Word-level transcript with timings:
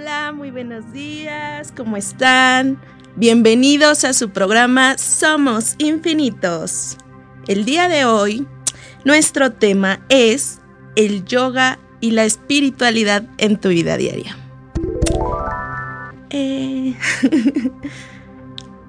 Hola, 0.00 0.32
muy 0.32 0.50
buenos 0.50 0.94
días, 0.94 1.74
¿cómo 1.76 1.98
están? 1.98 2.80
Bienvenidos 3.16 4.04
a 4.04 4.14
su 4.14 4.30
programa 4.30 4.96
Somos 4.96 5.74
Infinitos. 5.76 6.96
El 7.46 7.66
día 7.66 7.86
de 7.86 8.06
hoy, 8.06 8.48
nuestro 9.04 9.52
tema 9.52 10.00
es 10.08 10.62
el 10.96 11.26
yoga 11.26 11.78
y 12.00 12.12
la 12.12 12.24
espiritualidad 12.24 13.24
en 13.36 13.60
tu 13.60 13.68
vida 13.68 13.98
diaria. 13.98 14.38
Eh, 16.30 16.94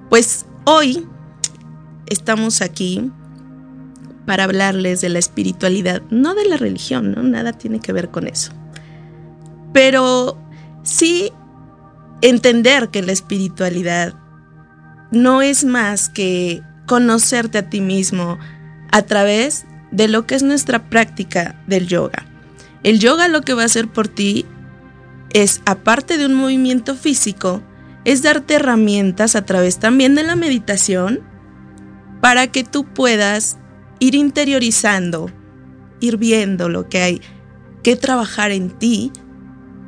pues 0.08 0.46
hoy 0.64 1.06
estamos 2.06 2.62
aquí 2.62 3.12
para 4.24 4.44
hablarles 4.44 5.02
de 5.02 5.10
la 5.10 5.18
espiritualidad, 5.18 6.00
no 6.08 6.34
de 6.34 6.46
la 6.46 6.56
religión, 6.56 7.12
¿no? 7.12 7.22
Nada 7.22 7.52
tiene 7.52 7.80
que 7.80 7.92
ver 7.92 8.10
con 8.10 8.26
eso. 8.26 8.50
Pero 9.74 10.41
sí 10.82 11.32
entender 12.20 12.88
que 12.88 13.02
la 13.02 13.12
espiritualidad 13.12 14.14
no 15.10 15.42
es 15.42 15.64
más 15.64 16.08
que 16.08 16.62
conocerte 16.86 17.58
a 17.58 17.68
ti 17.68 17.80
mismo 17.80 18.38
a 18.90 19.02
través 19.02 19.66
de 19.90 20.08
lo 20.08 20.26
que 20.26 20.34
es 20.34 20.42
nuestra 20.42 20.88
práctica 20.88 21.62
del 21.66 21.86
yoga. 21.86 22.26
El 22.82 22.98
yoga 22.98 23.28
lo 23.28 23.42
que 23.42 23.54
va 23.54 23.62
a 23.62 23.66
hacer 23.66 23.88
por 23.88 24.08
ti 24.08 24.46
es, 25.30 25.60
aparte 25.66 26.18
de 26.18 26.26
un 26.26 26.34
movimiento 26.34 26.94
físico, 26.94 27.62
es 28.04 28.22
darte 28.22 28.54
herramientas 28.54 29.36
a 29.36 29.44
través 29.44 29.78
también 29.78 30.14
de 30.14 30.24
la 30.24 30.36
meditación 30.36 31.20
para 32.20 32.48
que 32.48 32.64
tú 32.64 32.84
puedas 32.84 33.58
ir 34.00 34.14
interiorizando, 34.14 35.30
ir 36.00 36.16
viendo 36.16 36.68
lo 36.68 36.88
que 36.88 37.02
hay 37.02 37.20
que 37.82 37.96
trabajar 37.96 38.50
en 38.50 38.70
ti 38.70 39.12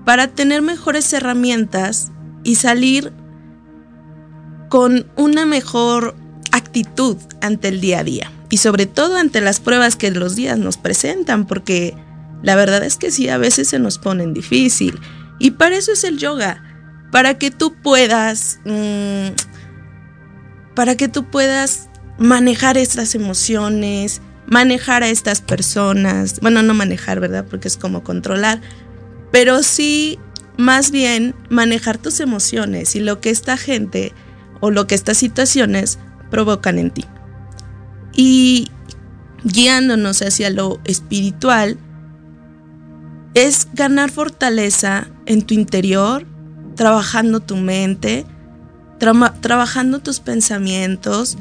para 0.05 0.29
tener 0.29 0.63
mejores 0.63 1.13
herramientas 1.13 2.11
y 2.43 2.57
salir 2.57 3.13
con 4.69 5.07
una 5.17 5.47
mejor 5.47 6.15
actitud 6.53 7.17
ante 7.41 7.69
el 7.69 7.81
día 7.81 8.01
a 8.01 8.05
día. 8.05 8.33
Y 8.51 8.59
sobre 8.59 8.87
todo 8.87 9.17
ante 9.17 9.41
las 9.41 9.61
pruebas 9.61 9.97
que 9.97 10.11
los 10.11 10.37
días 10.37 10.59
nos 10.59 10.77
presentan 10.77 11.47
porque 11.47 11.97
la 12.43 12.57
verdad 12.57 12.85
es 12.85 12.97
que 12.97 13.11
sí 13.11 13.29
a 13.29 13.39
veces 13.39 13.69
se 13.69 13.79
nos 13.79 13.99
ponen 13.99 14.35
difícil. 14.35 15.01
Y 15.39 15.53
para 15.53 15.77
eso 15.77 15.93
es 15.93 16.05
el 16.05 16.19
yoga 16.19 16.63
para 17.11 17.39
que 17.39 17.51
tú 17.51 17.75
puedas 17.75 18.61
mmm, 18.65 19.29
para 20.75 20.97
que 20.97 21.09
tú 21.09 21.31
puedas 21.31 21.89
manejar 22.19 22.77
estas 22.77 23.15
emociones 23.15 24.21
manejar 24.47 25.03
a 25.03 25.09
estas 25.09 25.41
personas. 25.41 26.41
Bueno 26.41 26.63
no 26.63 26.75
manejar 26.75 27.21
verdad 27.21 27.47
porque 27.49 27.69
es 27.69 27.77
como 27.77 28.03
controlar 28.03 28.61
pero 29.35 29.65
sí 29.65 30.21
más 30.57 30.93
bien 30.93 31.35
manejar 31.51 31.99
tus 31.99 32.21
emociones 32.21 32.95
y 32.95 33.01
lo 33.01 33.21
que 33.21 33.31
esta 33.31 33.57
gente 33.57 34.13
o 34.61 34.71
lo 34.71 34.87
que 34.87 34.95
estas 34.95 35.17
situaciones 35.17 35.99
provocan 36.31 36.79
en 36.79 36.93
ti. 36.93 37.05
Y 38.13 38.69
guiándonos 39.43 40.23
hacia 40.23 40.51
lo 40.51 40.81
espiritual, 40.85 41.79
es 43.35 43.67
ganar 43.75 44.13
fortaleza 44.13 45.09
en 45.27 45.43
tu 45.43 45.55
interior, 45.55 46.25
trabajando 46.77 47.41
tu 47.41 47.57
mente, 47.57 48.27
tra 49.01 49.35
trabajando 49.41 49.99
tus 49.99 50.21
pensamientos. 50.21 51.39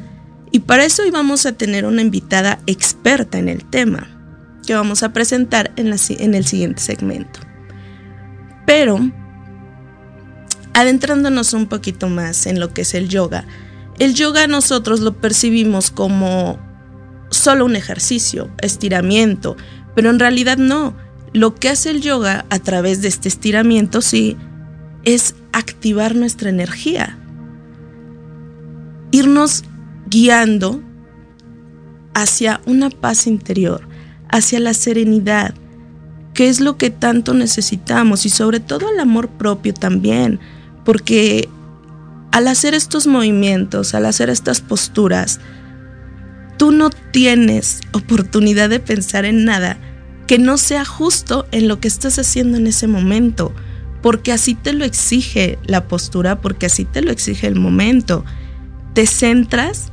Y 0.50 0.62
para 0.62 0.84
eso 0.84 1.04
hoy 1.04 1.12
vamos 1.12 1.46
a 1.46 1.52
tener 1.52 1.86
una 1.86 2.02
invitada 2.02 2.58
experta 2.66 3.38
en 3.38 3.50
el 3.50 3.64
tema, 3.64 4.08
que 4.66 4.74
vamos 4.74 5.04
a 5.04 5.14
presentar 5.14 5.72
en 5.76 5.94
el 6.34 6.44
siguiente 6.48 6.82
segmento. 6.82 7.53
Pero, 8.66 9.00
adentrándonos 10.74 11.54
un 11.54 11.68
poquito 11.68 12.10
más 12.10 12.46
en 12.46 12.60
lo 12.60 12.74
que 12.74 12.82
es 12.82 12.94
el 12.94 13.10
yoga, 13.10 13.46
el 14.00 14.14
yoga 14.16 14.48
nosotros 14.48 15.02
lo 15.02 15.14
percibimos 15.14 15.92
como 15.92 16.60
solo 17.30 17.66
un 17.66 17.76
ejercicio, 17.76 18.50
estiramiento, 18.62 19.56
pero 19.96 20.10
en 20.10 20.20
realidad 20.20 20.58
no. 20.58 20.96
Lo 21.34 21.56
que 21.56 21.70
hace 21.70 21.90
el 21.90 22.02
yoga 22.02 22.46
a 22.50 22.60
través 22.60 23.02
de 23.02 23.08
este 23.08 23.28
estiramiento, 23.28 24.02
sí, 24.02 24.38
es 25.04 25.36
activar 25.52 26.16
nuestra 26.16 26.50
energía. 26.50 27.18
Irnos 29.12 29.64
guiando 30.08 30.82
hacia 32.14 32.62
una 32.66 32.90
paz 32.90 33.28
interior, 33.28 33.88
hacia 34.30 34.60
la 34.60 34.74
serenidad, 34.74 35.56
que 36.34 36.50
es 36.50 36.60
lo 36.60 36.78
que 36.78 36.90
tanto 36.90 37.34
necesitamos 37.34 38.26
y 38.26 38.30
sobre 38.30 38.60
todo 38.60 38.90
el 38.90 39.00
amor 39.00 39.30
propio 39.30 39.74
también, 39.74 40.40
porque 40.84 41.50
al 42.32 42.48
hacer 42.48 42.74
estos 42.74 43.06
movimientos, 43.06 43.94
al 43.94 44.06
hacer 44.06 44.30
estas 44.30 44.62
posturas, 44.62 45.40
tú 46.58 46.72
no 46.72 46.90
tienes 46.90 47.82
oportunidad 47.92 48.70
de 48.70 48.80
pensar 48.80 49.26
en 49.26 49.46
nada 49.46 49.78
que 50.28 50.40
no 50.40 50.58
sea 50.58 50.86
justo 50.86 51.46
en 51.52 51.68
lo 51.68 51.80
que 51.80 51.88
estás 51.88 52.18
haciendo 52.18 52.58
en 52.58 52.68
ese 52.68 52.88
momento, 52.88 53.54
porque 54.02 54.32
así 54.32 54.56
te 54.56 54.74
lo 54.74 54.86
exige 54.86 55.60
la 55.66 55.88
postura, 55.88 56.42
porque 56.42 56.66
así 56.66 56.86
te 56.86 57.02
lo 57.02 57.12
exige 57.12 57.48
el 57.48 57.56
momento. 57.56 58.26
Te 58.94 59.06
centras 59.06 59.92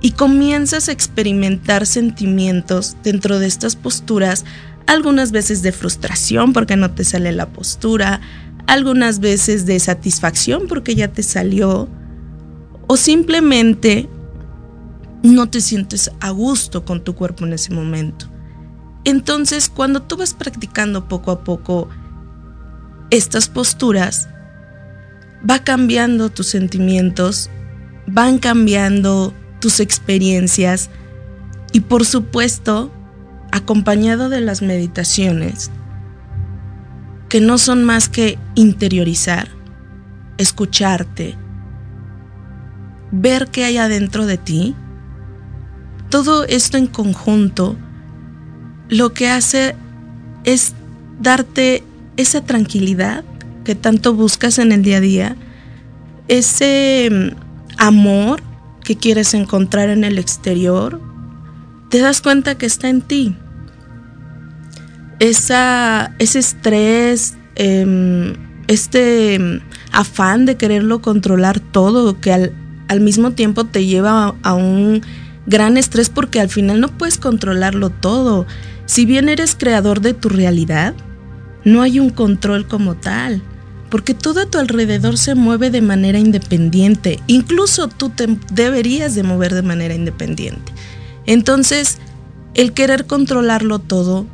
y 0.00 0.12
comienzas 0.12 0.88
a 0.88 0.92
experimentar 0.92 1.86
sentimientos 1.86 2.96
dentro 3.02 3.38
de 3.38 3.46
estas 3.46 3.76
posturas 3.76 4.44
algunas 4.86 5.32
veces 5.32 5.62
de 5.62 5.72
frustración 5.72 6.52
porque 6.52 6.76
no 6.76 6.92
te 6.92 7.04
sale 7.04 7.32
la 7.32 7.46
postura, 7.46 8.20
algunas 8.66 9.20
veces 9.20 9.66
de 9.66 9.78
satisfacción 9.78 10.66
porque 10.68 10.94
ya 10.94 11.08
te 11.08 11.22
salió, 11.22 11.88
o 12.86 12.96
simplemente 12.96 14.08
no 15.22 15.48
te 15.48 15.60
sientes 15.60 16.10
a 16.20 16.30
gusto 16.30 16.84
con 16.84 17.02
tu 17.02 17.14
cuerpo 17.14 17.44
en 17.44 17.52
ese 17.52 17.72
momento. 17.72 18.26
Entonces, 19.04 19.68
cuando 19.68 20.02
tú 20.02 20.16
vas 20.16 20.34
practicando 20.34 21.08
poco 21.08 21.30
a 21.30 21.44
poco 21.44 21.88
estas 23.10 23.48
posturas, 23.48 24.28
va 25.48 25.60
cambiando 25.60 26.30
tus 26.30 26.48
sentimientos, 26.48 27.50
van 28.06 28.38
cambiando 28.38 29.32
tus 29.60 29.80
experiencias 29.80 30.90
y 31.72 31.80
por 31.80 32.04
supuesto 32.04 32.90
acompañado 33.56 34.28
de 34.28 34.42
las 34.42 34.60
meditaciones, 34.60 35.70
que 37.28 37.40
no 37.40 37.56
son 37.56 37.84
más 37.84 38.08
que 38.10 38.38
interiorizar, 38.54 39.48
escucharte, 40.36 41.36
ver 43.10 43.48
qué 43.48 43.64
hay 43.64 43.78
adentro 43.78 44.26
de 44.26 44.36
ti, 44.36 44.74
todo 46.10 46.44
esto 46.44 46.76
en 46.76 46.86
conjunto 46.86 47.76
lo 48.88 49.12
que 49.14 49.28
hace 49.28 49.74
es 50.44 50.74
darte 51.18 51.82
esa 52.16 52.42
tranquilidad 52.42 53.24
que 53.64 53.74
tanto 53.74 54.14
buscas 54.14 54.58
en 54.58 54.70
el 54.70 54.82
día 54.82 54.98
a 54.98 55.00
día, 55.00 55.36
ese 56.28 57.08
mm, 57.10 57.36
amor 57.78 58.42
que 58.84 58.96
quieres 58.96 59.32
encontrar 59.32 59.88
en 59.88 60.04
el 60.04 60.18
exterior, 60.18 61.00
te 61.88 62.00
das 62.00 62.20
cuenta 62.20 62.58
que 62.58 62.66
está 62.66 62.90
en 62.90 63.00
ti 63.00 63.34
esa, 65.20 66.14
ese 66.18 66.38
estrés, 66.38 67.34
eh, 67.56 68.34
este 68.68 69.38
mm, 69.38 69.60
afán 69.92 70.46
de 70.46 70.56
quererlo 70.56 71.00
controlar 71.00 71.60
todo, 71.60 72.20
que 72.20 72.32
al, 72.32 72.52
al 72.88 73.00
mismo 73.00 73.32
tiempo 73.32 73.64
te 73.64 73.86
lleva 73.86 74.26
a, 74.26 74.34
a 74.42 74.54
un 74.54 75.02
gran 75.46 75.76
estrés 75.76 76.10
porque 76.10 76.40
al 76.40 76.48
final 76.48 76.80
no 76.80 76.88
puedes 76.88 77.18
controlarlo 77.18 77.90
todo. 77.90 78.46
Si 78.86 79.04
bien 79.04 79.28
eres 79.28 79.56
creador 79.58 80.00
de 80.00 80.14
tu 80.14 80.28
realidad, 80.28 80.94
no 81.64 81.82
hay 81.82 81.98
un 81.98 82.10
control 82.10 82.68
como 82.68 82.94
tal, 82.94 83.42
porque 83.90 84.14
todo 84.14 84.40
a 84.40 84.46
tu 84.46 84.58
alrededor 84.58 85.18
se 85.18 85.34
mueve 85.34 85.70
de 85.70 85.82
manera 85.82 86.18
independiente, 86.18 87.20
incluso 87.26 87.88
tú 87.88 88.10
te 88.10 88.38
deberías 88.52 89.14
de 89.14 89.22
mover 89.22 89.54
de 89.54 89.62
manera 89.62 89.94
independiente. 89.94 90.72
Entonces, 91.26 91.98
el 92.54 92.72
querer 92.72 93.06
controlarlo 93.06 93.80
todo 93.80 94.26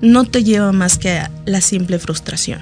no 0.00 0.24
te 0.24 0.44
lleva 0.44 0.72
más 0.72 0.98
que 0.98 1.18
a 1.18 1.30
la 1.46 1.60
simple 1.60 1.98
frustración. 1.98 2.60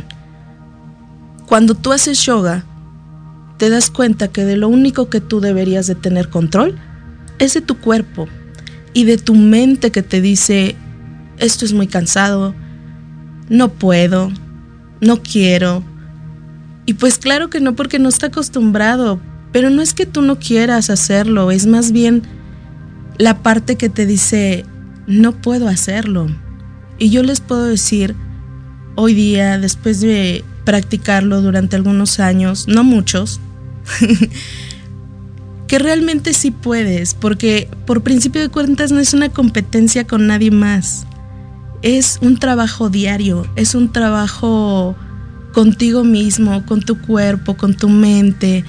Cuando 1.46 1.75
tú 1.75 1.93
haces 1.93 2.25
yoga, 2.25 2.64
te 3.56 3.70
das 3.70 3.90
cuenta 3.90 4.29
que 4.29 4.44
de 4.44 4.56
lo 4.56 4.69
único 4.69 5.08
que 5.08 5.20
tú 5.20 5.40
deberías 5.40 5.87
de 5.87 5.94
tener 5.94 6.29
control 6.31 6.79
es 7.38 7.55
de 7.55 7.61
tu 7.61 7.79
cuerpo 7.79 8.29
y 8.93 9.05
de 9.05 9.19
tu 9.19 9.35
mente 9.35 9.90
que 9.90 10.02
te 10.02 10.20
dice, 10.20 10.76
esto 11.38 11.64
es 11.64 11.73
muy 11.73 11.87
cansado, 11.87 12.55
no 13.49 13.69
puedo, 13.69 14.31
no 15.00 15.23
quiero. 15.23 15.82
Y 16.87 16.94
pues 16.94 17.19
claro 17.19 17.50
que 17.50 17.61
no 17.61 17.75
porque 17.76 17.99
no 17.99 18.08
está 18.08 18.26
acostumbrado, 18.26 19.20
pero 19.52 19.70
no 19.70 19.82
es 19.82 19.94
que 19.94 20.06
tú 20.06 20.23
no 20.23 20.38
quieras 20.38 20.90
hacerlo, 20.90 21.50
es 21.50 21.67
más 21.67 21.93
bien 21.93 22.23
la 23.19 23.43
parte 23.43 23.76
que 23.76 23.88
te 23.88 24.06
dice, 24.06 24.64
no 25.06 25.32
puedo 25.32 25.69
hacerlo. 25.69 26.29
Y 26.99 27.11
yo 27.11 27.23
les 27.23 27.41
puedo 27.41 27.65
decir, 27.65 28.17
hoy 28.97 29.15
día, 29.15 29.59
después 29.59 30.00
de 30.00 30.45
practicarlo 30.65 31.41
durante 31.41 31.77
algunos 31.77 32.19
años, 32.21 32.67
no 32.67 32.83
muchos, 32.85 33.41
que 35.69 35.79
realmente 35.79 36.35
sí 36.35 36.50
puedes, 36.50 37.15
porque 37.15 37.69
por 37.87 38.03
principio 38.03 38.41
de 38.41 38.49
cuentas 38.49 38.91
no 38.91 38.99
es 38.99 39.15
una 39.15 39.29
competencia 39.29 40.06
con 40.06 40.27
nadie 40.27 40.50
más. 40.50 41.06
Es 41.83 42.19
un 42.21 42.39
trabajo 42.39 42.91
diario, 42.91 43.47
es 43.55 43.77
un 43.77 43.93
trabajo 43.93 44.97
contigo 45.53 46.03
mismo, 46.03 46.67
con 46.67 46.81
tu 46.81 47.00
cuerpo, 47.00 47.56
con 47.56 47.75
tu 47.75 47.89
mente. 47.89 48.65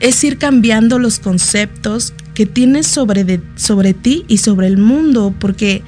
Es 0.00 0.22
ir 0.22 0.36
cambiando 0.36 0.98
los 0.98 1.18
conceptos 1.18 2.12
que 2.34 2.44
tienes 2.44 2.86
sobre, 2.86 3.24
de, 3.24 3.40
sobre 3.54 3.94
ti 3.94 4.26
y 4.28 4.38
sobre 4.38 4.66
el 4.66 4.76
mundo, 4.76 5.34
porque 5.38 5.82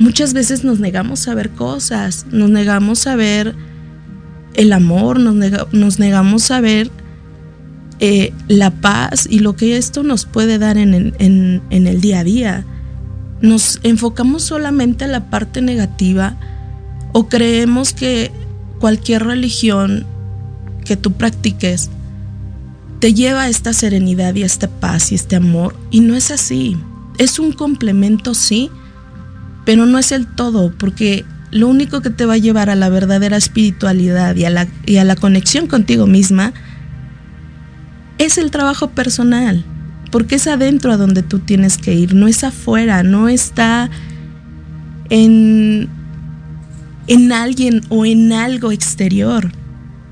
muchas 0.00 0.32
veces 0.32 0.64
nos 0.64 0.80
negamos 0.80 1.28
a 1.28 1.34
ver 1.34 1.50
cosas, 1.50 2.26
nos 2.32 2.50
negamos 2.50 3.06
a 3.06 3.14
ver 3.14 3.54
el 4.54 4.72
amor, 4.72 5.20
nos, 5.20 5.34
nega, 5.34 5.66
nos 5.72 5.98
negamos 6.00 6.50
a 6.50 6.60
ver 6.60 6.90
eh, 8.00 8.32
la 8.48 8.70
paz 8.70 9.28
y 9.30 9.40
lo 9.40 9.54
que 9.54 9.76
esto 9.76 10.02
nos 10.02 10.24
puede 10.24 10.58
dar 10.58 10.78
en, 10.78 11.14
en, 11.18 11.62
en 11.68 11.86
el 11.86 12.00
día 12.00 12.20
a 12.20 12.24
día. 12.24 12.64
Nos 13.42 13.78
enfocamos 13.82 14.42
solamente 14.42 15.04
a 15.04 15.08
la 15.08 15.28
parte 15.28 15.60
negativa 15.60 16.36
o 17.12 17.28
creemos 17.28 17.92
que 17.92 18.32
cualquier 18.80 19.24
religión 19.24 20.06
que 20.84 20.96
tú 20.96 21.12
practiques 21.12 21.90
te 23.00 23.12
lleva 23.12 23.42
a 23.42 23.48
esta 23.48 23.74
serenidad 23.74 24.34
y 24.34 24.44
a 24.44 24.46
esta 24.46 24.68
paz 24.68 25.12
y 25.12 25.14
este 25.14 25.36
amor. 25.36 25.76
Y 25.90 26.00
no 26.00 26.14
es 26.14 26.30
así. 26.30 26.78
Es 27.18 27.38
un 27.38 27.52
complemento, 27.52 28.34
sí, 28.34 28.70
pero 29.64 29.86
no 29.86 29.98
es 29.98 30.12
el 30.12 30.26
todo, 30.26 30.72
porque 30.76 31.24
lo 31.50 31.68
único 31.68 32.00
que 32.00 32.10
te 32.10 32.26
va 32.26 32.34
a 32.34 32.38
llevar 32.38 32.70
a 32.70 32.74
la 32.74 32.88
verdadera 32.88 33.36
espiritualidad 33.36 34.36
y 34.36 34.44
a 34.44 34.50
la, 34.50 34.68
y 34.86 34.96
a 34.96 35.04
la 35.04 35.16
conexión 35.16 35.66
contigo 35.66 36.06
misma 36.06 36.52
es 38.18 38.38
el 38.38 38.50
trabajo 38.50 38.90
personal, 38.90 39.64
porque 40.10 40.36
es 40.36 40.46
adentro 40.46 40.92
a 40.92 40.96
donde 40.96 41.22
tú 41.22 41.38
tienes 41.38 41.78
que 41.78 41.94
ir, 41.94 42.14
no 42.14 42.28
es 42.28 42.44
afuera, 42.44 43.02
no 43.02 43.28
está 43.28 43.90
en, 45.08 45.88
en 47.06 47.32
alguien 47.32 47.80
o 47.88 48.04
en 48.04 48.32
algo 48.32 48.72
exterior, 48.72 49.50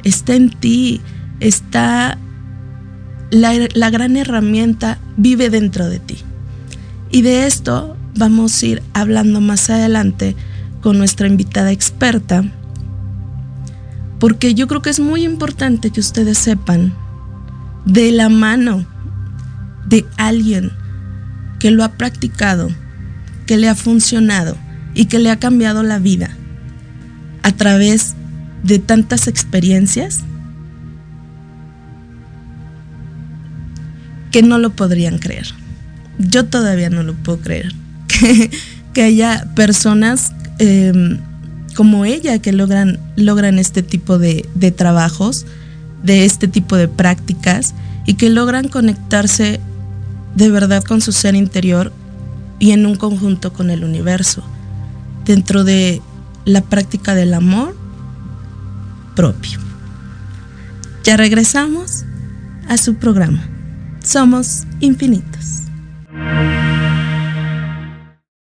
está 0.04 0.34
en 0.34 0.50
ti, 0.50 1.00
está 1.40 2.18
la, 3.30 3.52
la 3.74 3.90
gran 3.90 4.16
herramienta, 4.16 4.98
vive 5.16 5.50
dentro 5.50 5.88
de 5.88 5.98
ti. 5.98 6.16
Y 7.10 7.22
de 7.22 7.46
esto 7.46 7.97
vamos 8.18 8.62
a 8.62 8.66
ir 8.66 8.82
hablando 8.92 9.40
más 9.40 9.70
adelante 9.70 10.36
con 10.80 10.98
nuestra 10.98 11.26
invitada 11.26 11.72
experta, 11.72 12.44
porque 14.18 14.54
yo 14.54 14.66
creo 14.66 14.82
que 14.82 14.90
es 14.90 15.00
muy 15.00 15.24
importante 15.24 15.90
que 15.90 16.00
ustedes 16.00 16.38
sepan 16.38 16.92
de 17.84 18.10
la 18.12 18.28
mano 18.28 18.84
de 19.86 20.04
alguien 20.16 20.70
que 21.58 21.70
lo 21.70 21.84
ha 21.84 21.92
practicado, 21.92 22.68
que 23.46 23.56
le 23.56 23.68
ha 23.68 23.74
funcionado 23.74 24.56
y 24.94 25.06
que 25.06 25.18
le 25.18 25.30
ha 25.30 25.38
cambiado 25.38 25.82
la 25.82 25.98
vida 25.98 26.30
a 27.42 27.52
través 27.52 28.14
de 28.62 28.78
tantas 28.78 29.28
experiencias 29.28 30.22
que 34.30 34.42
no 34.42 34.58
lo 34.58 34.70
podrían 34.70 35.18
creer. 35.18 35.46
Yo 36.18 36.46
todavía 36.46 36.90
no 36.90 37.02
lo 37.02 37.14
puedo 37.14 37.38
creer. 37.40 37.72
Que, 38.94 39.02
haya 39.04 39.46
personas 39.54 40.32
eh, 40.58 40.92
como 41.76 42.04
ella 42.04 42.40
que 42.40 42.50
logran, 42.50 42.98
logran 43.14 43.60
este 43.60 43.84
tipo 43.84 44.18
de, 44.18 44.48
de 44.56 44.72
trabajos 44.72 45.46
de 46.02 46.24
este 46.24 46.48
tipo 46.48 46.76
de 46.76 46.88
prácticas 46.88 47.74
y 48.06 48.14
que 48.14 48.30
logran 48.30 48.68
conectarse 48.68 49.60
de 50.34 50.50
verdad 50.50 50.82
con 50.82 51.00
su 51.00 51.12
ser 51.12 51.34
interior 51.34 51.92
y 52.58 52.72
en 52.72 52.86
un 52.86 52.96
conjunto 52.96 53.52
con 53.52 53.70
el 53.70 53.84
universo, 53.84 54.42
dentro 55.24 55.64
de 55.64 56.02
la 56.44 56.62
práctica 56.62 57.14
del 57.14 57.34
amor 57.34 57.76
propio. 59.14 59.58
Ya 61.04 61.16
regresamos 61.16 62.04
a 62.68 62.76
su 62.76 62.96
programa. 62.96 63.42
Somos 64.02 64.64
infinitos. 64.80 65.62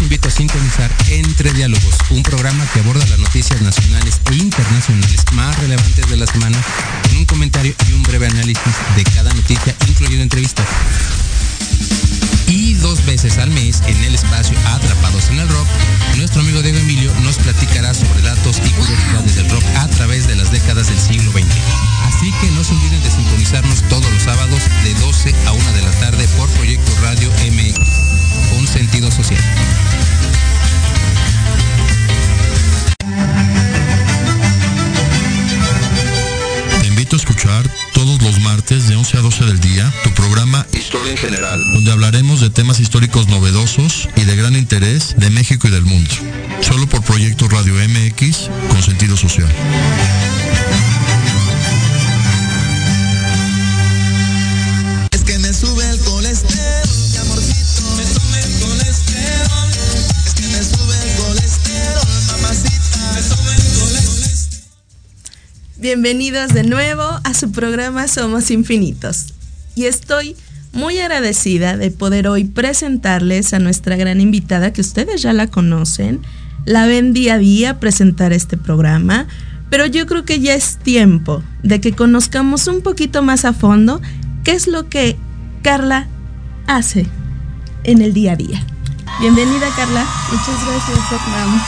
Invito 0.00 0.28
a 0.28 0.30
sintonizar 0.30 0.90
Entre 1.08 1.52
Diálogos, 1.52 1.94
un 2.10 2.22
programa 2.22 2.66
que 2.72 2.80
aborda 2.80 3.04
las 3.06 3.18
noticias 3.18 3.60
nacionales 3.60 4.20
e 4.30 4.34
internacionales 4.36 5.24
más 5.32 5.58
relevantes 5.58 6.08
de 6.08 6.16
la 6.16 6.26
semana, 6.26 6.58
con 7.08 7.18
un 7.18 7.26
comentario 7.26 7.74
y 7.88 7.92
un 7.92 8.02
breve 8.02 8.26
análisis 8.26 8.74
de 8.96 9.04
cada 9.04 9.32
noticia, 9.34 9.74
incluyendo 9.88 10.22
entrevistas. 10.22 10.66
Y 12.48 12.74
dos 12.74 13.04
veces 13.04 13.38
al 13.38 13.50
mes, 13.50 13.82
en 13.86 14.02
el 14.04 14.14
espacio 14.14 14.56
Atrapados 14.66 15.28
en 15.28 15.40
el 15.40 15.48
Rock, 15.48 15.68
nuestro 16.16 16.40
amigo 16.40 16.62
Diego 16.62 16.78
Emilio 16.78 17.12
nos 17.20 17.36
platicará 17.36 17.92
sobre 17.92 18.22
datos 18.22 18.56
y 18.64 18.70
curiosidades 18.70 19.36
del 19.36 19.50
rock 19.50 19.64
a 19.76 19.86
través 19.88 20.26
de 20.26 20.34
las 20.34 20.50
décadas 20.50 20.88
del 20.88 20.98
siglo 20.98 21.30
XX. 21.30 21.99
Así 22.20 22.32
que 22.32 22.50
no 22.50 22.62
se 22.62 22.74
olviden 22.74 23.02
de 23.02 23.10
sintonizarnos 23.10 23.80
todos 23.88 24.04
los 24.12 24.22
sábados 24.22 24.60
de 24.84 24.92
12 24.92 25.34
a 25.46 25.52
1 25.52 25.72
de 25.72 25.80
la 25.80 25.90
tarde 25.92 26.28
por 26.36 26.50
Proyecto 26.50 26.92
Radio 27.00 27.30
MX, 27.50 27.78
con 28.50 28.66
sentido 28.66 29.10
social. 29.10 29.42
Te 36.82 36.86
invito 36.88 37.16
a 37.16 37.20
escuchar 37.20 37.66
todos 37.94 38.20
los 38.20 38.38
martes 38.40 38.86
de 38.88 38.96
11 38.96 39.16
a 39.16 39.20
12 39.22 39.44
del 39.46 39.60
día 39.60 39.90
tu 40.04 40.10
programa 40.10 40.66
Historia 40.74 41.12
en 41.12 41.16
General, 41.16 41.58
donde 41.72 41.90
hablaremos 41.90 42.42
de 42.42 42.50
temas 42.50 42.80
históricos 42.80 43.28
novedosos 43.28 44.10
y 44.16 44.24
de 44.24 44.36
gran 44.36 44.56
interés 44.56 45.14
de 45.16 45.30
México 45.30 45.68
y 45.68 45.70
del 45.70 45.86
mundo. 45.86 46.14
Solo 46.60 46.86
por 46.86 47.02
Proyecto 47.02 47.48
Radio 47.48 47.76
MX 47.76 48.50
con 48.68 48.82
sentido 48.82 49.16
social. 49.16 49.48
Bienvenidos 65.80 66.52
de 66.52 66.62
nuevo 66.62 67.02
a 67.24 67.32
su 67.32 67.52
programa 67.52 68.06
Somos 68.06 68.50
Infinitos. 68.50 69.32
Y 69.74 69.86
estoy 69.86 70.36
muy 70.74 70.98
agradecida 70.98 71.78
de 71.78 71.90
poder 71.90 72.28
hoy 72.28 72.44
presentarles 72.44 73.54
a 73.54 73.60
nuestra 73.60 73.96
gran 73.96 74.20
invitada, 74.20 74.74
que 74.74 74.82
ustedes 74.82 75.22
ya 75.22 75.32
la 75.32 75.46
conocen, 75.46 76.20
la 76.66 76.84
ven 76.84 77.14
día 77.14 77.34
a 77.34 77.38
día 77.38 77.80
presentar 77.80 78.34
este 78.34 78.58
programa, 78.58 79.26
pero 79.70 79.86
yo 79.86 80.06
creo 80.06 80.26
que 80.26 80.40
ya 80.40 80.52
es 80.52 80.76
tiempo 80.76 81.42
de 81.62 81.80
que 81.80 81.92
conozcamos 81.92 82.66
un 82.66 82.82
poquito 82.82 83.22
más 83.22 83.46
a 83.46 83.54
fondo 83.54 84.02
qué 84.44 84.52
es 84.52 84.66
lo 84.66 84.90
que 84.90 85.16
Carla 85.62 86.08
hace 86.66 87.06
en 87.84 88.02
el 88.02 88.12
día 88.12 88.32
a 88.32 88.36
día. 88.36 88.66
Bienvenida 89.18 89.70
Carla. 89.74 90.06
Muchas 90.30 90.62
gracias, 90.62 91.08
Fernando. 91.08 91.64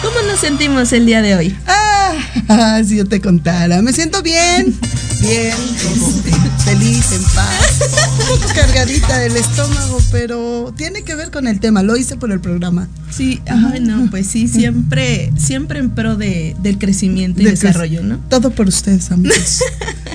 ¿Cómo 0.00 0.26
nos 0.26 0.40
sentimos 0.40 0.94
el 0.94 1.04
día 1.04 1.20
de 1.20 1.36
hoy? 1.36 1.56
Ah, 1.66 1.87
si 2.86 2.96
yo 2.96 3.06
te 3.06 3.20
contara. 3.20 3.82
Me 3.82 3.92
siento 3.92 4.22
bien, 4.22 4.74
bien, 5.20 5.54
este, 5.54 6.30
feliz, 6.64 7.12
en 7.12 7.22
paz. 7.34 7.80
Un 8.20 8.40
poco 8.40 8.54
cargadita 8.54 9.18
del 9.18 9.36
estómago, 9.36 10.00
pero 10.10 10.72
tiene 10.76 11.02
que 11.02 11.14
ver 11.14 11.30
con 11.30 11.46
el 11.46 11.60
tema. 11.60 11.82
Lo 11.82 11.96
hice 11.96 12.16
por 12.16 12.30
el 12.32 12.40
programa. 12.40 12.88
Sí, 13.10 13.40
ay, 13.46 13.80
no, 13.80 14.08
pues 14.10 14.26
sí, 14.26 14.48
siempre, 14.48 15.32
siempre 15.36 15.78
en 15.78 15.90
pro 15.90 16.16
de, 16.16 16.56
del 16.62 16.78
crecimiento 16.78 17.40
y 17.40 17.44
Del 17.44 17.54
desarrollo, 17.54 18.02
¿no? 18.02 18.18
Todo 18.28 18.50
por 18.50 18.68
ustedes, 18.68 19.10
amigos. 19.10 19.60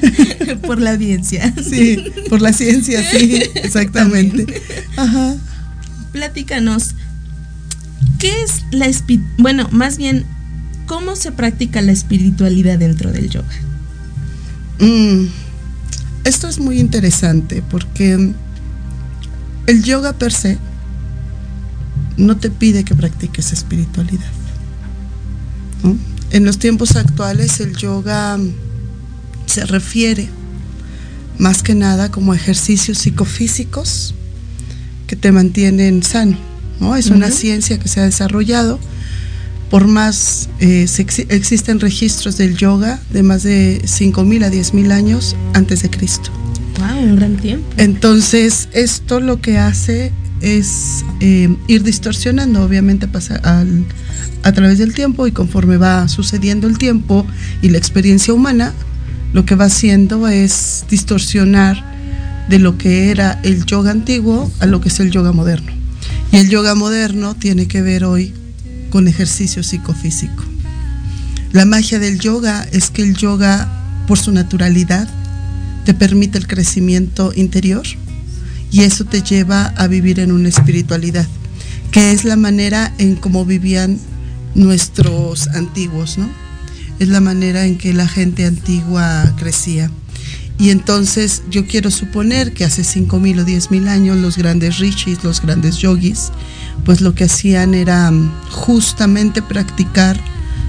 por 0.65 0.79
la 0.79 0.91
audiencia. 0.91 1.53
Sí, 1.63 2.03
por 2.29 2.41
la 2.41 2.53
ciencia, 2.53 3.03
sí, 3.11 3.41
exactamente. 3.55 4.61
Ajá. 4.97 5.35
Platícanos, 6.11 6.95
¿qué 8.19 8.31
es 8.43 8.63
la 8.71 8.89
bueno, 9.37 9.67
más 9.71 9.97
bien, 9.97 10.25
cómo 10.85 11.15
se 11.15 11.31
practica 11.31 11.81
la 11.81 11.91
espiritualidad 11.91 12.77
dentro 12.77 13.11
del 13.11 13.29
yoga? 13.29 13.55
Mm, 14.79 15.27
Esto 16.23 16.47
es 16.47 16.59
muy 16.59 16.79
interesante 16.79 17.63
porque 17.69 18.33
el 19.67 19.83
yoga 19.83 20.13
per 20.13 20.31
se 20.31 20.57
no 22.17 22.37
te 22.37 22.49
pide 22.49 22.83
que 22.83 22.95
practiques 22.95 23.51
espiritualidad. 23.51 24.31
¿no? 25.83 25.97
En 26.31 26.45
los 26.45 26.59
tiempos 26.59 26.95
actuales 26.95 27.59
el 27.59 27.75
yoga 27.75 28.39
se 29.45 29.65
refiere 29.65 30.29
más 31.37 31.63
que 31.63 31.75
nada 31.75 32.11
como 32.11 32.33
ejercicios 32.33 32.99
psicofísicos 32.99 34.15
que 35.07 35.15
te 35.15 35.31
mantienen 35.31 36.03
sano. 36.03 36.37
¿no? 36.79 36.95
Es 36.95 37.07
una 37.07 37.31
ciencia 37.31 37.79
que 37.79 37.87
se 37.87 37.99
ha 37.99 38.03
desarrollado 38.03 38.79
por 39.73 39.87
más, 39.87 40.49
eh, 40.59 40.85
se 40.87 41.01
existen 41.01 41.79
registros 41.79 42.37
del 42.37 42.55
yoga 42.55 42.99
de 43.11 43.23
más 43.23 43.41
de 43.41 43.81
5.000 43.85 44.43
a 44.43 44.51
10.000 44.51 44.91
años 44.91 45.35
antes 45.55 45.81
de 45.81 45.89
Cristo. 45.89 46.29
Wow, 46.77 47.03
un 47.03 47.15
gran 47.15 47.37
tiempo. 47.37 47.65
Entonces, 47.77 48.69
esto 48.73 49.19
lo 49.19 49.41
que 49.41 49.57
hace 49.57 50.11
es 50.41 51.03
eh, 51.21 51.49
ir 51.67 51.81
distorsionando, 51.81 52.61
obviamente 52.63 53.07
pasa 53.07 53.37
al- 53.37 53.83
a 54.43 54.51
través 54.51 54.77
del 54.77 54.93
tiempo 54.93 55.25
y 55.25 55.31
conforme 55.31 55.77
va 55.77 56.07
sucediendo 56.07 56.67
el 56.67 56.77
tiempo 56.77 57.25
y 57.63 57.69
la 57.69 57.79
experiencia 57.79 58.31
humana, 58.31 58.73
lo 59.33 59.43
que 59.43 59.55
va 59.55 59.65
haciendo 59.65 60.27
es 60.27 60.85
distorsionar 60.87 61.83
de 62.47 62.59
lo 62.59 62.77
que 62.77 63.09
era 63.09 63.39
el 63.41 63.65
yoga 63.65 63.89
antiguo 63.89 64.51
a 64.59 64.67
lo 64.67 64.81
que 64.81 64.89
es 64.89 64.99
el 64.99 65.09
yoga 65.09 65.31
moderno. 65.31 65.71
Y 66.31 66.37
el 66.37 66.49
yoga 66.49 66.75
moderno 66.75 67.33
tiene 67.33 67.67
que 67.67 67.81
ver 67.81 68.03
hoy 68.05 68.35
con 68.93 69.07
ejercicio 69.07 69.63
psicofísico. 69.63 70.43
La 71.51 71.65
magia 71.65 71.97
del 71.97 72.19
yoga 72.19 72.67
es 72.71 72.91
que 72.91 73.01
el 73.01 73.15
yoga, 73.15 73.67
por 74.05 74.19
su 74.19 74.31
naturalidad, 74.31 75.09
te 75.83 75.95
permite 75.95 76.37
el 76.37 76.45
crecimiento 76.45 77.33
interior 77.35 77.87
y 78.69 78.81
eso 78.81 79.03
te 79.03 79.23
lleva 79.23 79.65
a 79.77 79.87
vivir 79.87 80.19
en 80.19 80.31
una 80.31 80.49
espiritualidad, 80.49 81.25
que 81.89 82.11
es 82.11 82.23
la 82.23 82.35
manera 82.35 82.93
en 82.99 83.15
cómo 83.15 83.45
vivían 83.45 83.97
nuestros 84.53 85.47
antiguos, 85.47 86.19
¿no? 86.19 86.29
Es 86.99 87.07
la 87.07 87.19
manera 87.19 87.65
en 87.65 87.79
que 87.79 87.93
la 87.93 88.07
gente 88.07 88.45
antigua 88.45 89.33
crecía. 89.39 89.89
Y 90.63 90.69
entonces 90.69 91.43
yo 91.49 91.67
quiero 91.67 91.91
suponer 91.91 92.53
que 92.53 92.63
hace 92.63 92.83
5.000 92.83 93.41
o 93.41 93.45
10.000 93.45 93.89
años 93.89 94.15
los 94.15 94.37
grandes 94.37 94.79
rishis, 94.79 95.21
los 95.21 95.41
grandes 95.41 95.79
yogis, 95.79 96.31
pues 96.85 97.01
lo 97.01 97.13
que 97.13 97.25
hacían 97.25 97.73
era 97.73 98.09
mm, 98.09 98.31
justamente 98.49 99.41
practicar 99.41 100.17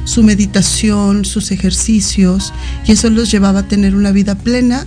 su 0.04 0.24
meditación, 0.24 1.24
sus 1.24 1.52
ejercicios, 1.52 2.52
y 2.88 2.90
eso 2.90 3.08
los 3.08 3.30
llevaba 3.30 3.60
a 3.60 3.68
tener 3.68 3.94
una 3.94 4.10
vida 4.10 4.34
plena, 4.34 4.84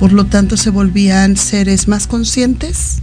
por 0.00 0.12
lo 0.12 0.26
tanto 0.26 0.56
se 0.56 0.70
volvían 0.70 1.36
seres 1.36 1.86
más 1.86 2.08
conscientes, 2.08 2.96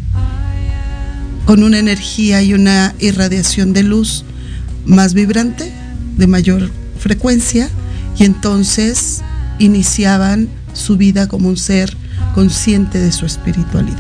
con 1.46 1.64
una 1.64 1.80
energía 1.80 2.44
y 2.44 2.54
una 2.54 2.96
irradiación 3.00 3.72
de 3.72 3.84
luz 3.84 4.26
más 4.86 5.14
vibrante, 5.14 5.72
de 6.18 6.28
mayor 6.28 6.70
frecuencia, 7.00 7.70
y 8.20 8.26
entonces 8.26 9.22
iniciaban 9.58 10.50
su 10.74 10.98
vida 10.98 11.28
como 11.28 11.50
un 11.50 11.58
ser 11.58 11.96
consciente 12.36 13.00
de 13.00 13.12
su 13.12 13.26
espiritualidad. 13.26 13.98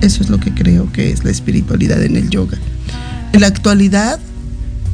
Eso 0.00 0.22
es 0.22 0.30
lo 0.30 0.38
que 0.40 0.52
creo 0.54 0.90
que 0.92 1.10
es 1.12 1.24
la 1.24 1.30
espiritualidad 1.30 2.02
en 2.02 2.16
el 2.16 2.30
yoga. 2.30 2.56
En 3.32 3.40
la 3.42 3.46
actualidad, 3.48 4.18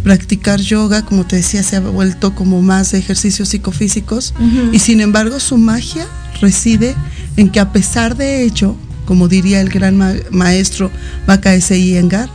practicar 0.02 0.60
yoga, 0.60 1.02
como 1.04 1.24
te 1.26 1.36
decía, 1.36 1.62
se 1.62 1.76
ha 1.76 1.80
vuelto 1.80 2.34
como 2.34 2.62
más 2.62 2.92
de 2.92 2.98
ejercicios 2.98 3.48
psicofísicos 3.50 4.34
y 4.72 4.78
sin 4.78 5.00
embargo 5.00 5.40
su 5.40 5.58
magia 5.58 6.06
reside 6.40 6.94
en 7.36 7.48
que 7.50 7.60
a 7.60 7.72
pesar 7.72 8.16
de 8.16 8.42
ello, 8.44 8.76
como 9.04 9.28
diría 9.28 9.60
el 9.60 9.68
gran 9.68 9.96
ma- 9.96 10.14
maestro 10.30 10.90
Bakaese 11.26 11.78
Iyengar, 11.78 12.28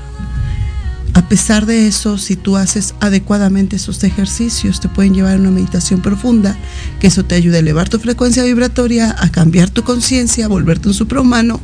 a 1.22 1.28
pesar 1.30 1.66
de 1.66 1.88
eso, 1.88 2.18
si 2.18 2.36
tú 2.36 2.58
haces 2.58 2.96
adecuadamente 3.00 3.76
esos 3.76 4.04
ejercicios, 4.04 4.80
te 4.80 4.90
pueden 4.90 5.14
llevar 5.14 5.36
a 5.36 5.40
una 5.40 5.52
meditación 5.52 6.02
profunda, 6.02 6.58
que 7.00 7.08
eso 7.08 7.24
te 7.24 7.36
ayuda 7.36 7.58
a 7.58 7.60
elevar 7.60 7.88
tu 7.90 8.00
frecuencia 8.00 8.44
vibratoria, 8.44 9.16
a 9.20 9.30
cambiar 9.30 9.70
tu 9.70 9.84
conciencia, 9.84 10.46
a 10.46 10.48
volverte 10.48 10.88
un 10.88 10.94
suprahumano 10.94 11.60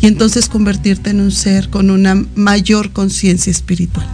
y 0.00 0.06
entonces 0.06 0.48
convertirte 0.48 1.10
en 1.10 1.20
un 1.20 1.32
ser 1.32 1.68
con 1.70 1.90
una 1.90 2.14
mayor 2.34 2.92
conciencia 2.92 3.50
espiritual. 3.50 4.06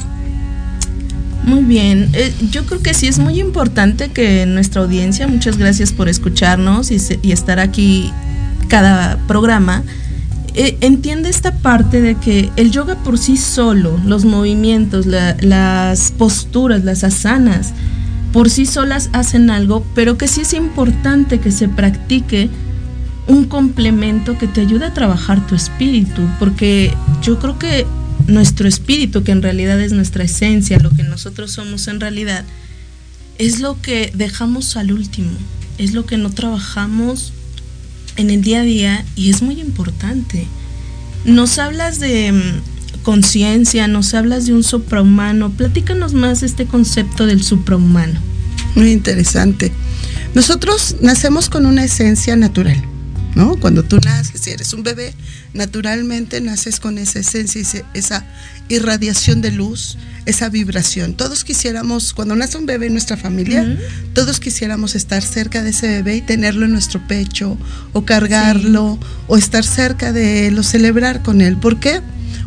Muy 1.44 1.62
bien, 1.62 2.08
Eh, 2.14 2.32
yo 2.50 2.66
creo 2.66 2.82
que 2.82 2.92
sí 2.94 3.06
es 3.06 3.18
muy 3.18 3.38
importante 3.38 4.08
que 4.10 4.46
nuestra 4.46 4.80
audiencia, 4.82 5.28
muchas 5.28 5.58
gracias 5.58 5.92
por 5.92 6.08
escucharnos 6.08 6.90
y, 6.90 6.98
se- 6.98 7.20
y 7.22 7.30
estar 7.32 7.60
aquí 7.60 8.10
cada 8.68 9.16
programa, 9.28 9.84
eh, 10.56 10.76
entiende 10.80 11.28
esta 11.28 11.52
parte 11.58 12.00
de 12.00 12.14
que 12.16 12.50
el 12.56 12.70
yoga 12.72 12.96
por 13.04 13.18
sí 13.18 13.36
solo, 13.36 14.00
los 14.04 14.24
movimientos, 14.24 15.06
la- 15.06 15.36
las 15.40 16.12
posturas, 16.12 16.82
las 16.84 17.04
asanas, 17.04 17.72
por 18.32 18.50
sí 18.50 18.66
solas 18.66 19.10
hacen 19.12 19.50
algo, 19.50 19.84
pero 19.94 20.16
que 20.18 20.28
sí 20.28 20.40
es 20.42 20.52
importante 20.54 21.40
que 21.40 21.52
se 21.52 21.68
practique 21.68 22.48
un 23.28 23.44
complemento 23.46 24.38
que 24.38 24.46
te 24.46 24.60
ayude 24.60 24.86
a 24.86 24.94
trabajar 24.94 25.46
tu 25.46 25.54
espíritu, 25.54 26.22
porque 26.38 26.92
yo 27.22 27.38
creo 27.38 27.58
que 27.58 27.86
nuestro 28.26 28.66
espíritu, 28.68 29.22
que 29.24 29.32
en 29.32 29.42
realidad 29.42 29.80
es 29.80 29.92
nuestra 29.92 30.24
esencia, 30.24 30.78
lo 30.78 30.90
que 30.90 31.02
nosotros 31.02 31.50
somos 31.52 31.86
en 31.88 32.00
realidad, 32.00 32.44
es 33.38 33.60
lo 33.60 33.80
que 33.82 34.10
dejamos 34.14 34.76
al 34.76 34.92
último, 34.92 35.30
es 35.78 35.92
lo 35.92 36.06
que 36.06 36.16
no 36.18 36.30
trabajamos 36.30 37.32
en 38.16 38.30
el 38.30 38.42
día 38.42 38.60
a 38.60 38.64
día 38.64 39.04
y 39.14 39.30
es 39.30 39.42
muy 39.42 39.60
importante. 39.60 40.46
Nos 41.24 41.58
hablas 41.58 41.98
de 41.98 42.32
mm, 42.32 43.02
conciencia, 43.02 43.88
nos 43.88 44.14
hablas 44.14 44.46
de 44.46 44.54
un 44.54 44.62
suprahumano. 44.62 45.50
Platícanos 45.50 46.14
más 46.14 46.42
este 46.42 46.66
concepto 46.66 47.26
del 47.26 47.42
suprahumano. 47.42 48.20
Muy 48.74 48.92
interesante. 48.92 49.72
Nosotros 50.34 50.96
nacemos 51.00 51.48
con 51.48 51.66
una 51.66 51.84
esencia 51.84 52.36
natural, 52.36 52.82
¿no? 53.36 53.54
Cuando 53.60 53.84
tú 53.84 53.98
naces, 54.04 54.40
si 54.40 54.50
eres 54.50 54.72
un 54.72 54.82
bebé, 54.82 55.14
naturalmente 55.54 56.40
naces 56.40 56.80
con 56.80 56.98
esa 56.98 57.20
esencia, 57.20 57.60
ese- 57.60 57.84
esa 57.94 58.24
irradiación 58.68 59.40
de 59.42 59.52
luz, 59.52 59.96
esa 60.24 60.48
vibración. 60.48 61.14
Todos 61.14 61.44
quisiéramos, 61.44 62.12
cuando 62.12 62.34
nace 62.34 62.58
un 62.58 62.66
bebé 62.66 62.86
en 62.86 62.92
nuestra 62.94 63.16
familia, 63.16 63.78
todos 64.12 64.40
quisiéramos 64.40 64.94
estar 64.96 65.22
cerca 65.22 65.62
de 65.62 65.70
ese 65.70 65.86
bebé 65.86 66.16
y 66.16 66.20
tenerlo 66.22 66.64
en 66.66 66.72
nuestro 66.72 67.06
pecho, 67.06 67.56
o 67.92 68.04
cargarlo, 68.04 68.98
o 69.28 69.36
estar 69.36 69.64
cerca 69.64 70.12
de 70.12 70.48
él, 70.48 70.58
o 70.58 70.62
celebrar 70.64 71.22
con 71.22 71.40
él. 71.40 71.56
¿Por 71.58 71.78
qué? 71.78 72.00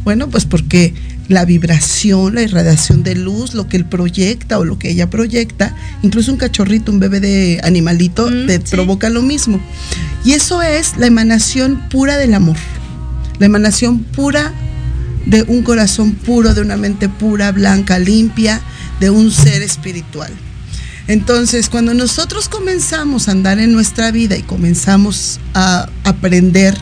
Bueno, 0.04 0.30
pues 0.30 0.46
porque 0.46 0.94
la 1.30 1.46
vibración, 1.46 2.36
la 2.36 2.42
irradiación 2.42 3.04
de 3.04 3.16
luz, 3.16 3.54
lo 3.54 3.68
que 3.70 3.78
él 3.78 3.86
proyecta 3.86 4.60
o 4.60 4.66
lo 4.66 4.78
que 4.78 4.90
ella 4.90 5.10
proyecta, 5.10 5.74
incluso 6.02 6.32
un 6.32 6.38
cachorrito, 6.38 6.92
un 6.92 7.00
bebé 7.00 7.20
de 7.22 7.62
animalito, 7.64 8.30
Mm, 8.30 8.48
te 8.48 8.58
sí. 8.58 8.64
provoca 8.72 9.10
lo 9.10 9.22
mismo. 9.22 9.62
Y 10.26 10.34
eso 10.34 10.62
es 10.62 10.98
la 10.98 11.06
emanación 11.06 11.88
pura 11.90 12.18
del 12.18 12.34
amor, 12.34 12.58
la 13.40 13.46
emanación 13.46 14.00
pura 14.00 14.52
de 15.26 15.44
un 15.44 15.62
corazón 15.62 16.14
puro, 16.14 16.54
de 16.56 16.62
una 16.62 16.78
mente 16.78 17.08
pura, 17.08 17.52
blanca, 17.52 18.00
limpia, 18.00 18.60
de 19.00 19.12
un 19.12 19.32
ser 19.32 19.62
espiritual. 19.62 20.32
Entonces, 21.08 21.70
cuando 21.70 21.94
nosotros 21.94 22.50
comenzamos 22.50 23.28
a 23.28 23.32
andar 23.32 23.60
en 23.60 23.72
nuestra 23.72 24.12
vida 24.12 24.36
y 24.36 24.44
comenzamos 24.44 25.40
a 25.54 25.90
aprender 26.04 26.76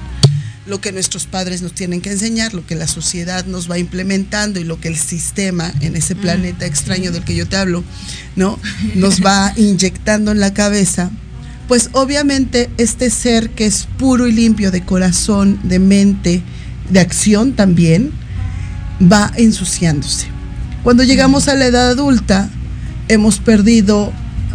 lo 0.67 0.81
que 0.81 0.91
nuestros 0.91 1.25
padres 1.25 1.62
nos 1.62 1.74
tienen 1.74 2.01
que 2.01 2.12
enseñar, 2.12 2.53
lo 2.53 2.65
que 2.65 2.75
la 2.75 2.88
sociedad 2.88 3.45
nos 3.45 3.69
va 3.69 3.79
implementando 3.79 4.59
y 4.59 4.63
lo 4.63 4.79
que 4.79 4.89
el 4.89 4.97
sistema 4.97 5.71
en 5.81 5.95
ese 5.95 6.15
planeta 6.15 6.65
extraño 6.65 7.12
del 7.12 7.24
que 7.24 7.36
yo 7.36 7.47
te 7.47 7.57
hablo, 7.57 7.83
¿no? 8.36 8.59
Nos 8.95 9.21
va 9.21 9.53
inyectando 9.57 10.31
en 10.31 10.39
la 10.39 10.53
cabeza, 10.53 11.10
pues 11.67 11.89
obviamente 11.93 12.69
este 12.77 13.10
ser 13.10 13.49
que 13.49 13.65
es 13.65 13.88
puro 13.97 14.27
y 14.27 14.32
limpio 14.32 14.71
de 14.71 14.84
corazón, 14.84 15.60
de 15.63 15.80
mente, 15.80 16.43
de 16.89 16.99
acción 16.99 17.53
también, 17.53 18.12
va 19.01 19.32
ensuciándose. 19.36 20.27
Cuando 20.84 21.03
llegamos 21.03 21.47
a 21.47 21.56
la 21.56 21.65
edad 21.65 21.89
adulta, 21.89 22.49
hemos 23.10 23.39
perdido 23.39 24.13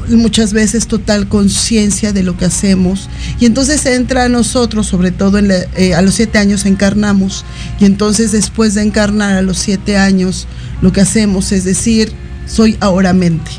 muchas 0.09 0.53
veces 0.53 0.87
total 0.87 1.29
conciencia 1.29 2.13
de 2.13 2.23
lo 2.23 2.37
que 2.37 2.45
hacemos 2.45 3.09
y 3.41 3.47
entonces 3.47 3.85
entra 3.87 4.25
a 4.25 4.29
nosotros, 4.29 4.87
sobre 4.87 5.11
todo 5.11 5.39
en 5.39 5.49
la- 5.49 5.65
eh, 5.77 5.95
a 5.95 6.03
los 6.03 6.15
siete 6.15 6.39
años 6.39 6.65
encarnamos 6.67 7.45
y 7.81 7.85
entonces 7.85 8.33
después 8.33 8.75
de 8.75 8.83
encarnar 8.83 9.37
a 9.37 9.43
los 9.43 9.59
siete 9.59 9.97
años 9.97 10.47
lo 10.81 10.93
que 10.93 11.01
hacemos 11.01 11.53
es 11.53 11.65
decir, 11.65 12.13
soy 12.47 12.77
ahora 12.81 13.13
mente. 13.13 13.51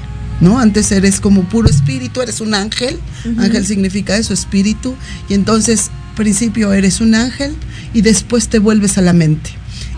¿No? 0.41 0.59
Antes 0.59 0.91
eres 0.91 1.21
como 1.21 1.43
puro 1.47 1.69
espíritu, 1.69 2.21
eres 2.21 2.41
un 2.41 2.53
ángel, 2.53 2.99
ángel 3.39 3.65
significa 3.65 4.17
eso, 4.17 4.33
espíritu, 4.33 4.93
y 5.29 5.35
entonces 5.35 5.89
principio 6.17 6.73
eres 6.73 6.99
un 6.99 7.15
ángel 7.15 7.55
y 7.93 8.01
después 8.01 8.49
te 8.49 8.59
vuelves 8.59 8.97
a 8.97 9.01
la 9.01 9.13
mente. 9.13 9.51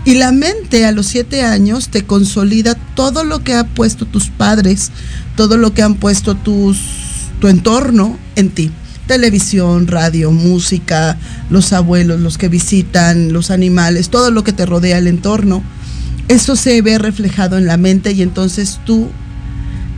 Y 0.06 0.14
la 0.14 0.30
mente 0.30 0.86
a 0.86 0.92
los 0.92 1.06
siete 1.06 1.42
años 1.42 1.88
te 1.88 2.04
consolida 2.04 2.76
todo 2.94 3.24
lo 3.24 3.42
que 3.42 3.54
ha 3.54 3.64
puesto 3.64 4.06
tus 4.06 4.28
padres, 4.28 4.92
todo 5.34 5.56
lo 5.56 5.74
que 5.74 5.82
han 5.82 5.96
puesto 5.96 6.36
tus, 6.36 6.78
tu 7.40 7.48
entorno 7.48 8.16
en 8.36 8.50
ti. 8.50 8.70
Televisión, 9.08 9.88
radio, 9.88 10.30
música, 10.30 11.18
los 11.50 11.72
abuelos, 11.72 12.20
los 12.20 12.38
que 12.38 12.48
visitan, 12.48 13.32
los 13.32 13.50
animales, 13.50 14.08
todo 14.08 14.30
lo 14.30 14.44
que 14.44 14.52
te 14.52 14.64
rodea 14.64 14.98
el 14.98 15.08
entorno. 15.08 15.64
Eso 16.28 16.54
se 16.54 16.80
ve 16.82 16.98
reflejado 16.98 17.58
en 17.58 17.66
la 17.66 17.76
mente 17.76 18.12
y 18.12 18.22
entonces 18.22 18.78
tú, 18.86 19.08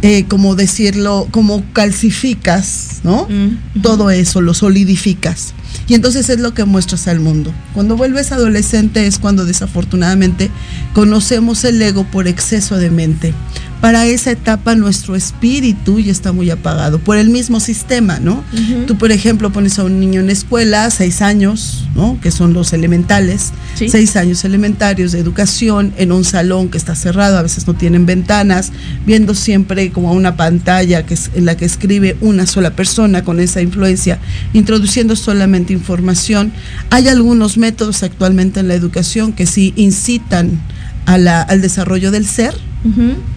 eh, 0.00 0.24
como 0.26 0.56
decirlo, 0.56 1.28
como 1.30 1.62
calcificas, 1.74 3.00
¿no? 3.04 3.28
Mm, 3.28 3.82
todo 3.82 4.08
eso, 4.08 4.40
lo 4.40 4.54
solidificas. 4.54 5.52
Y 5.88 5.94
entonces 5.94 6.28
es 6.28 6.38
lo 6.38 6.52
que 6.52 6.64
muestras 6.64 7.08
al 7.08 7.18
mundo. 7.18 7.52
Cuando 7.72 7.96
vuelves 7.96 8.30
adolescente 8.30 9.06
es 9.06 9.18
cuando 9.18 9.46
desafortunadamente 9.46 10.50
conocemos 10.92 11.64
el 11.64 11.80
ego 11.80 12.04
por 12.04 12.28
exceso 12.28 12.76
de 12.76 12.90
mente. 12.90 13.34
Para 13.80 14.06
esa 14.06 14.32
etapa 14.32 14.74
nuestro 14.74 15.14
espíritu 15.14 16.00
ya 16.00 16.10
está 16.10 16.32
muy 16.32 16.50
apagado 16.50 16.98
por 16.98 17.16
el 17.16 17.30
mismo 17.30 17.60
sistema, 17.60 18.18
¿no? 18.18 18.42
Tú, 18.88 18.98
por 18.98 19.12
ejemplo, 19.12 19.52
pones 19.52 19.78
a 19.78 19.84
un 19.84 20.00
niño 20.00 20.18
en 20.20 20.26
la 20.26 20.32
escuela, 20.32 20.90
seis 20.90 21.22
años, 21.22 21.86
¿no? 21.94 22.18
Que 22.20 22.32
son 22.32 22.54
los 22.54 22.72
elementales, 22.72 23.52
Sí. 23.76 23.88
seis 23.88 24.16
años 24.16 24.44
elementarios 24.44 25.12
de 25.12 25.20
educación 25.20 25.92
en 25.96 26.10
un 26.10 26.24
salón 26.24 26.70
que 26.70 26.76
está 26.76 26.96
cerrado, 26.96 27.38
a 27.38 27.42
veces 27.42 27.68
no 27.68 27.74
tienen 27.74 28.04
ventanas, 28.04 28.72
viendo 29.06 29.32
siempre 29.36 29.92
como 29.92 30.12
una 30.12 30.36
pantalla 30.36 31.06
que 31.06 31.14
es, 31.14 31.30
en 31.36 31.44
la 31.44 31.56
que 31.56 31.64
escribe 31.64 32.16
una 32.20 32.46
sola 32.46 32.70
persona 32.74 33.22
con 33.22 33.38
esa 33.38 33.60
influencia, 33.62 34.18
introduciendo 34.54 35.14
solamente 35.14 35.72
información. 35.72 36.50
Hay 36.90 37.06
algunos 37.06 37.56
métodos 37.56 38.02
actualmente 38.02 38.58
en 38.58 38.66
la 38.66 38.74
educación 38.74 39.32
que 39.32 39.46
sí 39.46 39.72
incitan 39.76 40.60
a 41.06 41.16
la- 41.16 41.42
al 41.42 41.60
desarrollo 41.62 42.10
del 42.10 42.26
ser, 42.26 42.54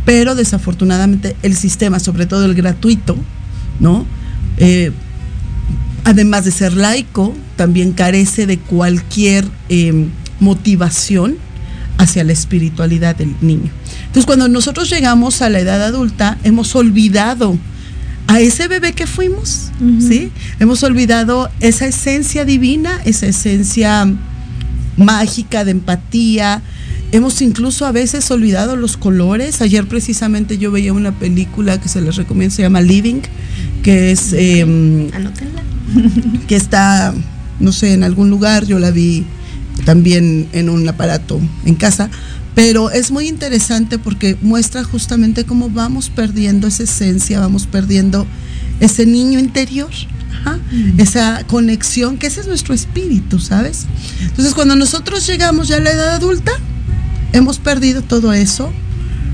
Pero 0.05 0.35
desafortunadamente 0.35 1.35
el 1.41 1.55
sistema, 1.55 1.99
sobre 1.99 2.25
todo 2.25 2.45
el 2.45 2.53
gratuito, 2.53 3.17
¿no? 3.79 4.05
Eh, 4.57 4.91
además 6.03 6.45
de 6.45 6.51
ser 6.51 6.73
laico, 6.73 7.33
también 7.55 7.91
carece 7.91 8.45
de 8.45 8.57
cualquier 8.59 9.45
eh, 9.69 10.07
motivación 10.39 11.37
hacia 11.97 12.23
la 12.23 12.33
espiritualidad 12.33 13.15
del 13.15 13.35
niño. 13.41 13.69
Entonces, 14.01 14.25
cuando 14.25 14.47
nosotros 14.47 14.89
llegamos 14.89 15.41
a 15.41 15.49
la 15.49 15.59
edad 15.59 15.83
adulta, 15.83 16.37
hemos 16.43 16.75
olvidado 16.75 17.57
a 18.27 18.39
ese 18.39 18.67
bebé 18.67 18.93
que 18.93 19.07
fuimos, 19.07 19.71
¿sí? 19.99 20.31
Hemos 20.59 20.83
olvidado 20.83 21.49
esa 21.59 21.85
esencia 21.85 22.45
divina, 22.45 23.01
esa 23.03 23.27
esencia 23.27 24.07
mágica 24.97 25.65
de 25.65 25.71
empatía. 25.71 26.61
Hemos 27.11 27.41
incluso 27.41 27.85
a 27.85 27.91
veces 27.91 28.29
olvidado 28.31 28.75
los 28.75 28.95
colores. 28.95 29.61
Ayer 29.61 29.85
precisamente 29.87 30.57
yo 30.57 30.71
veía 30.71 30.93
una 30.93 31.11
película 31.11 31.79
que 31.79 31.89
se 31.89 32.01
les 32.01 32.15
recomiendo, 32.15 32.55
se 32.55 32.61
llama 32.61 32.81
Living, 32.81 33.21
que 33.83 34.11
es 34.11 34.33
eh, 34.33 34.61
Anótenla. 34.61 35.61
que 36.47 36.55
está, 36.55 37.13
no 37.59 37.71
sé, 37.71 37.93
en 37.93 38.03
algún 38.03 38.29
lugar, 38.29 38.65
yo 38.65 38.79
la 38.79 38.91
vi 38.91 39.25
también 39.85 40.47
en 40.53 40.69
un 40.69 40.87
aparato 40.87 41.39
en 41.65 41.75
casa, 41.75 42.09
pero 42.55 42.91
es 42.91 43.11
muy 43.11 43.27
interesante 43.27 43.97
porque 43.97 44.37
muestra 44.41 44.83
justamente 44.83 45.45
cómo 45.45 45.69
vamos 45.69 46.09
perdiendo 46.09 46.67
esa 46.67 46.83
esencia, 46.83 47.39
vamos 47.39 47.65
perdiendo 47.65 48.27
ese 48.79 49.05
niño 49.05 49.39
interior, 49.39 49.89
ajá, 50.31 50.59
esa 50.97 51.43
conexión, 51.47 52.17
que 52.17 52.27
ese 52.27 52.41
es 52.41 52.47
nuestro 52.47 52.73
espíritu, 52.73 53.39
¿sabes? 53.39 53.85
Entonces 54.21 54.53
cuando 54.53 54.75
nosotros 54.75 55.25
llegamos 55.27 55.67
ya 55.67 55.77
a 55.77 55.79
la 55.79 55.91
edad 55.91 56.15
adulta, 56.15 56.51
hemos 57.33 57.59
perdido 57.59 58.01
todo 58.01 58.33
eso, 58.33 58.71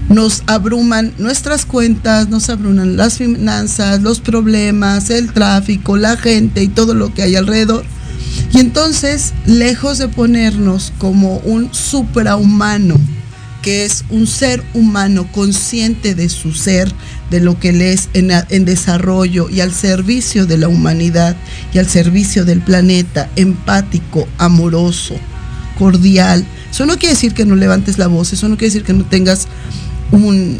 nos 0.09 0.43
abruman 0.47 1.13
nuestras 1.17 1.65
cuentas, 1.65 2.29
nos 2.29 2.49
abruman 2.49 2.95
las 2.95 3.17
finanzas, 3.17 4.01
los 4.01 4.19
problemas, 4.19 5.09
el 5.09 5.33
tráfico, 5.33 5.97
la 5.97 6.15
gente 6.15 6.63
y 6.63 6.67
todo 6.67 6.93
lo 6.93 7.13
que 7.13 7.23
hay 7.23 7.35
alrededor. 7.35 7.83
Y 8.53 8.59
entonces, 8.59 9.33
lejos 9.45 9.97
de 9.97 10.07
ponernos 10.07 10.93
como 10.97 11.37
un 11.39 11.73
suprahumano, 11.73 12.95
que 13.61 13.83
es 13.83 14.05
un 14.09 14.27
ser 14.27 14.63
humano 14.73 15.27
consciente 15.33 16.15
de 16.15 16.29
su 16.29 16.53
ser, 16.53 16.89
de 17.29 17.41
lo 17.41 17.59
que 17.59 17.69
él 17.69 17.81
es 17.81 18.07
en, 18.13 18.31
en 18.31 18.63
desarrollo 18.63 19.49
y 19.49 19.59
al 19.59 19.73
servicio 19.73 20.45
de 20.45 20.57
la 20.57 20.69
humanidad 20.69 21.35
y 21.73 21.79
al 21.79 21.87
servicio 21.87 22.45
del 22.45 22.61
planeta, 22.61 23.29
empático, 23.35 24.25
amoroso, 24.37 25.15
cordial. 25.77 26.45
Eso 26.71 26.85
no 26.85 26.97
quiere 26.97 27.15
decir 27.15 27.33
que 27.33 27.45
no 27.45 27.55
levantes 27.55 27.97
la 27.97 28.07
voz, 28.07 28.33
eso 28.33 28.47
no 28.49 28.57
quiere 28.57 28.73
decir 28.73 28.83
que 28.83 28.93
no 28.93 29.05
tengas 29.05 29.47
un 30.11 30.59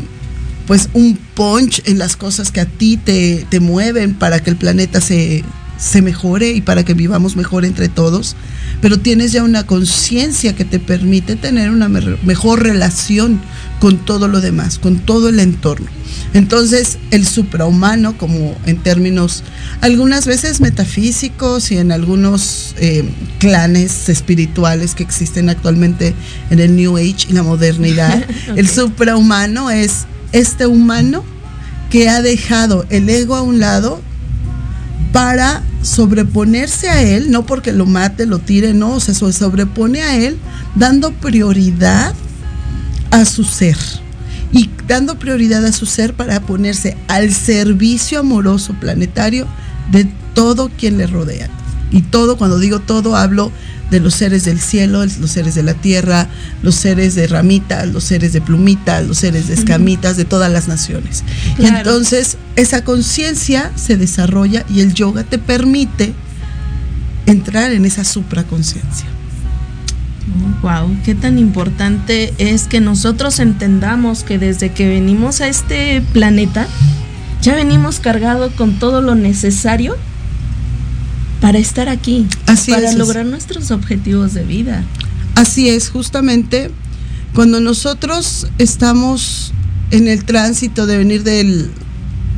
pues 0.67 0.89
un 0.93 1.17
punch 1.33 1.81
en 1.85 1.97
las 1.97 2.17
cosas 2.17 2.51
que 2.51 2.59
a 2.59 2.65
ti 2.65 2.97
te, 2.97 3.45
te 3.49 3.61
mueven 3.61 4.13
para 4.13 4.41
que 4.41 4.49
el 4.49 4.57
planeta 4.57 4.99
se, 4.99 5.45
se 5.79 6.01
mejore 6.01 6.51
y 6.51 6.59
para 6.59 6.83
que 6.83 6.93
vivamos 6.93 7.37
mejor 7.37 7.63
entre 7.63 7.87
todos, 7.87 8.35
pero 8.81 8.99
tienes 8.99 9.31
ya 9.31 9.43
una 9.45 9.65
conciencia 9.65 10.57
que 10.57 10.65
te 10.65 10.79
permite 10.79 11.37
tener 11.37 11.69
una 11.69 11.87
me- 11.87 12.17
mejor 12.25 12.63
relación 12.63 13.39
con 13.79 13.97
todo 13.97 14.27
lo 14.27 14.41
demás, 14.41 14.77
con 14.77 14.99
todo 14.99 15.29
el 15.29 15.39
entorno. 15.39 15.87
Entonces, 16.33 16.97
el 17.11 17.25
suprahumano, 17.25 18.17
como 18.17 18.57
en 18.65 18.75
términos 18.75 19.43
algunas 19.79 20.25
veces 20.25 20.59
metafísicos 20.59 21.71
y 21.71 21.77
en 21.77 21.93
algunos 21.93 22.75
eh, 22.77 23.05
clanes 23.39 24.09
espirituales 24.09 24.95
que 24.95 25.03
existen 25.03 25.49
actualmente 25.49 26.13
en 26.49 26.59
el 26.59 26.75
New 26.75 26.97
Age 26.97 27.27
y 27.29 27.33
la 27.33 27.43
modernidad, 27.43 28.23
el 28.55 28.67
suprahumano 28.67 29.69
es 29.69 30.05
este 30.31 30.67
humano 30.67 31.23
que 31.89 32.09
ha 32.09 32.21
dejado 32.21 32.85
el 32.89 33.09
ego 33.09 33.35
a 33.35 33.41
un 33.41 33.59
lado 33.59 34.01
para 35.11 35.63
sobreponerse 35.81 36.89
a 36.89 37.01
él, 37.01 37.31
no 37.31 37.45
porque 37.45 37.71
lo 37.71 37.85
mate, 37.85 38.25
lo 38.25 38.39
tire, 38.39 38.73
no, 38.73 38.99
se 38.99 39.13
sobrepone 39.13 40.01
a 40.01 40.17
él 40.17 40.37
dando 40.75 41.11
prioridad 41.11 42.13
a 43.11 43.25
su 43.25 43.43
ser. 43.43 43.77
Y 44.51 44.69
dando 44.87 45.19
prioridad 45.19 45.65
a 45.65 45.71
su 45.71 45.85
ser 45.85 46.13
para 46.13 46.39
ponerse 46.41 46.95
al 47.07 47.33
servicio 47.33 48.19
amoroso 48.19 48.73
planetario 48.79 49.45
de 49.91 50.07
todo 50.33 50.69
quien 50.77 50.97
le 50.97 51.07
rodea. 51.07 51.49
Y 51.91 52.01
todo, 52.01 52.37
cuando 52.37 52.59
digo 52.59 52.79
todo, 52.79 53.15
hablo 53.15 53.51
de 53.89 53.99
los 53.99 54.13
seres 54.13 54.43
del 54.43 54.59
cielo, 54.59 55.05
los 55.05 55.31
seres 55.31 55.55
de 55.55 55.63
la 55.63 55.73
tierra, 55.73 56.27
los 56.61 56.75
seres 56.75 57.15
de 57.15 57.27
ramitas, 57.27 57.87
los 57.87 58.03
seres 58.03 58.33
de 58.33 58.41
plumitas, 58.41 59.05
los 59.07 59.17
seres 59.17 59.47
de 59.47 59.53
escamitas, 59.53 60.17
de 60.17 60.25
todas 60.25 60.51
las 60.51 60.67
naciones. 60.67 61.23
Y 61.57 61.65
entonces 61.65 62.37
esa 62.55 62.83
conciencia 62.83 63.71
se 63.75 63.95
desarrolla 63.95 64.65
y 64.69 64.81
el 64.81 64.93
yoga 64.93 65.23
te 65.23 65.37
permite 65.37 66.13
entrar 67.25 67.71
en 67.71 67.85
esa 67.85 68.03
supraconciencia. 68.03 69.07
Wow, 70.61 70.97
qué 71.05 71.15
tan 71.15 71.39
importante 71.39 72.33
es 72.37 72.67
que 72.67 72.81
nosotros 72.81 73.39
entendamos 73.39 74.23
que 74.23 74.37
desde 74.37 74.71
que 74.71 74.87
venimos 74.87 75.39
a 75.39 75.47
este 75.47 76.01
planeta 76.13 76.67
ya 77.41 77.55
venimos 77.55 77.99
cargados 77.99 78.51
con 78.53 78.79
todo 78.79 79.01
lo 79.01 79.15
necesario 79.15 79.95
para 81.41 81.57
estar 81.59 81.87
aquí, 81.89 82.25
Así 82.45 82.71
para 82.71 82.89
es. 82.89 82.95
lograr 82.95 83.25
nuestros 83.25 83.71
objetivos 83.71 84.33
de 84.33 84.43
vida. 84.43 84.83
Así 85.35 85.69
es, 85.69 85.89
justamente 85.89 86.71
cuando 87.33 87.59
nosotros 87.59 88.47
estamos 88.57 89.53
en 89.91 90.07
el 90.07 90.25
tránsito 90.25 90.85
de 90.87 90.97
venir 90.97 91.23
del, 91.23 91.69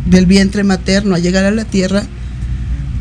del 0.06 0.26
vientre 0.26 0.64
materno 0.64 1.16
a 1.16 1.20
llegar 1.20 1.46
a 1.46 1.52
la 1.52 1.64
tierra, 1.66 2.04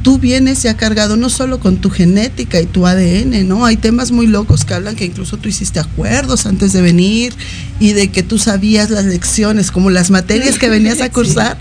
tú 0.02 0.18
vienes 0.18 0.62
ya 0.62 0.76
cargado 0.76 1.16
no 1.16 1.28
solo 1.28 1.58
con 1.58 1.78
tu 1.78 1.90
genética 1.90 2.60
y 2.60 2.66
tu 2.66 2.86
ADN, 2.86 3.46
¿no? 3.48 3.66
Hay 3.66 3.76
temas 3.76 4.12
muy 4.12 4.28
locos 4.28 4.64
que 4.64 4.74
hablan 4.74 4.94
que 4.94 5.04
incluso 5.04 5.36
tú 5.36 5.48
hiciste 5.48 5.80
acuerdos 5.80 6.46
antes 6.46 6.72
de 6.72 6.80
venir 6.80 7.34
y 7.80 7.92
de 7.94 8.08
que 8.12 8.22
tú 8.22 8.38
sabías 8.38 8.90
las 8.90 9.04
lecciones, 9.04 9.72
como 9.72 9.90
las 9.90 10.10
materias 10.10 10.58
que 10.58 10.68
venías 10.68 11.00
a 11.00 11.04
Sí. 11.06 11.10
cursar. 11.10 11.58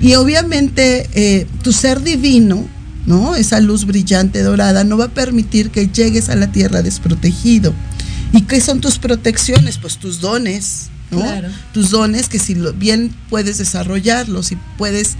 Y 0.00 0.14
obviamente 0.14 1.08
eh, 1.12 1.46
tu 1.62 1.72
ser 1.72 2.02
divino, 2.02 2.66
¿no? 3.06 3.34
Esa 3.34 3.60
luz 3.60 3.84
brillante 3.84 4.42
dorada 4.42 4.84
no 4.84 4.96
va 4.96 5.06
a 5.06 5.08
permitir 5.08 5.70
que 5.70 5.88
llegues 5.88 6.28
a 6.28 6.36
la 6.36 6.50
tierra 6.52 6.82
desprotegido. 6.82 7.72
¿Y 8.32 8.42
qué 8.42 8.60
son 8.60 8.80
tus 8.80 8.98
protecciones? 8.98 9.78
Pues 9.78 9.98
tus 9.98 10.20
dones, 10.20 10.88
¿no? 11.10 11.20
Claro. 11.20 11.48
Tus 11.72 11.90
dones 11.90 12.28
que 12.28 12.38
si 12.38 12.54
lo, 12.54 12.72
bien 12.72 13.14
puedes 13.30 13.58
desarrollarlos 13.58 14.52
y 14.52 14.58
puedes 14.76 15.14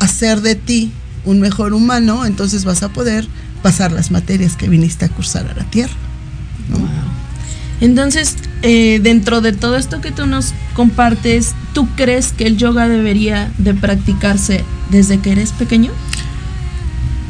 hacer 0.00 0.42
de 0.42 0.54
ti 0.54 0.92
un 1.24 1.40
mejor 1.40 1.72
humano, 1.72 2.26
entonces 2.26 2.64
vas 2.64 2.82
a 2.82 2.90
poder 2.90 3.26
pasar 3.62 3.92
las 3.92 4.10
materias 4.10 4.56
que 4.56 4.68
viniste 4.68 5.04
a 5.04 5.08
cursar 5.08 5.48
a 5.48 5.54
la 5.54 5.64
tierra. 5.70 5.94
¿no? 6.68 6.78
Entonces, 7.80 8.36
eh, 8.62 9.00
dentro 9.02 9.40
de 9.40 9.52
todo 9.52 9.76
esto 9.76 10.00
que 10.00 10.10
tú 10.10 10.26
nos 10.26 10.54
compartes, 10.74 11.52
¿tú 11.74 11.88
crees 11.94 12.32
que 12.32 12.46
el 12.46 12.56
yoga 12.56 12.88
debería 12.88 13.52
de 13.58 13.74
practicarse 13.74 14.64
desde 14.90 15.18
que 15.18 15.32
eres 15.32 15.52
pequeño? 15.52 15.92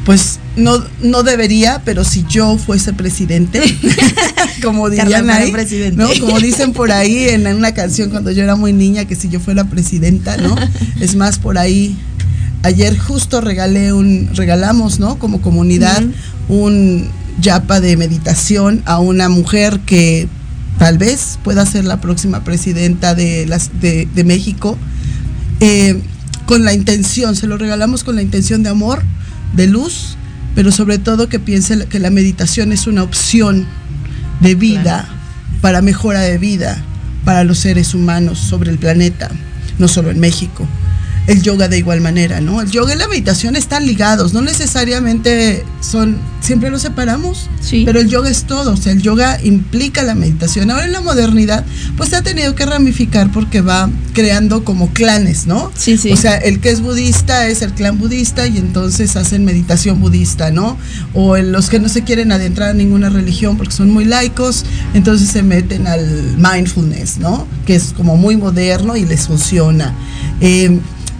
Pues 0.07 0.39
no, 0.57 0.85
no 1.03 1.25
debería, 1.25 1.83
pero 1.85 2.05
si 2.05 2.25
yo 2.29 2.57
fuese 2.59 2.93
presidente, 2.93 3.61
como 4.63 4.89
dirían 4.89 5.29
ahí, 5.29 5.51
presidente. 5.51 6.01
¿no? 6.01 6.09
Como 6.21 6.39
dicen 6.39 6.73
por 6.73 6.93
ahí 6.93 7.29
en 7.29 7.45
una 7.49 7.75
canción 7.75 8.11
cuando 8.11 8.31
yo 8.31 8.45
era 8.45 8.55
muy 8.55 8.73
niña, 8.73 9.05
que 9.07 9.17
si 9.17 9.29
yo 9.29 9.41
fuera 9.41 9.65
presidenta, 9.65 10.37
¿no? 10.37 10.55
Es 11.01 11.17
más, 11.17 11.41
por 11.41 11.59
ahí, 11.59 11.99
ayer 12.63 12.97
justo 12.97 13.41
regalé 13.41 13.93
un, 13.93 14.31
regalamos, 14.33 15.01
¿no? 15.01 15.19
Como 15.19 15.43
comunidad, 15.43 16.05
un 16.49 17.09
yapa 17.41 17.81
de 17.81 17.97
meditación 17.97 18.83
a 18.85 19.01
una 19.01 19.29
mujer 19.29 19.81
que 19.81 20.29
tal 20.79 20.99
vez 20.99 21.41
pueda 21.43 21.67
ser 21.67 21.85
la 21.85 22.01
próxima 22.01 22.45
presidenta 22.45 23.17
de, 23.17 23.45
las, 23.47 23.81
de, 23.81 24.07
de 24.15 24.23
México, 24.23 24.79
eh, 25.59 26.01
con 26.47 26.65
la 26.65 26.75
intención, 26.75 27.35
se 27.35 27.49
lo 27.49 27.59
regalamos 27.59 28.05
con 28.05 28.15
la 28.15 28.23
intención 28.23 28.63
de 28.63 28.69
amor, 28.69 29.03
de 29.55 29.67
luz, 29.67 30.17
pero 30.55 30.73
sobre 30.73 30.99
todo 30.99 31.29
que 31.29 31.39
piense 31.39 31.87
que 31.87 31.99
la 31.99 32.11
meditación 32.11 32.73
es 32.73 32.87
una 32.87 33.03
opción 33.03 33.67
de 34.41 34.55
vida, 34.55 35.09
para 35.61 35.83
mejora 35.83 36.21
de 36.21 36.39
vida, 36.39 36.83
para 37.25 37.45
los 37.45 37.59
seres 37.59 37.95
humanos 37.95 38.39
sobre 38.39 38.71
el 38.71 38.79
planeta, 38.79 39.31
no 39.79 39.89
solo 39.89 40.11
en 40.11 40.21
México. 40.21 40.67
El 41.27 41.43
yoga 41.43 41.69
de 41.69 41.79
igual 41.79 42.01
manera, 42.01 42.41
¿no? 42.41 42.61
El 42.61 42.71
yoga 42.71 42.95
y 42.95 42.99
la 42.99 43.09
meditación 43.09 43.57
están 43.57 43.85
ligados, 43.87 44.33
no 44.33 44.43
necesariamente 44.43 45.65
son, 45.81 46.19
siempre 46.41 46.71
los 46.71 46.83
separamos, 46.83 47.49
Sí. 47.61 47.83
pero 47.85 47.99
el 47.99 48.09
yoga 48.09 48.31
es 48.31 48.45
todo, 48.45 48.73
o 48.75 48.77
sea, 48.77 48.93
el 48.93 49.03
yoga 49.03 49.39
implica 49.43 50.03
la 50.05 50.15
meditación. 50.15 50.71
Ahora 50.71 50.85
en 50.85 50.93
la 50.93 51.01
modernidad, 51.01 51.65
pues 51.97 52.11
se 52.11 52.17
ha 52.17 52.23
tenido 52.23 52.55
que 52.55 52.65
ramificar 52.65 53.33
porque 53.33 53.61
va 53.61 53.91
creando 54.13 54.63
como 54.65 54.93
clanes, 54.93 55.47
¿no? 55.49 55.73
Sí, 55.77 55.97
sí. 55.99 56.13
O 56.13 56.17
sea, 56.17 56.37
el 56.37 56.61
que 56.61 56.71
es 56.71 56.81
budista 56.81 57.49
es 57.49 57.63
el 57.63 57.73
clan 57.73 57.99
budista 57.99 58.47
y 58.47 58.59
entonces 58.59 59.17
hacen 59.17 59.45
meditación 59.45 60.01
budista, 60.01 60.51
¿no? 60.53 60.79
O 61.13 61.37
en 61.37 61.51
los 61.51 61.69
que 61.69 61.81
no 61.81 61.89
se 61.89 62.03
quieren 62.05 62.31
adentrar 62.31 62.71
a 62.71 62.75
ninguna 62.75 63.09
religión 63.11 63.57
porque 63.57 63.73
son 63.75 63.91
muy 63.91 64.05
laicos, 64.05 64.65
entonces 64.95 65.29
se 65.29 65.43
meten 65.43 65.89
al 65.89 66.37
mindfulness, 66.37 67.19
¿no? 67.19 67.47
Que 67.67 67.75
es 67.75 67.93
como 67.97 68.17
muy 68.17 68.37
moderno 68.37 68.97
y 68.97 69.05
les 69.05 69.27
funciona. 69.27 69.93
Eh, 70.41 70.79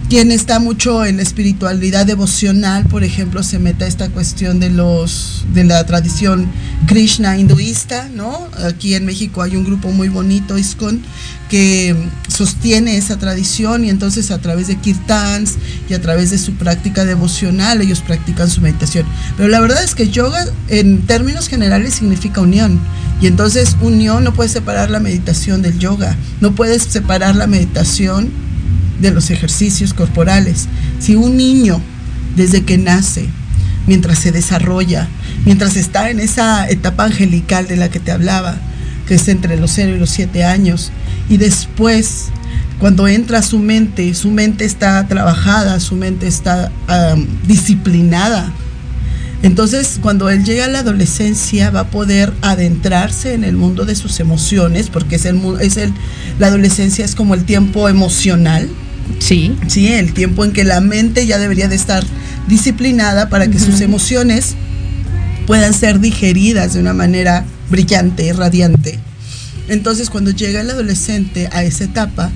quien 0.09 0.31
está 0.31 0.59
mucho 0.59 1.03
en 1.03 1.17
la 1.17 1.23
espiritualidad 1.23 2.05
devocional, 2.05 2.85
por 2.85 3.03
ejemplo, 3.03 3.43
se 3.43 3.59
mete 3.59 3.83
a 3.83 3.87
esta 3.87 4.09
cuestión 4.09 4.59
de 4.59 4.69
los 4.69 5.45
de 5.53 5.65
la 5.65 5.85
tradición 5.85 6.47
Krishna 6.85 7.37
hinduista, 7.37 8.09
¿no? 8.13 8.47
Aquí 8.65 8.95
en 8.95 9.05
México 9.05 9.41
hay 9.41 9.57
un 9.57 9.65
grupo 9.65 9.91
muy 9.91 10.07
bonito, 10.07 10.57
ISKCON, 10.57 11.01
que 11.49 11.95
sostiene 12.27 12.95
esa 12.95 13.17
tradición 13.17 13.83
y 13.83 13.89
entonces 13.89 14.31
a 14.31 14.39
través 14.39 14.67
de 14.67 14.77
kirtans 14.77 15.55
y 15.89 15.93
a 15.93 16.01
través 16.01 16.29
de 16.31 16.37
su 16.37 16.53
práctica 16.53 17.03
devocional 17.03 17.81
ellos 17.81 17.99
practican 17.99 18.49
su 18.49 18.61
meditación. 18.61 19.05
Pero 19.35 19.49
la 19.49 19.59
verdad 19.59 19.83
es 19.83 19.93
que 19.93 20.09
yoga 20.09 20.45
en 20.69 21.01
términos 21.01 21.49
generales 21.49 21.95
significa 21.95 22.39
unión 22.39 22.79
y 23.21 23.27
entonces 23.27 23.75
unión 23.81 24.23
no 24.23 24.33
puede 24.33 24.49
separar 24.49 24.89
la 24.89 24.99
meditación 25.01 25.61
del 25.61 25.79
yoga, 25.79 26.15
no 26.39 26.55
puedes 26.55 26.83
separar 26.83 27.35
la 27.35 27.47
meditación 27.47 28.46
de 28.99 29.11
los 29.11 29.29
ejercicios 29.29 29.93
corporales. 29.93 30.67
Si 30.99 31.15
un 31.15 31.37
niño, 31.37 31.81
desde 32.35 32.63
que 32.63 32.77
nace, 32.77 33.27
mientras 33.85 34.19
se 34.19 34.31
desarrolla, 34.31 35.07
mientras 35.45 35.75
está 35.75 36.09
en 36.09 36.19
esa 36.19 36.69
etapa 36.69 37.05
angelical 37.05 37.67
de 37.67 37.77
la 37.77 37.89
que 37.89 37.99
te 37.99 38.11
hablaba, 38.11 38.57
que 39.07 39.15
es 39.15 39.27
entre 39.27 39.57
los 39.57 39.71
0 39.71 39.95
y 39.95 39.99
los 39.99 40.09
7 40.09 40.43
años, 40.43 40.91
y 41.29 41.37
después, 41.37 42.25
cuando 42.79 43.07
entra 43.07 43.41
su 43.41 43.59
mente, 43.59 44.13
su 44.13 44.31
mente 44.31 44.65
está 44.65 45.07
trabajada, 45.07 45.79
su 45.79 45.95
mente 45.95 46.27
está 46.27 46.71
disciplinada, 47.47 48.51
entonces, 49.43 49.99
cuando 50.01 50.29
él 50.29 50.43
llega 50.43 50.65
a 50.65 50.67
la 50.67 50.79
adolescencia, 50.79 51.69
va 51.69 51.81
a 51.81 51.89
poder 51.89 52.33
adentrarse 52.41 53.33
en 53.33 53.43
el 53.43 53.55
mundo 53.55 53.85
de 53.85 53.95
sus 53.95 54.19
emociones, 54.19 54.89
porque 54.89 55.17
es 55.17 55.25
el, 55.25 55.39
es 55.61 55.77
el, 55.77 55.93
la 56.39 56.47
adolescencia 56.47 57.05
es 57.05 57.13
como 57.13 57.35
el 57.35 57.43
tiempo 57.45 57.87
emocional, 57.87 58.67
Sí. 59.19 59.55
¿sí? 59.67 59.87
El 59.87 60.13
tiempo 60.13 60.45
en 60.45 60.51
que 60.51 60.63
la 60.63 60.81
mente 60.81 61.25
ya 61.25 61.37
debería 61.37 61.67
de 61.67 61.75
estar 61.75 62.03
disciplinada 62.47 63.29
para 63.29 63.47
que 63.47 63.59
sus 63.59 63.81
emociones 63.81 64.55
puedan 65.45 65.73
ser 65.73 65.99
digeridas 65.99 66.73
de 66.73 66.79
una 66.79 66.93
manera 66.93 67.45
brillante, 67.69 68.31
radiante. 68.33 68.99
Entonces, 69.69 70.09
cuando 70.09 70.31
llega 70.31 70.61
el 70.61 70.69
adolescente 70.69 71.49
a 71.51 71.63
esa 71.63 71.85
etapa, 71.85 72.31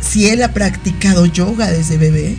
si 0.00 0.28
él 0.28 0.42
ha 0.42 0.52
practicado 0.52 1.26
yoga 1.26 1.70
desde 1.70 1.98
bebé, 1.98 2.36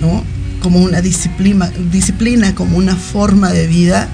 ¿no? 0.00 0.24
Como 0.62 0.80
una 0.80 1.00
disciplina, 1.00 1.70
disciplina 1.92 2.54
como 2.54 2.78
una 2.78 2.96
forma 2.96 3.52
de 3.52 3.66
vida, 3.66 4.08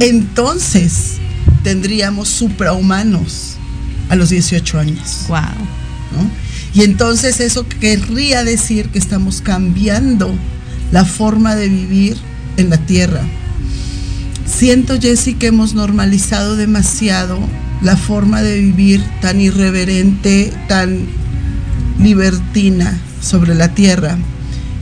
entonces 0.00 1.18
tendríamos 1.62 2.28
suprahumanos 2.28 3.56
a 4.08 4.16
los 4.16 4.30
18 4.30 4.78
años. 4.78 5.24
Wow. 5.28 5.38
¿no? 5.38 6.30
Y 6.74 6.82
entonces 6.82 7.40
eso 7.40 7.66
querría 7.68 8.44
decir 8.44 8.88
que 8.88 8.98
estamos 8.98 9.40
cambiando 9.40 10.32
la 10.92 11.04
forma 11.04 11.56
de 11.56 11.68
vivir 11.68 12.16
en 12.56 12.70
la 12.70 12.78
tierra. 12.78 13.22
Siento, 14.46 15.00
Jessy, 15.00 15.34
que 15.34 15.48
hemos 15.48 15.74
normalizado 15.74 16.56
demasiado 16.56 17.38
la 17.82 17.96
forma 17.96 18.42
de 18.42 18.58
vivir 18.58 19.02
tan 19.20 19.40
irreverente, 19.40 20.52
tan 20.68 21.06
libertina 21.98 22.98
sobre 23.22 23.54
la 23.54 23.74
tierra. 23.74 24.18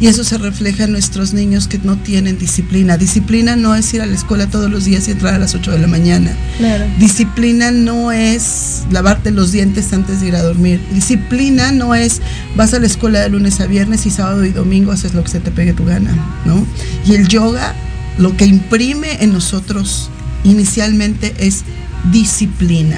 Y 0.01 0.07
eso 0.07 0.23
se 0.23 0.39
refleja 0.39 0.85
en 0.85 0.93
nuestros 0.93 1.35
niños 1.35 1.67
que 1.67 1.79
no 1.79 1.97
tienen 1.97 2.39
disciplina. 2.39 2.97
Disciplina 2.97 3.57
no 3.57 3.75
es 3.75 3.93
ir 3.95 4.01
a 4.01 4.07
la 4.07 4.15
escuela 4.15 4.47
todos 4.47 4.71
los 4.71 4.85
días 4.85 5.09
y 5.09 5.11
entrar 5.11 5.35
a 5.35 5.39
las 5.39 5.55
8 5.55 5.73
de 5.73 5.79
la 5.79 5.89
mañana. 5.89 6.37
Claro. 6.59 6.85
Disciplina 7.01 7.73
no 7.73 8.13
es 8.13 8.85
lavarte 8.91 9.33
los 9.33 9.51
dientes 9.51 9.93
antes 9.93 10.21
de 10.21 10.29
ir 10.29 10.37
a 10.37 10.43
dormir. 10.43 10.81
Disciplina 10.93 11.73
no 11.73 11.97
es 11.97 12.21
vas 12.57 12.75
a 12.75 12.79
la 12.79 12.87
escuela 12.87 13.21
de 13.21 13.29
lunes 13.29 13.61
a 13.61 13.67
viernes 13.67 14.07
y 14.07 14.11
sábado 14.11 14.45
y 14.45 14.51
domingo 14.51 14.93
haces 14.93 15.15
lo 15.15 15.25
que 15.25 15.31
se 15.31 15.41
te 15.41 15.51
pegue 15.51 15.73
tu 15.73 15.85
gana, 15.85 16.15
¿no? 16.45 16.65
Y 17.05 17.15
el 17.15 17.27
yoga 17.27 17.75
lo 18.19 18.37
que 18.37 18.47
imprime 18.47 19.23
en 19.23 19.33
nosotros 19.33 20.11
inicialmente 20.45 21.35
es 21.39 21.65
disciplina. 22.13 22.97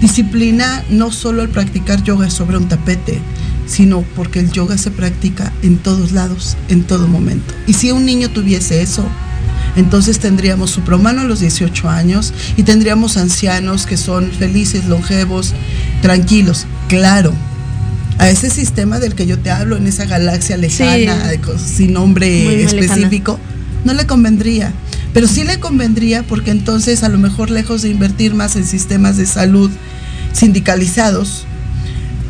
Disciplina 0.00 0.82
no 0.90 1.12
solo 1.12 1.42
al 1.42 1.48
practicar 1.48 2.02
yoga 2.02 2.30
sobre 2.30 2.56
un 2.56 2.68
tapete, 2.68 3.20
sino 3.70 4.02
porque 4.16 4.40
el 4.40 4.50
yoga 4.50 4.76
se 4.76 4.90
practica 4.90 5.52
en 5.62 5.78
todos 5.78 6.10
lados, 6.10 6.56
en 6.68 6.82
todo 6.82 7.06
momento. 7.06 7.54
Y 7.68 7.74
si 7.74 7.92
un 7.92 8.04
niño 8.04 8.28
tuviese 8.30 8.82
eso, 8.82 9.04
entonces 9.76 10.18
tendríamos 10.18 10.70
suprahumano 10.70 11.20
a 11.20 11.24
los 11.24 11.38
18 11.38 11.88
años 11.88 12.34
y 12.56 12.64
tendríamos 12.64 13.16
ancianos 13.16 13.86
que 13.86 13.96
son 13.96 14.32
felices, 14.32 14.86
longevos, 14.86 15.54
tranquilos. 16.02 16.66
Claro, 16.88 17.32
a 18.18 18.28
ese 18.28 18.50
sistema 18.50 18.98
del 18.98 19.14
que 19.14 19.26
yo 19.26 19.38
te 19.38 19.52
hablo, 19.52 19.76
en 19.76 19.86
esa 19.86 20.04
galaxia 20.04 20.56
lejana, 20.56 21.30
Sí. 21.30 21.74
sin 21.74 21.92
nombre 21.92 22.42
Muy, 22.44 22.54
muy 22.56 22.64
específico, 22.64 23.38
no 23.84 23.94
le 23.94 24.04
convendría. 24.06 24.72
Pero 25.14 25.28
sí 25.28 25.44
le 25.44 25.60
convendría 25.60 26.24
porque 26.24 26.50
entonces 26.50 27.04
a 27.04 27.08
lo 27.08 27.18
mejor 27.18 27.50
lejos 27.50 27.82
de 27.82 27.88
invertir 27.90 28.34
más 28.34 28.56
en 28.56 28.66
sistemas 28.66 29.16
de 29.16 29.26
salud 29.26 29.70
sindicalizados, 30.32 31.46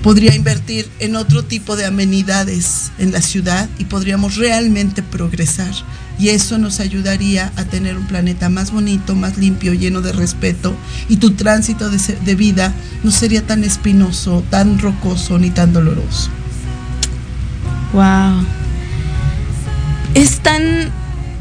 podría 0.03 0.35
invertir 0.35 0.89
en 0.99 1.17
otro 1.17 1.45
tipo 1.45 1.77
de 1.77 1.85
amenidades 1.87 2.91
en 2.99 3.13
la 3.13 3.21
ciudad 3.21 3.69
y 3.79 3.85
podríamos 3.85 4.37
realmente 4.37 5.03
progresar. 5.03 5.73
Y 6.19 6.31
eso 6.31 6.59
nos 6.59 6.81
ayudaría 6.81 7.53
a 7.57 7.65
tener 7.65 7.97
un 7.97 8.07
planeta 8.07 8.51
más 8.51 8.73
bonito, 8.73 9.15
más 9.15 9.39
limpio, 9.39 9.73
lleno 9.73 10.03
de 10.03 10.13
respeto. 10.13 10.75
Y 11.09 11.17
tu 11.17 11.33
tránsito 11.33 11.89
de, 11.89 11.99
de 11.99 12.35
vida 12.35 12.75
no 13.03 13.11
sería 13.11 13.47
tan 13.47 13.65
espinoso, 13.65 14.45
tan 14.51 14.79
rocoso 14.79 15.39
ni 15.39 15.51
tan 15.51 15.73
doloroso. 15.73 16.31
Wow. 17.93 18.45
Es 20.15 20.41
tan, 20.41 20.91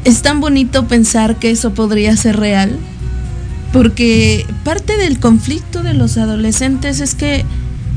es 0.04 0.22
tan 0.22 0.40
bonito 0.40 0.86
pensar 0.86 1.38
que 1.38 1.50
eso 1.50 1.74
podría 1.74 2.16
ser 2.16 2.38
real, 2.38 2.78
porque 3.72 4.46
parte 4.64 4.96
del 4.96 5.20
conflicto 5.20 5.82
de 5.82 5.94
los 5.94 6.16
adolescentes 6.16 7.00
es 7.00 7.14
que 7.14 7.44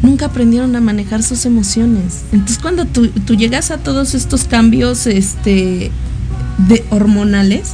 nunca 0.04 0.28
aprendieron 0.28 0.76
a 0.76 0.82
manejar 0.82 1.24
sus 1.24 1.46
emociones. 1.46 2.22
Entonces 2.32 2.60
cuando 2.60 2.86
tú, 2.86 3.08
llegas 3.36 3.72
a 3.72 3.78
todos 3.78 4.14
estos 4.14 4.44
cambios 4.44 5.08
este, 5.08 5.90
de 6.68 6.86
hormonales, 6.92 7.72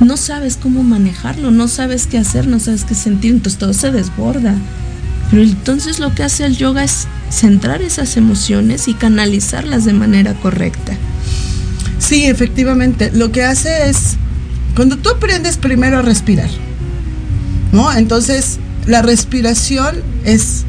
no 0.00 0.16
sabes 0.16 0.58
cómo 0.60 0.82
manejarlo, 0.82 1.50
no 1.50 1.68
sabes 1.68 2.06
qué 2.06 2.18
hacer, 2.18 2.48
no 2.48 2.58
sabes 2.58 2.84
qué 2.84 2.94
sentir, 2.94 3.32
entonces 3.32 3.58
todo 3.58 3.72
se 3.72 3.92
desborda. 3.92 4.54
Pero 5.30 5.42
entonces 5.42 6.00
lo 6.00 6.14
que 6.14 6.24
hace 6.24 6.44
el 6.44 6.56
yoga 6.56 6.84
es 6.84 7.06
centrar 7.30 7.80
esas 7.80 8.16
emociones 8.16 8.88
y 8.88 8.94
canalizarlas 8.94 9.84
de 9.84 9.92
manera 9.92 10.34
correcta. 10.34 10.92
Sí, 11.98 12.26
efectivamente. 12.26 13.12
Lo 13.14 13.30
que 13.32 13.44
hace 13.44 13.88
es, 13.88 14.16
cuando 14.74 14.98
tú 14.98 15.10
aprendes 15.10 15.56
primero 15.56 15.98
a 15.98 16.02
respirar, 16.02 16.50
¿no? 17.72 17.92
Entonces, 17.92 18.58
la 18.86 19.02
respiración 19.02 19.96
es 20.24 20.64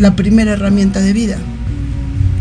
la 0.00 0.16
primera 0.16 0.52
herramienta 0.52 1.00
de 1.00 1.12
vida. 1.12 1.38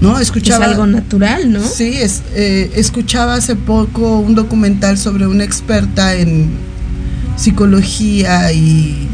¿No? 0.01 0.17
Escuchaba. 0.17 0.65
es 0.65 0.71
algo 0.71 0.87
natural, 0.87 1.51
¿no? 1.51 1.61
Sí, 1.61 1.97
es, 1.97 2.23
eh, 2.33 2.71
escuchaba 2.75 3.35
hace 3.35 3.57
poco 3.57 4.19
un 4.19 4.33
documental 4.33 4.97
sobre 4.97 5.27
una 5.27 5.43
experta 5.43 6.15
en 6.15 6.51
psicología 7.35 8.51
y 8.53 9.09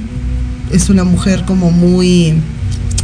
es 0.72 0.90
una 0.90 1.04
mujer 1.04 1.44
como 1.46 1.72
muy 1.72 2.36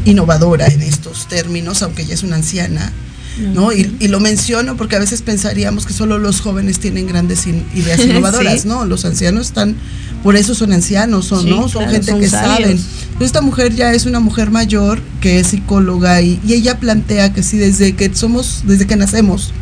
innovadora 0.05 0.67
en 0.67 0.83
estos 0.83 1.27
términos, 1.27 1.81
aunque 1.81 2.03
ella 2.03 2.13
es 2.13 2.21
una 2.21 2.35
anciana. 2.35 2.91
¿No? 3.39 3.71
Y, 3.71 3.95
y 3.99 4.07
lo 4.07 4.19
menciono 4.19 4.75
porque 4.77 4.95
a 4.95 4.99
veces 4.99 5.21
pensaríamos 5.21 5.85
que 5.85 5.93
solo 5.93 6.17
los 6.19 6.41
jóvenes 6.41 6.79
tienen 6.79 7.07
grandes 7.07 7.47
in- 7.47 7.65
ideas 7.73 7.99
innovadoras, 8.05 8.61
Sí. 8.63 8.67
¿no? 8.67 8.85
Los 8.85 9.05
ancianos 9.05 9.47
están, 9.47 9.75
por 10.23 10.35
eso 10.35 10.53
son 10.53 10.73
ancianos, 10.73 11.25
son, 11.25 11.43
Sí, 11.43 11.49
¿no? 11.49 11.67
Son 11.69 11.83
claro, 11.83 11.91
gente 11.91 12.11
son 12.11 12.19
que 12.19 12.29
sabios. 12.29 12.51
saben. 12.59 12.71
Entonces, 12.71 13.25
esta 13.27 13.41
mujer 13.41 13.75
ya 13.75 13.93
es 13.93 14.05
una 14.05 14.19
mujer 14.19 14.51
mayor 14.51 15.01
que 15.21 15.39
es 15.39 15.47
psicóloga 15.47 16.21
y, 16.21 16.39
y 16.45 16.53
ella 16.53 16.79
plantea 16.79 17.33
que 17.33 17.43
si 17.43 17.57
desde 17.57 17.95
que 17.95 18.13
somos, 18.13 18.63
desde 18.65 18.85
que 18.87 18.95
nacemos, 18.95 19.53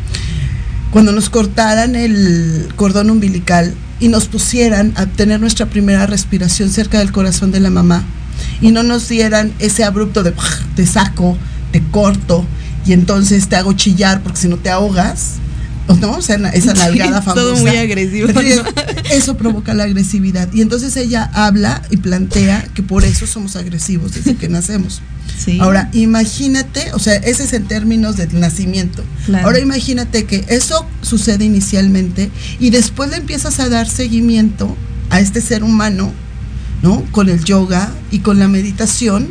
cuando 0.90 1.12
nos 1.12 1.30
cortaran 1.30 1.94
el 1.94 2.68
cordón 2.76 3.10
umbilical 3.10 3.74
y 4.00 4.08
nos 4.08 4.24
pusieran 4.26 4.92
a 4.96 5.06
tener 5.06 5.40
nuestra 5.40 5.66
primera 5.66 6.06
respiración 6.06 6.70
cerca 6.70 6.98
del 6.98 7.12
corazón 7.12 7.52
de 7.52 7.60
la 7.60 7.70
mamá 7.70 8.02
y 8.60 8.70
no 8.72 8.82
nos 8.82 9.08
dieran 9.08 9.52
ese 9.60 9.84
abrupto 9.84 10.22
de 10.22 10.32
te 10.74 10.86
saco, 10.86 11.36
te 11.70 11.80
corto 11.92 12.44
y 12.86 12.92
entonces 12.92 13.48
te 13.48 13.56
hago 13.56 13.72
chillar 13.72 14.22
porque 14.22 14.38
si 14.40 14.48
no 14.48 14.56
te 14.56 14.70
ahogas, 14.70 15.34
¿o 15.86 15.94
¿no? 15.96 16.12
O 16.12 16.22
sea, 16.22 16.36
esa 16.52 16.72
nalgada 16.74 17.18
Sí, 17.18 17.24
famosa. 17.24 17.34
todo 17.34 17.56
muy 17.56 17.76
agresivo, 17.76 18.28
Entonces, 18.28 18.56
¿no? 18.56 18.64
Eso 19.10 19.36
provoca 19.36 19.74
la 19.74 19.84
agresividad. 19.84 20.52
Y 20.52 20.60
entonces 20.62 20.96
ella 20.96 21.30
habla 21.34 21.82
y 21.90 21.96
plantea 21.98 22.64
que 22.74 22.82
por 22.82 23.04
eso 23.04 23.26
somos 23.26 23.56
agresivos 23.56 24.14
desde 24.14 24.36
que 24.36 24.48
nacemos. 24.48 25.02
Sí. 25.44 25.58
Ahora, 25.60 25.88
imagínate, 25.92 26.92
o 26.92 26.98
sea, 26.98 27.14
ese 27.16 27.44
es 27.44 27.52
en 27.54 27.64
términos 27.66 28.16
del 28.16 28.38
nacimiento. 28.38 29.02
Claro. 29.26 29.46
Ahora 29.46 29.58
imagínate 29.58 30.24
que 30.26 30.44
eso 30.48 30.86
sucede 31.02 31.44
inicialmente 31.44 32.30
y 32.60 32.70
después 32.70 33.10
le 33.10 33.16
empiezas 33.16 33.58
a 33.58 33.68
dar 33.68 33.88
seguimiento 33.88 34.76
a 35.08 35.20
este 35.20 35.40
ser 35.40 35.64
humano, 35.64 36.12
¿no? 36.82 37.02
Con 37.10 37.28
el 37.28 37.42
yoga 37.44 37.90
y 38.10 38.20
con 38.20 38.38
la 38.38 38.48
meditación. 38.48 39.28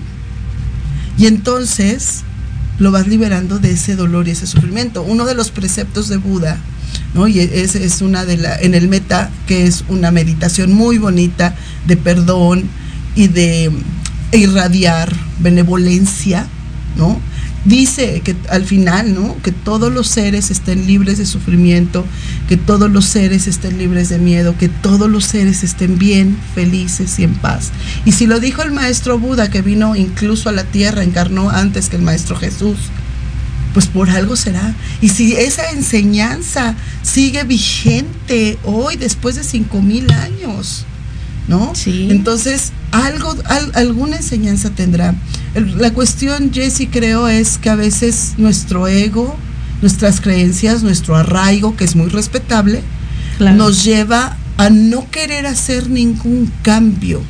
Y 1.18 1.28
entonces 1.28 2.24
lo 2.80 2.92
vas 2.92 3.08
liberando 3.08 3.60
de 3.60 3.72
ese 3.72 3.96
dolor 3.96 4.28
y 4.28 4.32
ese 4.32 4.48
sufrimiento. 4.48 5.04
Uno 5.04 5.26
de 5.26 5.36
los 5.36 5.52
preceptos 5.52 6.08
de 6.08 6.18
Buda, 6.18 6.58
¿no? 7.14 7.28
Y 7.28 7.40
ese 7.40 7.84
es 7.84 8.02
una 8.02 8.26
de 8.26 8.38
la, 8.38 8.58
en 8.58 8.74
el 8.74 8.88
meta, 8.88 9.30
que 9.48 9.66
es 9.66 9.84
una 9.90 10.12
meditación 10.12 10.74
muy 10.74 10.98
bonita 10.98 11.56
de 11.86 11.98
perdón 11.98 12.64
y 13.16 13.28
de 13.28 13.72
irradiar 14.32 15.14
benevolencia, 15.40 16.48
¿no? 16.96 17.20
Dice 17.66 18.22
que 18.22 18.36
al 18.50 18.66
final, 18.66 19.14
¿no? 19.14 19.36
Que 19.44 19.52
todos 19.52 19.92
los 19.92 20.08
seres 20.08 20.50
estén 20.50 20.88
libres 20.88 21.18
de 21.18 21.26
sufrimiento, 21.26 22.06
que 22.48 22.56
todos 22.56 22.90
los 22.90 23.06
seres 23.06 23.48
estén 23.48 23.78
libres 23.78 24.08
de 24.10 24.18
miedo, 24.18 24.56
que 24.58 24.70
todos 24.70 25.10
los 25.10 25.26
seres 25.26 25.64
estén 25.64 26.00
bien, 26.00 26.38
felices 26.56 27.20
y 27.20 27.26
en 27.26 27.36
paz. 27.36 27.72
Y 28.06 28.14
si 28.14 28.28
lo 28.28 28.40
dijo 28.40 28.62
el 28.62 28.72
maestro 28.72 29.20
Buda, 29.20 29.50
que 29.50 29.62
vino 29.62 29.96
incluso 29.96 30.48
a 30.48 30.54
la 30.54 30.64
tierra, 30.64 31.04
encarnó 31.04 31.50
antes 31.50 31.90
que 31.90 31.98
el 31.98 32.02
maestro 32.02 32.38
Jesús, 32.38 32.78
pues 33.74 33.88
por 33.88 34.10
algo 34.10 34.36
será. 34.36 34.74
Y 35.02 35.10
si 35.10 35.36
esa 35.36 35.70
enseñanza 35.72 36.76
sigue 37.04 37.44
vigente 37.44 38.58
hoy, 38.64 38.96
después 38.96 39.36
de 39.36 39.44
cinco 39.44 39.82
mil 39.82 40.10
años, 40.12 40.86
¿no? 41.50 41.74
Sí. 41.76 42.08
Entonces, 42.10 42.72
algo, 42.92 43.36
al- 43.46 43.72
alguna 43.76 44.16
enseñanza 44.18 44.70
tendrá. 44.70 45.14
La 45.78 45.92
cuestión, 45.94 46.52
Jesse, 46.54 46.88
creo, 46.90 47.28
es 47.28 47.58
que 47.58 47.70
a 47.70 47.76
veces 47.76 48.36
nuestro 48.38 48.88
ego, 48.88 49.36
nuestras 49.82 50.22
creencias, 50.22 50.84
nuestro 50.84 51.16
arraigo, 51.18 51.76
que 51.76 51.84
es 51.86 51.96
muy 51.96 52.08
respetable, 52.10 52.82
Claro. 53.38 53.58
nos 53.58 53.84
lleva 53.84 54.38
a 54.58 54.70
no 54.70 55.10
querer 55.10 55.46
hacer 55.48 55.90
ningún 55.90 56.52
cambio. 56.62 57.22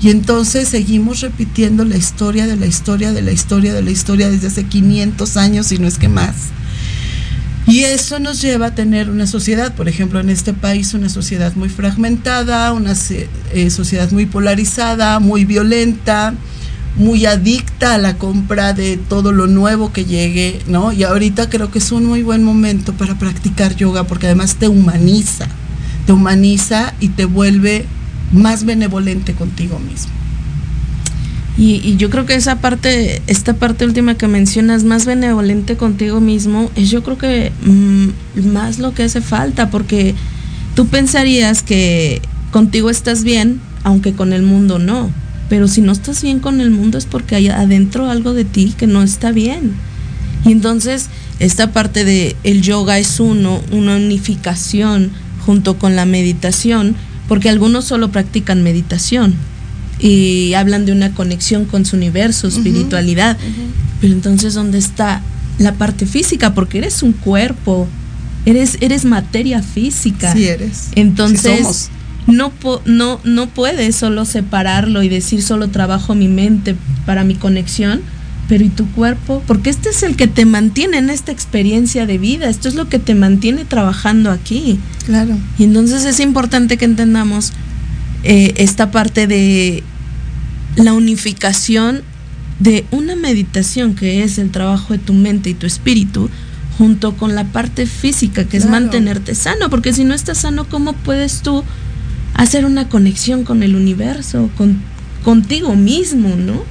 Y 0.00 0.10
entonces 0.10 0.68
seguimos 0.68 1.20
repitiendo 1.20 1.84
la 1.84 1.96
historia 1.96 2.46
de 2.46 2.56
la 2.56 2.66
historia 2.66 3.12
de 3.12 3.22
la 3.22 3.30
historia 3.32 3.72
de 3.72 3.82
la 3.82 3.90
historia 3.90 4.28
desde 4.30 4.48
hace 4.48 4.64
500 4.64 5.36
años 5.36 5.70
y 5.72 5.78
no 5.78 5.86
es 5.86 5.96
que 5.98 6.08
más. 6.08 6.34
Y 7.66 7.84
eso 7.84 8.18
nos 8.18 8.42
lleva 8.42 8.66
a 8.66 8.74
tener 8.74 9.08
una 9.08 9.26
sociedad, 9.26 9.74
por 9.74 9.88
ejemplo, 9.88 10.20
en 10.20 10.28
este 10.28 10.52
país, 10.52 10.92
una 10.92 11.08
sociedad 11.08 11.54
muy 11.54 11.70
fragmentada, 11.70 12.72
una 12.72 12.92
eh, 13.52 13.70
sociedad 13.70 14.10
muy 14.10 14.26
polarizada, 14.26 15.18
muy 15.18 15.46
violenta, 15.46 16.34
muy 16.96 17.24
adicta 17.24 17.94
a 17.94 17.98
la 17.98 18.18
compra 18.18 18.74
de 18.74 18.98
todo 18.98 19.32
lo 19.32 19.46
nuevo 19.46 19.92
que 19.92 20.04
llegue, 20.04 20.60
¿no? 20.66 20.92
Y 20.92 21.04
ahorita 21.04 21.48
creo 21.48 21.70
que 21.70 21.78
es 21.78 21.90
un 21.90 22.04
muy 22.04 22.22
buen 22.22 22.44
momento 22.44 22.92
para 22.92 23.18
practicar 23.18 23.74
yoga 23.74 24.04
porque 24.04 24.26
además 24.26 24.56
te 24.56 24.68
humaniza, 24.68 25.46
te 26.06 26.12
humaniza 26.12 26.92
y 27.00 27.08
te 27.08 27.24
vuelve 27.24 27.86
más 28.32 28.64
benevolente 28.64 29.32
contigo 29.32 29.78
mismo. 29.78 30.12
Y, 31.56 31.96
yo 31.96 32.10
creo 32.10 32.26
que 32.26 32.34
esa 32.34 32.56
parte, 32.56 33.22
esta 33.28 33.54
parte 33.54 33.84
última 33.84 34.16
que 34.16 34.26
mencionas, 34.26 34.82
más 34.82 35.06
benevolente 35.06 35.76
contigo 35.76 36.20
mismo, 36.20 36.70
es 36.74 36.90
yo 36.90 37.04
creo 37.04 37.16
que 37.16 37.52
mm, 37.64 38.52
más 38.52 38.78
lo 38.78 38.92
que 38.92 39.04
hace 39.04 39.20
falta, 39.20 39.70
porque 39.70 40.14
tú 40.74 40.88
pensarías 40.88 41.62
que 41.62 42.20
contigo 42.50 42.90
estás 42.90 43.22
bien, 43.22 43.60
aunque 43.84 44.14
con 44.14 44.32
el 44.32 44.42
mundo 44.42 44.78
no. 44.78 45.10
Pero 45.48 45.68
si 45.68 45.80
no 45.80 45.92
estás 45.92 46.22
bien 46.22 46.40
con 46.40 46.60
el 46.60 46.70
mundo 46.70 46.98
es 46.98 47.06
porque 47.06 47.36
hay 47.36 47.48
adentro 47.48 48.10
algo 48.10 48.32
de 48.32 48.44
ti 48.44 48.74
que 48.76 48.86
no 48.86 49.02
está 49.02 49.30
bien. 49.30 49.74
Y 50.44 50.50
entonces 50.50 51.08
esta 51.38 51.72
parte 51.72 52.04
de 52.04 52.34
el 52.42 52.62
yoga 52.62 52.98
es 52.98 53.20
uno, 53.20 53.60
una 53.70 53.96
unificación 53.96 55.12
junto 55.46 55.78
con 55.78 55.94
la 55.94 56.06
meditación, 56.06 56.96
porque 57.28 57.48
algunos 57.48 57.84
solo 57.84 58.10
practican 58.10 58.62
meditación 58.62 59.34
y 59.98 60.54
hablan 60.54 60.86
de 60.86 60.92
una 60.92 61.14
conexión 61.14 61.64
con 61.64 61.84
su 61.84 61.96
universo, 61.96 62.48
espiritualidad. 62.48 63.36
Pero 64.00 64.12
entonces, 64.12 64.54
¿dónde 64.54 64.78
está 64.78 65.22
la 65.58 65.72
parte 65.74 66.06
física? 66.06 66.54
Porque 66.54 66.78
eres 66.78 67.02
un 67.02 67.12
cuerpo, 67.12 67.86
eres, 68.44 68.78
eres 68.80 69.04
materia 69.04 69.62
física. 69.62 70.32
Sí 70.32 70.46
eres. 70.46 70.88
Entonces, 70.94 71.66
Sí 71.66 71.90
no, 72.26 72.50
po- 72.50 72.80
no, 72.84 73.20
no 73.24 73.48
puedes 73.48 73.96
solo 73.96 74.24
separarlo 74.24 75.02
y 75.02 75.08
decir 75.08 75.42
solo 75.42 75.68
trabajo 75.68 76.14
mi 76.14 76.28
mente 76.28 76.74
para 77.04 77.24
mi 77.24 77.34
conexión, 77.34 78.00
pero 78.48 78.64
¿y 78.64 78.68
tu 78.70 78.86
cuerpo? 78.92 79.42
Porque 79.46 79.70
este 79.70 79.90
es 79.90 80.02
el 80.02 80.16
que 80.16 80.26
te 80.26 80.46
mantiene 80.46 80.98
en 80.98 81.10
esta 81.10 81.32
experiencia 81.32 82.06
de 82.06 82.18
vida, 82.18 82.48
esto 82.48 82.68
es 82.68 82.74
lo 82.74 82.88
que 82.88 82.98
te 82.98 83.14
mantiene 83.14 83.64
trabajando 83.64 84.30
aquí. 84.30 84.78
Claro. 85.06 85.36
Y 85.58 85.64
entonces 85.64 86.04
es 86.04 86.20
importante 86.20 86.76
que 86.78 86.84
entendamos 86.86 87.52
eh, 88.24 88.54
esta 88.56 88.90
parte 88.90 89.26
de 89.26 89.82
la 90.76 90.92
unificación 90.92 92.02
de 92.58 92.84
una 92.90 93.16
meditación 93.16 93.94
que 93.94 94.22
es 94.22 94.38
el 94.38 94.50
trabajo 94.50 94.92
de 94.92 94.98
tu 94.98 95.12
mente 95.12 95.50
y 95.50 95.54
tu 95.54 95.66
espíritu 95.66 96.30
junto 96.78 97.16
con 97.16 97.34
la 97.34 97.44
parte 97.44 97.86
física 97.86 98.44
que 98.44 98.56
es 98.56 98.66
mantenerte 98.66 99.34
sano, 99.34 99.70
porque 99.70 99.92
si 99.92 100.04
no 100.04 100.14
estás 100.14 100.38
sano, 100.38 100.68
¿cómo 100.68 100.92
puedes 100.92 101.42
tú 101.42 101.62
hacer 102.34 102.64
una 102.64 102.88
conexión 102.88 103.44
con 103.44 103.62
el 103.62 103.76
universo, 103.76 104.50
con 104.56 104.80
contigo 105.24 105.74
mismo, 105.74 106.34
¿no? 106.36 106.62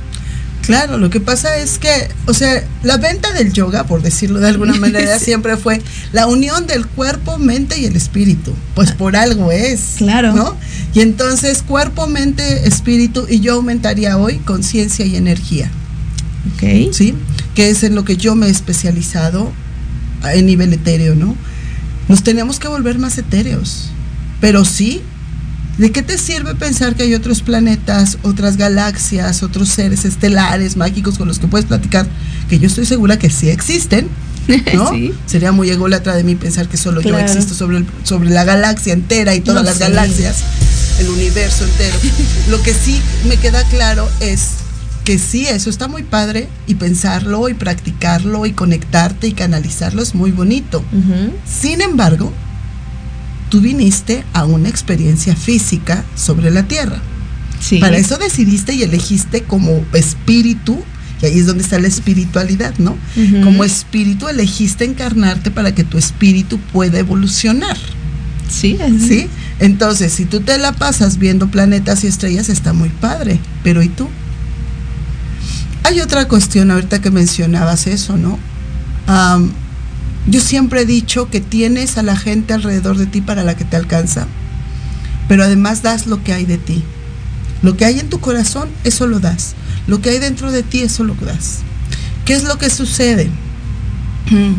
Claro, 0.64 0.98
lo 0.98 1.10
que 1.10 1.20
pasa 1.20 1.58
es 1.58 1.78
que, 1.78 1.90
o 2.26 2.34
sea, 2.34 2.64
la 2.84 2.98
venta 2.98 3.32
del 3.34 3.52
yoga, 3.52 3.84
por 3.86 4.02
decirlo 4.02 4.40
de 4.40 4.48
alguna 4.48 4.74
manera, 4.76 5.18
Sí. 5.20 5.26
siempre 5.26 5.58
fue 5.58 5.82
la 6.14 6.26
unión 6.28 6.68
del 6.68 6.88
cuerpo, 6.88 7.38
mente 7.38 7.78
y 7.80 7.86
el 7.86 7.96
espíritu. 7.96 8.54
Pues 8.74 8.92
por 8.94 9.16
algo 9.16 9.52
es. 9.52 9.96
Claro. 9.98 10.34
¿No? 10.34 10.56
Y 10.94 11.02
entonces, 11.02 11.64
cuerpo, 11.64 12.08
mente, 12.08 12.68
espíritu, 12.68 13.26
y 13.30 13.42
yo 13.42 13.56
aumentaría 13.56 14.18
hoy 14.18 14.38
conciencia 14.38 15.06
y 15.06 15.16
energía. 15.18 15.70
Ok. 16.56 16.94
¿Sí? 16.94 17.14
Que 17.56 17.70
es 17.70 17.84
en 17.84 17.96
lo 17.96 18.06
que 18.06 18.16
yo 18.18 18.36
me 18.36 18.48
he 18.48 18.50
especializado 18.50 19.52
en 20.24 20.46
nivel 20.46 20.72
etéreo, 20.72 21.16
¿no? 21.16 21.36
Nos 22.08 22.24
tenemos 22.24 22.60
que 22.60 22.68
volver 22.70 23.00
más 23.00 23.18
etéreos. 23.18 23.90
Pero 24.40 24.66
sí, 24.66 25.02
¿de 25.78 25.92
qué 25.92 26.02
te 26.02 26.18
sirve 26.18 26.56
pensar 26.56 26.96
que 26.96 27.04
hay 27.04 27.14
otros 27.16 27.42
planetas, 27.42 28.18
otras 28.24 28.58
galaxias, 28.58 29.44
otros 29.44 29.70
seres 29.70 30.06
estelares, 30.06 30.78
mágicos 30.78 31.18
con 31.18 31.28
los 31.28 31.40
que 31.40 31.48
puedes 31.48 31.66
platicar? 31.66 32.06
Que 32.50 32.60
yo 32.60 32.68
estoy 32.68 32.86
segura 32.86 33.18
que 33.18 33.30
sí 33.30 33.50
existen, 33.50 34.08
¿no? 34.74 34.92
Sí. 34.92 35.14
Sería 35.26 35.52
muy 35.52 35.70
ególatra 35.70 36.16
de 36.16 36.24
mí 36.24 36.36
pensar 36.36 36.68
que 36.68 36.78
solo 36.78 37.02
yo 37.02 37.18
existo 37.18 37.54
sobre, 37.54 37.78
el- 37.78 37.86
sobre 38.04 38.30
la 38.30 38.44
galaxia 38.44 38.94
entera 38.94 39.34
y 39.36 39.42
todas 39.42 39.64
No, 39.64 39.70
las 39.70 39.78
sí. 39.78 39.84
galaxias, 39.84 40.44
el 41.00 41.10
universo 41.10 41.64
entero. 41.66 41.98
Lo 42.50 42.62
que 42.62 42.74
sí 42.74 43.02
me 43.28 43.38
queda 43.38 43.64
claro 43.70 44.08
es 44.20 44.50
que 45.06 45.18
sí, 45.18 45.46
eso 45.48 45.70
está 45.70 45.88
muy 45.90 46.04
padre 46.04 46.48
y 46.68 46.76
pensarlo 46.76 47.50
y 47.50 47.54
practicarlo 47.54 48.46
y 48.46 48.52
conectarte 48.54 49.28
y 49.28 49.34
canalizarlo 49.34 50.02
es 50.02 50.16
muy 50.16 50.32
bonito. 50.32 50.82
Sin 51.46 51.82
embargo, 51.82 52.32
tú 53.54 53.62
viniste 53.62 54.24
a 54.34 54.46
una 54.46 54.68
experiencia 54.68 55.36
física 55.36 56.04
sobre 56.16 56.50
la 56.50 56.64
Tierra. 56.64 56.98
Sí. 57.60 57.78
Para 57.78 57.98
eso 57.98 58.18
decidiste 58.18 58.74
y 58.74 58.82
elegiste 58.82 59.44
como 59.44 59.86
espíritu, 59.94 60.82
y 61.22 61.28
ahí 61.28 61.38
es 61.38 61.46
donde 61.46 61.62
está 61.64 61.78
la 61.78 61.88
espiritualidad, 61.88 62.74
¿no? 62.80 62.98
Como 63.44 63.64
espíritu 63.64 64.28
elegiste 64.28 64.86
encarnarte 64.86 65.52
para 65.52 65.76
que 65.76 65.84
tu 65.84 66.00
espíritu 66.00 66.58
pueda 66.74 66.98
evolucionar, 66.98 67.78
Sí, 68.50 68.76
es- 68.82 69.08
¿sí? 69.08 69.28
Entonces, 69.60 70.12
si 70.14 70.26
tú 70.26 70.40
te 70.40 70.58
la 70.58 70.72
pasas 70.72 71.20
viendo 71.20 71.48
planetas 71.52 72.04
y 72.04 72.08
estrellas, 72.08 72.50
está 72.50 72.74
muy 72.74 72.90
padre, 72.90 73.40
pero 73.64 73.84
¿y 73.84 73.88
tú? 73.88 74.10
Hay 75.84 76.00
otra 76.02 76.28
cuestión 76.28 76.72
ahorita 76.72 77.02
que 77.02 77.12
mencionabas 77.12 77.86
eso, 77.86 78.18
¿no? 78.18 78.40
Am, 79.06 79.52
yo 80.28 80.40
siempre 80.40 80.82
he 80.82 80.86
dicho 80.86 81.30
que 81.30 81.42
tienes 81.42 81.98
a 81.98 82.04
la 82.04 82.16
gente 82.16 82.54
alrededor 82.54 82.98
de 82.98 83.06
ti 83.06 83.22
para 83.22 83.44
la 83.44 83.56
que 83.58 83.66
te 83.66 83.76
alcanza, 83.76 84.28
pero 85.28 85.44
además 85.44 85.82
das 85.82 86.08
lo 86.08 86.24
que 86.24 86.34
hay 86.34 86.46
de 86.46 86.58
ti. 86.58 86.84
Lo 87.62 87.78
que 87.78 87.86
hay 87.86 88.00
en 88.00 88.10
tu 88.10 88.20
corazón, 88.20 88.70
eso 88.84 89.08
lo 89.08 89.20
das. 89.20 89.56
Lo 89.88 90.02
que 90.02 90.10
hay 90.10 90.20
dentro 90.20 90.52
de 90.52 90.64
ti, 90.64 90.82
eso 90.82 91.04
lo 91.04 91.16
das. 91.16 91.60
¿Qué 92.26 92.34
es 92.34 92.44
lo 92.44 92.58
que 92.58 92.70
sucede? 92.70 93.30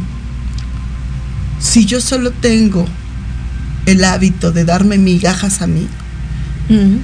Si 1.61 1.87
yo 1.87 1.99
solo 2.03 2.31
tengo 2.31 2.85
el 3.87 4.05
hábito 4.05 4.53
de 4.53 4.67
darme 4.67 4.99
migajas 4.99 5.63
a 5.63 5.67
mí, 5.67 5.89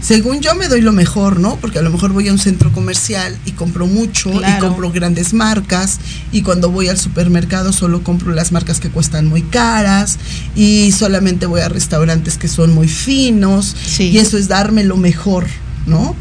Según 0.00 0.40
yo 0.40 0.54
me 0.54 0.68
doy 0.68 0.80
lo 0.80 0.92
mejor, 0.92 1.38
¿no? 1.38 1.56
Porque 1.56 1.78
a 1.78 1.82
lo 1.82 1.90
mejor 1.90 2.12
voy 2.12 2.28
a 2.28 2.32
un 2.32 2.38
centro 2.38 2.72
comercial 2.72 3.36
y 3.44 3.52
compro 3.52 3.86
mucho 3.86 4.30
y 4.30 4.58
compro 4.60 4.90
grandes 4.90 5.34
marcas 5.34 5.98
y 6.32 6.42
cuando 6.42 6.70
voy 6.70 6.88
al 6.88 6.98
supermercado 6.98 7.72
solo 7.72 8.02
compro 8.02 8.32
las 8.32 8.52
marcas 8.52 8.80
que 8.80 8.88
cuestan 8.88 9.26
muy 9.26 9.42
caras 9.42 10.18
y 10.56 10.92
solamente 10.92 11.44
voy 11.46 11.60
a 11.60 11.68
restaurantes 11.68 12.38
que 12.38 12.48
son 12.48 12.74
muy 12.74 12.88
finos 12.88 13.76
Sí. 13.86 14.04
y 14.04 14.18
eso 14.18 14.38
es 14.38 14.48
darme 14.48 14.82
lo 14.84 14.96
mejor, 14.96 15.46
¿no? 15.86 16.16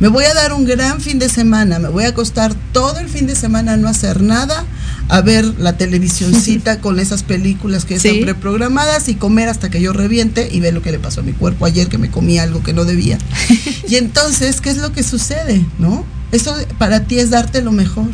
Me 0.00 0.08
voy 0.08 0.24
a 0.24 0.34
dar 0.34 0.52
un 0.52 0.64
gran 0.64 1.00
fin 1.00 1.18
de 1.18 1.28
semana, 1.28 1.78
me 1.78 1.88
voy 1.88 2.04
a 2.04 2.08
acostar 2.08 2.52
todo 2.72 2.98
el 2.98 3.08
fin 3.08 3.26
de 3.26 3.36
semana 3.36 3.74
a 3.74 3.76
no 3.76 3.88
hacer 3.88 4.22
nada, 4.22 4.64
a 5.08 5.20
ver 5.20 5.44
la 5.44 5.76
televisioncita 5.76 6.80
con 6.80 6.98
esas 6.98 7.22
películas 7.22 7.84
que 7.84 7.98
Sí. 8.00 8.08
están 8.08 8.22
preprogramadas 8.24 9.08
y 9.08 9.14
comer 9.14 9.48
hasta 9.48 9.70
que 9.70 9.80
yo 9.80 9.92
reviente 9.92 10.48
y 10.50 10.60
ver 10.60 10.74
lo 10.74 10.82
que 10.82 10.90
le 10.90 10.98
pasó 10.98 11.20
a 11.20 11.24
mi 11.24 11.32
cuerpo 11.32 11.64
ayer 11.64 11.88
que 11.88 11.98
me 11.98 12.10
comí 12.10 12.38
algo 12.38 12.62
que 12.62 12.72
no 12.72 12.84
debía. 12.84 13.18
y 13.88 13.96
entonces, 13.96 14.60
¿qué 14.60 14.70
es 14.70 14.78
lo 14.78 14.92
que 14.92 15.02
sucede? 15.04 15.64
¿No? 15.78 16.04
Eso 16.32 16.56
para 16.78 17.04
ti 17.04 17.18
es 17.20 17.30
darte 17.30 17.62
lo 17.62 17.70
mejor. 17.70 18.08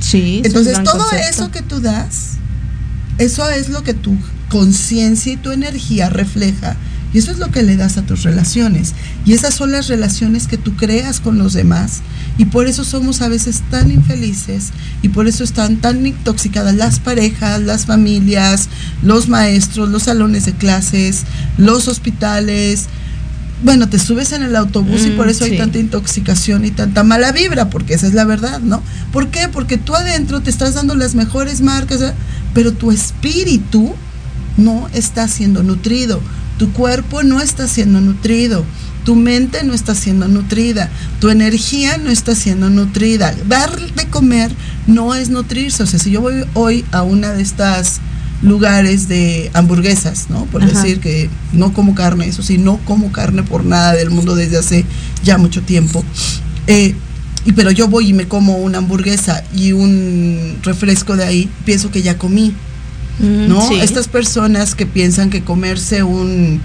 Sí. 0.00 0.40
es 0.40 0.48
Entonces, 0.48 0.74
gran 0.74 0.84
todo 0.84 0.98
concepto. 0.98 1.26
eso 1.30 1.50
que 1.50 1.62
tú 1.62 1.80
das, 1.80 2.32
eso 3.16 3.48
es 3.48 3.70
lo 3.70 3.82
que 3.82 3.94
tu 3.94 4.14
conciencia 4.50 5.32
y 5.32 5.36
tu 5.38 5.50
energía 5.52 6.10
refleja. 6.10 6.76
Y 7.14 7.18
eso 7.18 7.30
es 7.30 7.38
lo 7.38 7.50
que 7.50 7.62
le 7.62 7.76
das 7.76 7.96
a 7.96 8.02
tus 8.02 8.24
relaciones. 8.24 8.92
Y 9.24 9.32
esas 9.32 9.54
son 9.54 9.70
las 9.70 9.86
relaciones 9.86 10.48
que 10.48 10.58
tú 10.58 10.76
creas 10.76 11.20
con 11.20 11.38
los 11.38 11.52
demás. 11.52 12.00
Y 12.38 12.46
por 12.46 12.66
eso 12.66 12.82
somos 12.84 13.22
a 13.22 13.28
veces 13.28 13.62
tan 13.70 13.90
infelices. 13.92 14.70
Y 15.00 15.10
por 15.10 15.28
eso 15.28 15.44
están 15.44 15.76
tan 15.76 16.04
intoxicadas 16.04 16.74
las 16.74 16.98
parejas, 16.98 17.62
las 17.62 17.86
familias, 17.86 18.68
los 19.02 19.28
maestros, 19.28 19.88
los 19.90 20.02
salones 20.02 20.44
de 20.44 20.54
clases, 20.54 21.22
los 21.56 21.86
hospitales. 21.86 22.86
Bueno, 23.62 23.88
te 23.88 24.00
subes 24.00 24.32
en 24.32 24.42
el 24.42 24.56
autobús 24.56 25.06
y 25.06 25.10
Mm, 25.10 25.16
por 25.16 25.28
eso 25.28 25.44
sí. 25.44 25.52
hay 25.52 25.58
tanta 25.58 25.78
intoxicación 25.78 26.64
y 26.64 26.72
tanta 26.72 27.04
mala 27.04 27.30
vibra, 27.30 27.70
porque 27.70 27.94
esa 27.94 28.08
es 28.08 28.12
la 28.14 28.24
verdad, 28.24 28.58
¿no? 28.60 28.82
¿Por 29.12 29.28
qué? 29.28 29.48
Porque 29.48 29.78
tú 29.78 29.94
adentro 29.94 30.40
te 30.42 30.50
estás 30.50 30.74
dando 30.74 30.96
las 30.96 31.14
mejores 31.14 31.60
marcas, 31.60 32.02
¿eh? 32.02 32.12
pero 32.52 32.72
tu 32.72 32.90
espíritu 32.90 33.94
no 34.56 34.88
está 34.92 35.28
siendo 35.28 35.62
nutrido, 35.62 36.20
tu 36.58 36.72
cuerpo 36.72 37.22
no 37.22 37.40
está 37.40 37.68
siendo 37.68 38.00
nutrido, 38.00 38.64
tu 39.04 39.16
mente 39.16 39.64
no 39.64 39.74
está 39.74 39.94
siendo 39.94 40.28
nutrida, 40.28 40.90
tu 41.20 41.28
energía 41.28 41.98
no 41.98 42.10
está 42.10 42.34
siendo 42.34 42.70
nutrida. 42.70 43.34
Dar 43.48 43.78
de 43.94 44.06
comer 44.06 44.50
no 44.86 45.14
es 45.14 45.28
nutrirse, 45.28 45.82
o 45.82 45.86
sea, 45.86 45.98
si 45.98 46.10
yo 46.10 46.20
voy 46.20 46.44
hoy 46.54 46.84
a 46.92 47.02
una 47.02 47.32
de 47.32 47.42
estas 47.42 48.00
lugares 48.42 49.08
de 49.08 49.50
hamburguesas, 49.54 50.26
¿no? 50.28 50.44
Por 50.46 50.62
Ajá. 50.62 50.72
decir 50.72 51.00
que 51.00 51.30
no 51.52 51.72
como 51.72 51.94
carne, 51.94 52.26
eso 52.26 52.42
sí, 52.42 52.58
no 52.58 52.78
como 52.84 53.10
carne 53.12 53.42
por 53.42 53.64
nada 53.64 53.94
del 53.94 54.10
mundo 54.10 54.34
desde 54.34 54.58
hace 54.58 54.84
ya 55.22 55.38
mucho 55.38 55.62
tiempo. 55.62 56.04
Eh, 56.66 56.94
y 57.46 57.52
pero 57.52 57.70
yo 57.70 57.88
voy 57.88 58.08
y 58.08 58.12
me 58.12 58.26
como 58.26 58.56
una 58.58 58.78
hamburguesa 58.78 59.44
y 59.54 59.72
un 59.72 60.58
refresco 60.62 61.16
de 61.16 61.24
ahí, 61.24 61.50
pienso 61.64 61.90
que 61.90 62.02
ya 62.02 62.16
comí, 62.16 62.54
¿no? 63.20 63.66
sí. 63.68 63.76
Estas 63.80 64.08
personas 64.08 64.74
que 64.74 64.86
piensan 64.86 65.30
que 65.30 65.42
comerse 65.42 66.02
un 66.02 66.60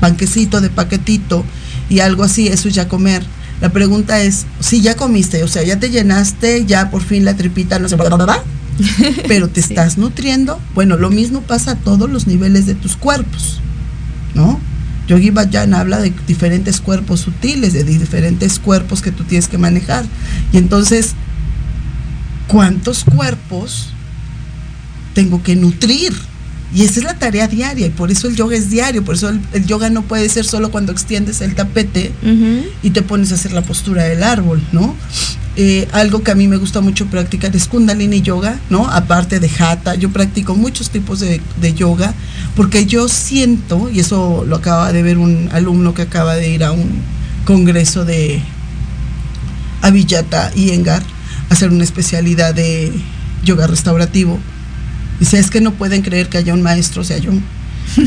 panquecito 0.00 0.60
de 0.60 0.68
paquetito 0.70 1.44
y 1.88 2.00
algo 2.00 2.24
así, 2.24 2.48
eso 2.48 2.68
es 2.68 2.74
ya 2.74 2.88
comer. 2.88 3.24
La 3.60 3.70
pregunta 3.70 4.20
es, 4.22 4.44
si 4.60 4.82
ya 4.82 4.96
comiste, 4.96 5.42
o 5.42 5.48
sea, 5.48 5.62
ya 5.62 5.78
te 5.78 5.88
llenaste, 5.90 6.66
ya 6.66 6.90
por 6.90 7.02
fin 7.02 7.24
la 7.24 7.36
tripita, 7.36 7.78
no 7.78 7.88
bla, 7.88 8.42
pero 9.28 9.48
te 9.48 9.62
Sí. 9.62 9.68
estás 9.72 9.96
nutriendo. 9.96 10.60
Bueno, 10.74 10.96
lo 10.98 11.08
mismo 11.10 11.40
pasa 11.40 11.70
a 11.72 11.76
todos 11.76 12.10
los 12.10 12.26
niveles 12.26 12.66
de 12.66 12.74
tus 12.74 12.96
cuerpos, 12.96 13.60
¿no? 14.34 14.60
Yogi 15.08 15.30
Bhajan 15.30 15.72
habla 15.72 16.00
de 16.00 16.12
diferentes 16.26 16.80
cuerpos 16.80 17.20
sutiles, 17.20 17.72
de 17.72 17.84
diferentes 17.84 18.58
cuerpos 18.58 19.00
que 19.00 19.12
tú 19.12 19.24
tienes 19.24 19.48
que 19.48 19.56
manejar. 19.56 20.04
Y 20.52 20.58
entonces, 20.58 21.14
¿cuántos 22.48 23.04
cuerpos 23.04 23.92
tengo 25.16 25.42
que 25.42 25.56
nutrir? 25.56 26.12
Y 26.72 26.82
esa 26.82 27.00
es 27.00 27.04
la 27.04 27.18
tarea 27.18 27.48
diaria, 27.48 27.86
y 27.86 27.90
por 27.90 28.10
eso 28.10 28.28
el 28.28 28.36
yoga 28.36 28.54
es 28.54 28.70
diario, 28.70 29.02
por 29.02 29.14
eso 29.14 29.30
el, 29.30 29.40
el 29.52 29.66
yoga 29.66 29.88
no 29.88 30.02
puede 30.02 30.28
ser 30.28 30.44
solo 30.44 30.70
cuando 30.70 30.92
extiendes 30.92 31.40
el 31.40 31.54
tapete 31.54 32.12
y 32.82 32.90
te 32.90 33.02
pones 33.02 33.32
a 33.32 33.36
hacer 33.36 33.52
la 33.52 33.62
postura 33.62 34.04
del 34.04 34.22
árbol, 34.22 34.60
¿no? 34.72 34.94
eh, 35.56 35.88
algo 35.92 36.22
que 36.22 36.30
a 36.30 36.34
mí 36.34 36.48
me 36.48 36.58
gusta 36.58 36.82
mucho 36.82 37.06
practicar 37.06 37.56
es 37.56 37.66
Kundalini 37.66 38.20
Yoga, 38.20 38.58
¿no? 38.68 38.88
Aparte 38.90 39.40
de 39.40 39.50
Hatha, 39.58 39.94
yo 39.94 40.10
practico 40.10 40.54
muchos 40.54 40.90
tipos 40.90 41.20
de, 41.20 41.40
de, 41.60 41.72
yoga 41.72 42.12
porque 42.54 42.84
yo 42.84 43.08
siento, 43.08 43.88
y 43.90 44.00
eso 44.00 44.44
lo 44.46 44.56
acaba 44.56 44.92
de 44.92 45.02
ver 45.02 45.16
un 45.16 45.48
alumno 45.52 45.94
que 45.94 46.02
acaba 46.02 46.34
de 46.34 46.50
ir 46.50 46.62
a 46.62 46.72
un 46.72 47.00
congreso 47.46 48.04
de 48.04 48.42
Avillata 49.80 50.52
y 50.54 50.70
Engar, 50.70 51.02
a 51.48 51.54
hacer 51.54 51.70
una 51.70 51.84
especialidad 51.84 52.54
de 52.54 52.92
yoga 53.42 53.66
restaurativo. 53.66 54.38
Dice, 55.20 55.38
es 55.38 55.50
que 55.50 55.60
no 55.60 55.74
pueden 55.74 56.02
creer 56.02 56.28
que 56.28 56.38
haya 56.38 56.54
un 56.54 56.62
maestro, 56.62 57.02
o 57.02 57.04
sea, 57.04 57.18
yo 57.18 57.32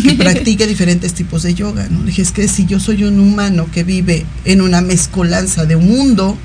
que 0.03 0.13
practique 0.17 0.67
diferentes 0.67 1.13
tipos 1.13 1.43
de 1.43 1.53
yoga. 1.53 1.87
¿no? 1.89 2.03
Dije, 2.03 2.21
es 2.21 2.31
que 2.31 2.47
si 2.47 2.65
yo 2.65 2.79
soy 2.79 3.03
un 3.03 3.19
humano 3.19 3.67
que 3.71 3.83
vive 3.83 4.25
en 4.45 4.61
una 4.61 4.81
mezcolanza 4.81 5.65
de 5.65 5.75
un 5.75 5.87
mundo, 5.87 6.37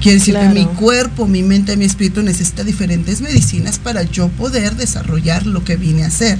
quiere 0.00 0.18
decir 0.18 0.34
claro. 0.34 0.52
que 0.52 0.60
mi 0.60 0.66
cuerpo, 0.66 1.26
mi 1.26 1.42
mente, 1.42 1.76
mi 1.76 1.84
espíritu 1.84 2.22
necesita 2.22 2.64
diferentes 2.64 3.20
medicinas 3.20 3.78
para 3.78 4.02
yo 4.02 4.28
poder 4.28 4.76
desarrollar 4.76 5.46
lo 5.46 5.64
que 5.64 5.76
vine 5.76 6.04
a 6.04 6.08
hacer. 6.08 6.38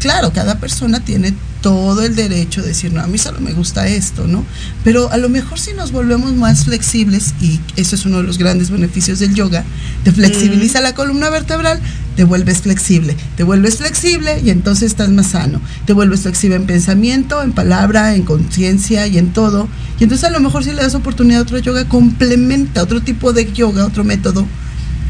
Claro, 0.00 0.32
cada 0.32 0.58
persona 0.58 1.00
tiene 1.00 1.34
todo 1.62 2.02
el 2.02 2.14
derecho 2.14 2.60
de 2.60 2.68
decir, 2.68 2.92
no, 2.92 3.00
a 3.00 3.06
mí 3.06 3.16
solo 3.16 3.40
me 3.40 3.54
gusta 3.54 3.88
esto, 3.88 4.26
¿no? 4.26 4.44
Pero 4.84 5.10
a 5.10 5.16
lo 5.16 5.30
mejor 5.30 5.58
si 5.58 5.72
nos 5.72 5.92
volvemos 5.92 6.34
más 6.34 6.64
flexibles, 6.64 7.32
y 7.40 7.58
eso 7.76 7.96
es 7.96 8.04
uno 8.04 8.18
de 8.18 8.24
los 8.24 8.36
grandes 8.36 8.68
beneficios 8.68 9.18
del 9.18 9.34
yoga, 9.34 9.64
te 10.02 10.12
flexibiliza 10.12 10.80
mm. 10.80 10.82
la 10.82 10.94
columna 10.94 11.30
vertebral, 11.30 11.80
te 12.16 12.24
vuelves 12.24 12.60
flexible, 12.60 13.16
te 13.38 13.44
vuelves 13.44 13.78
flexible 13.78 14.42
y 14.44 14.50
entonces 14.50 14.90
estás 14.90 15.08
más 15.08 15.28
sano, 15.28 15.58
te 15.86 15.94
vuelves 15.94 16.20
flexible 16.20 16.56
en 16.56 16.66
pensamiento, 16.66 17.42
en 17.42 17.52
palabra, 17.52 18.14
en 18.14 18.24
conciencia 18.24 19.06
y 19.06 19.16
en 19.16 19.32
todo. 19.32 19.66
Y 19.98 20.02
entonces 20.02 20.28
a 20.28 20.32
lo 20.32 20.40
mejor 20.40 20.64
si 20.64 20.72
le 20.72 20.82
das 20.82 20.94
oportunidad 20.94 21.38
a 21.38 21.42
otro 21.44 21.56
yoga, 21.56 21.88
complementa 21.88 22.82
otro 22.82 23.00
tipo 23.00 23.32
de 23.32 23.50
yoga, 23.52 23.86
otro 23.86 24.04
método, 24.04 24.46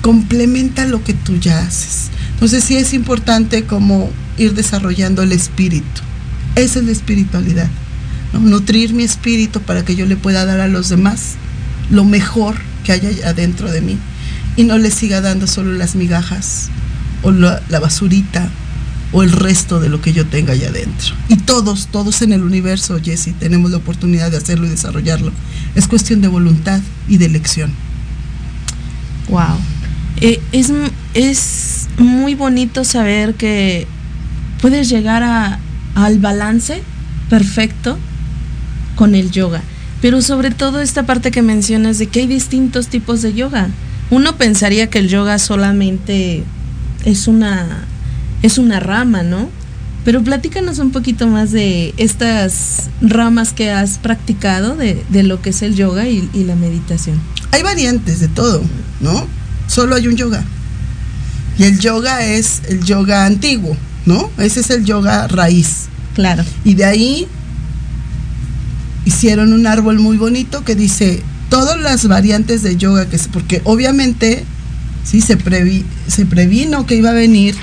complementa 0.03 0.87
lo 0.87 1.03
que 1.03 1.15
tú 1.15 1.37
ya 1.37 1.59
haces. 1.59 2.11
Entonces 2.45 2.64
sí 2.64 2.76
es 2.76 2.92
importante 2.92 3.64
como 3.64 4.11
ir 4.36 4.53
desarrollando 4.53 5.22
el 5.22 5.32
espíritu. 5.32 6.03
Esa 6.57 6.80
es 6.80 6.84
la 6.84 6.92
espiritualidad. 6.92 7.70
Nutrir 8.34 8.92
mi 8.92 9.03
espíritu 9.03 9.62
para 9.62 9.82
que 9.82 9.97
yo 9.97 10.05
le 10.05 10.16
pueda 10.16 10.45
dar 10.45 10.61
a 10.61 10.68
los 10.68 10.90
demás 10.90 11.36
lo 11.88 12.05
mejor 12.05 12.57
que 12.84 12.92
haya 12.92 13.09
adentro 13.26 13.72
de 13.72 13.80
mí. 13.80 13.97
Y 14.59 14.64
no 14.64 14.76
le 14.76 14.90
siga 14.90 15.22
dando 15.22 15.47
solo 15.47 15.72
las 15.72 15.95
migajas 15.95 16.68
o 17.22 17.30
la, 17.30 17.62
la 17.70 17.80
basurita 17.80 18.51
o 19.12 19.22
el 19.22 19.32
resto 19.32 19.80
de 19.80 19.88
lo 19.88 20.03
que 20.03 20.12
yo 20.12 20.26
tenga 20.26 20.53
allá 20.53 20.68
adentro. 20.68 21.14
Y 21.30 21.36
todos, 21.36 21.86
todos 21.86 22.20
en 22.20 22.34
el 22.34 22.42
universo, 22.42 23.01
Jesse, 23.03 23.32
tenemos 23.40 23.70
la 23.70 23.78
oportunidad 23.78 24.30
de 24.30 24.36
hacerlo 24.36 24.66
y 24.66 24.68
desarrollarlo. 24.68 25.32
Es 25.74 25.88
cuestión 25.88 26.20
de 26.20 26.28
voluntad 26.28 26.82
y 27.09 27.16
de 27.16 27.24
elección. 27.24 27.72
Wow. 29.30 29.57
Eh, 30.20 30.40
es, 30.53 30.70
es 31.14 31.84
muy 31.99 32.34
bonito 32.34 32.84
saber 32.84 33.34
que 33.34 33.86
puedes 34.61 34.88
llegar 34.88 35.22
a, 35.22 35.59
al 35.95 36.18
balance 36.18 36.82
perfecto 37.30 37.99
con 38.97 39.14
el 39.14 39.30
yoga. 39.30 39.62
Pero 40.01 40.20
sobre 40.22 40.51
todo 40.51 40.80
esta 40.80 41.05
parte 41.05 41.30
que 41.30 41.42
mencionas 41.42 41.99
de 41.99 42.07
que 42.07 42.20
hay 42.20 42.26
distintos 42.26 42.88
tipos 42.88 43.22
de 43.22 43.32
yoga. 43.32 43.68
Uno 44.11 44.36
pensaría 44.36 44.90
que 44.90 44.99
el 44.99 45.09
yoga 45.09 45.38
solamente 45.38 46.45
es 47.05 47.26
una, 47.26 47.86
es 48.42 48.59
una 48.59 48.80
rama, 48.80 49.22
¿no? 49.22 49.49
Pero 50.05 50.22
platícanos 50.22 50.78
un 50.78 50.90
poquito 50.90 51.26
más 51.26 51.51
de 51.51 51.95
estas 51.97 52.90
ramas 53.01 53.55
que 53.55 53.70
has 53.70 53.97
practicado 53.99 54.76
de, 54.76 55.03
de 55.09 55.22
lo 55.22 55.40
que 55.40 55.51
es 55.51 55.62
el 55.62 55.74
yoga 55.74 56.07
y, 56.07 56.28
y, 56.34 56.45
la 56.45 56.55
meditación. 56.55 57.18
Hay 57.53 57.62
variantes 57.62 58.20
de 58.20 58.28
todo, 58.28 58.62
¿no? 59.01 59.26
Solo 59.66 59.95
hay 59.95 60.07
un 60.07 60.16
yoga. 60.16 60.45
Y 61.59 61.65
el 61.65 61.79
yoga 61.79 62.25
es 62.25 62.63
el 62.69 62.83
yoga 62.85 63.27
antiguo, 63.27 63.77
¿no? 64.07 64.31
Ese 64.39 64.61
es 64.61 64.71
el 64.71 64.85
yoga 64.85 65.29
raíz. 65.29 65.87
Claro. 66.15 66.45
Y 66.65 66.75
de 66.75 66.85
ahí 66.85 67.27
hicieron 69.05 69.53
un 69.53 69.67
árbol 69.67 69.99
muy 69.99 70.17
bonito 70.17 70.65
que 70.65 70.75
dice 70.75 71.23
todas 71.49 71.79
las 71.79 72.07
variantes 72.09 72.63
de 72.63 72.77
yoga 72.77 73.09
que 73.09 73.19
porque 73.33 73.61
obviamente 73.65 74.45
sí 75.05 75.21
se 75.21 75.37
previ, 75.37 75.85
se 76.09 76.27
previno 76.27 76.87
que 76.87 76.97
iba 76.97 77.11
a 77.11 77.15
venir 77.15 77.55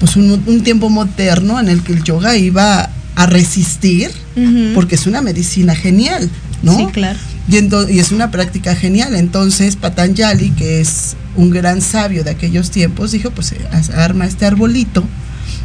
pues 0.00 0.16
un, 0.16 0.42
un, 0.46 0.62
tiempo 0.62 0.88
moderno 0.88 1.58
en 1.60 1.68
el 1.68 1.82
que 1.82 1.92
el 1.92 2.02
yoga 2.04 2.36
iba 2.36 2.88
a 3.16 3.26
resistir 3.26 4.10
uh 4.36 4.40
-huh. 4.40 4.74
porque 4.74 4.94
es 4.94 5.06
una 5.06 5.20
medicina 5.20 5.74
genial, 5.74 6.30
¿no? 6.62 6.76
Sí, 6.76 6.86
claro. 6.92 7.18
Y, 7.48 7.94
y, 7.94 7.98
es 7.98 8.12
una 8.12 8.30
práctica 8.30 8.74
genial. 8.74 9.16
Entonces 9.16 9.76
Patanjali, 9.76 10.50
que 10.50 10.80
es 10.80 11.16
un 11.38 11.50
gran 11.50 11.80
sabio 11.80 12.24
de 12.24 12.30
aquellos 12.30 12.70
tiempos, 12.72 13.12
dijo, 13.12 13.30
pues 13.30 13.54
arma 13.94 14.26
este 14.26 14.44
arbolito. 14.44 15.04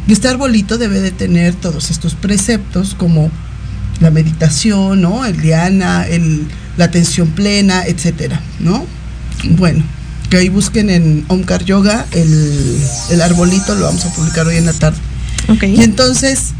Y 0.06 0.12
este 0.12 0.28
arbolito 0.28 0.78
debe 0.78 1.00
de 1.00 1.10
tener 1.10 1.54
todos 1.54 1.90
estos 1.90 2.14
preceptos 2.14 2.94
como 2.94 3.30
la 4.00 4.10
meditación, 4.10 5.00
¿no? 5.02 5.24
El 5.24 5.40
diana, 5.40 6.06
el, 6.06 6.46
la 6.76 6.84
atención 6.86 7.28
plena, 7.28 7.84
etcétera, 7.86 8.40
¿no? 8.60 8.86
Bueno, 9.50 9.82
que 10.30 10.36
ahí 10.36 10.48
busquen 10.48 10.90
en 10.90 11.24
Omkar 11.26 11.64
Yoga 11.64 12.06
el, 12.12 12.78
el 13.10 13.20
arbolito, 13.20 13.74
lo 13.74 13.86
vamos 13.86 14.04
a 14.04 14.14
publicar 14.14 14.46
hoy 14.46 14.56
en 14.56 14.66
la 14.66 14.74
tarde. 14.74 14.98
Okay. 15.48 15.74
Y 15.74 15.82
entonces 15.82 16.54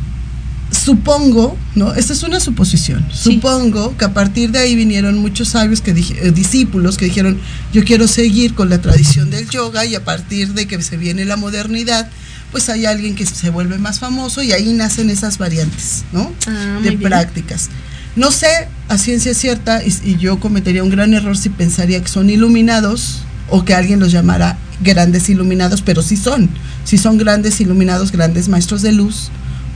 supongo, 0.70 1.56
¿no? 1.74 1.94
Esta 1.94 2.12
es 2.12 2.22
una 2.22 2.40
suposición. 2.40 3.04
Sí. 3.12 3.34
Supongo 3.34 3.96
que 3.96 4.04
a 4.04 4.14
partir 4.14 4.50
de 4.50 4.58
ahí 4.58 4.74
vinieron 4.74 5.18
muchos 5.18 5.48
sabios 5.48 5.80
que 5.80 5.92
eh, 5.92 6.32
discípulos 6.32 6.96
que 6.96 7.06
dijeron, 7.06 7.38
"Yo 7.72 7.84
quiero 7.84 8.08
seguir 8.08 8.54
con 8.54 8.70
la 8.70 8.80
tradición 8.80 9.30
del 9.30 9.48
yoga" 9.48 9.84
y 9.84 9.94
a 9.94 10.04
partir 10.04 10.54
de 10.54 10.66
que 10.66 10.80
se 10.82 10.96
viene 10.96 11.24
la 11.24 11.36
modernidad, 11.36 12.08
pues 12.50 12.68
hay 12.68 12.86
alguien 12.86 13.14
que 13.14 13.26
se 13.26 13.50
vuelve 13.50 13.78
más 13.78 13.98
famoso 13.98 14.42
y 14.42 14.52
ahí 14.52 14.72
nacen 14.72 15.10
esas 15.10 15.38
variantes, 15.38 16.04
¿no? 16.12 16.32
Ah, 16.46 16.80
de 16.82 16.92
prácticas. 16.92 17.68
No 18.16 18.30
sé 18.30 18.68
a 18.88 18.96
ciencia 18.96 19.34
cierta 19.34 19.82
y, 19.84 19.92
y 20.04 20.16
yo 20.16 20.38
cometería 20.38 20.84
un 20.84 20.90
gran 20.90 21.14
error 21.14 21.36
si 21.36 21.48
pensaría 21.48 22.00
que 22.00 22.08
son 22.08 22.30
iluminados 22.30 23.22
o 23.50 23.64
que 23.64 23.74
alguien 23.74 24.00
los 24.00 24.12
llamara 24.12 24.56
grandes 24.80 25.28
iluminados, 25.28 25.82
pero 25.82 26.02
sí 26.02 26.16
son, 26.16 26.48
sí 26.84 26.98
son 26.98 27.18
grandes 27.18 27.60
iluminados, 27.60 28.12
grandes 28.12 28.48
maestros 28.48 28.82
de 28.82 28.92
luz, 28.92 29.30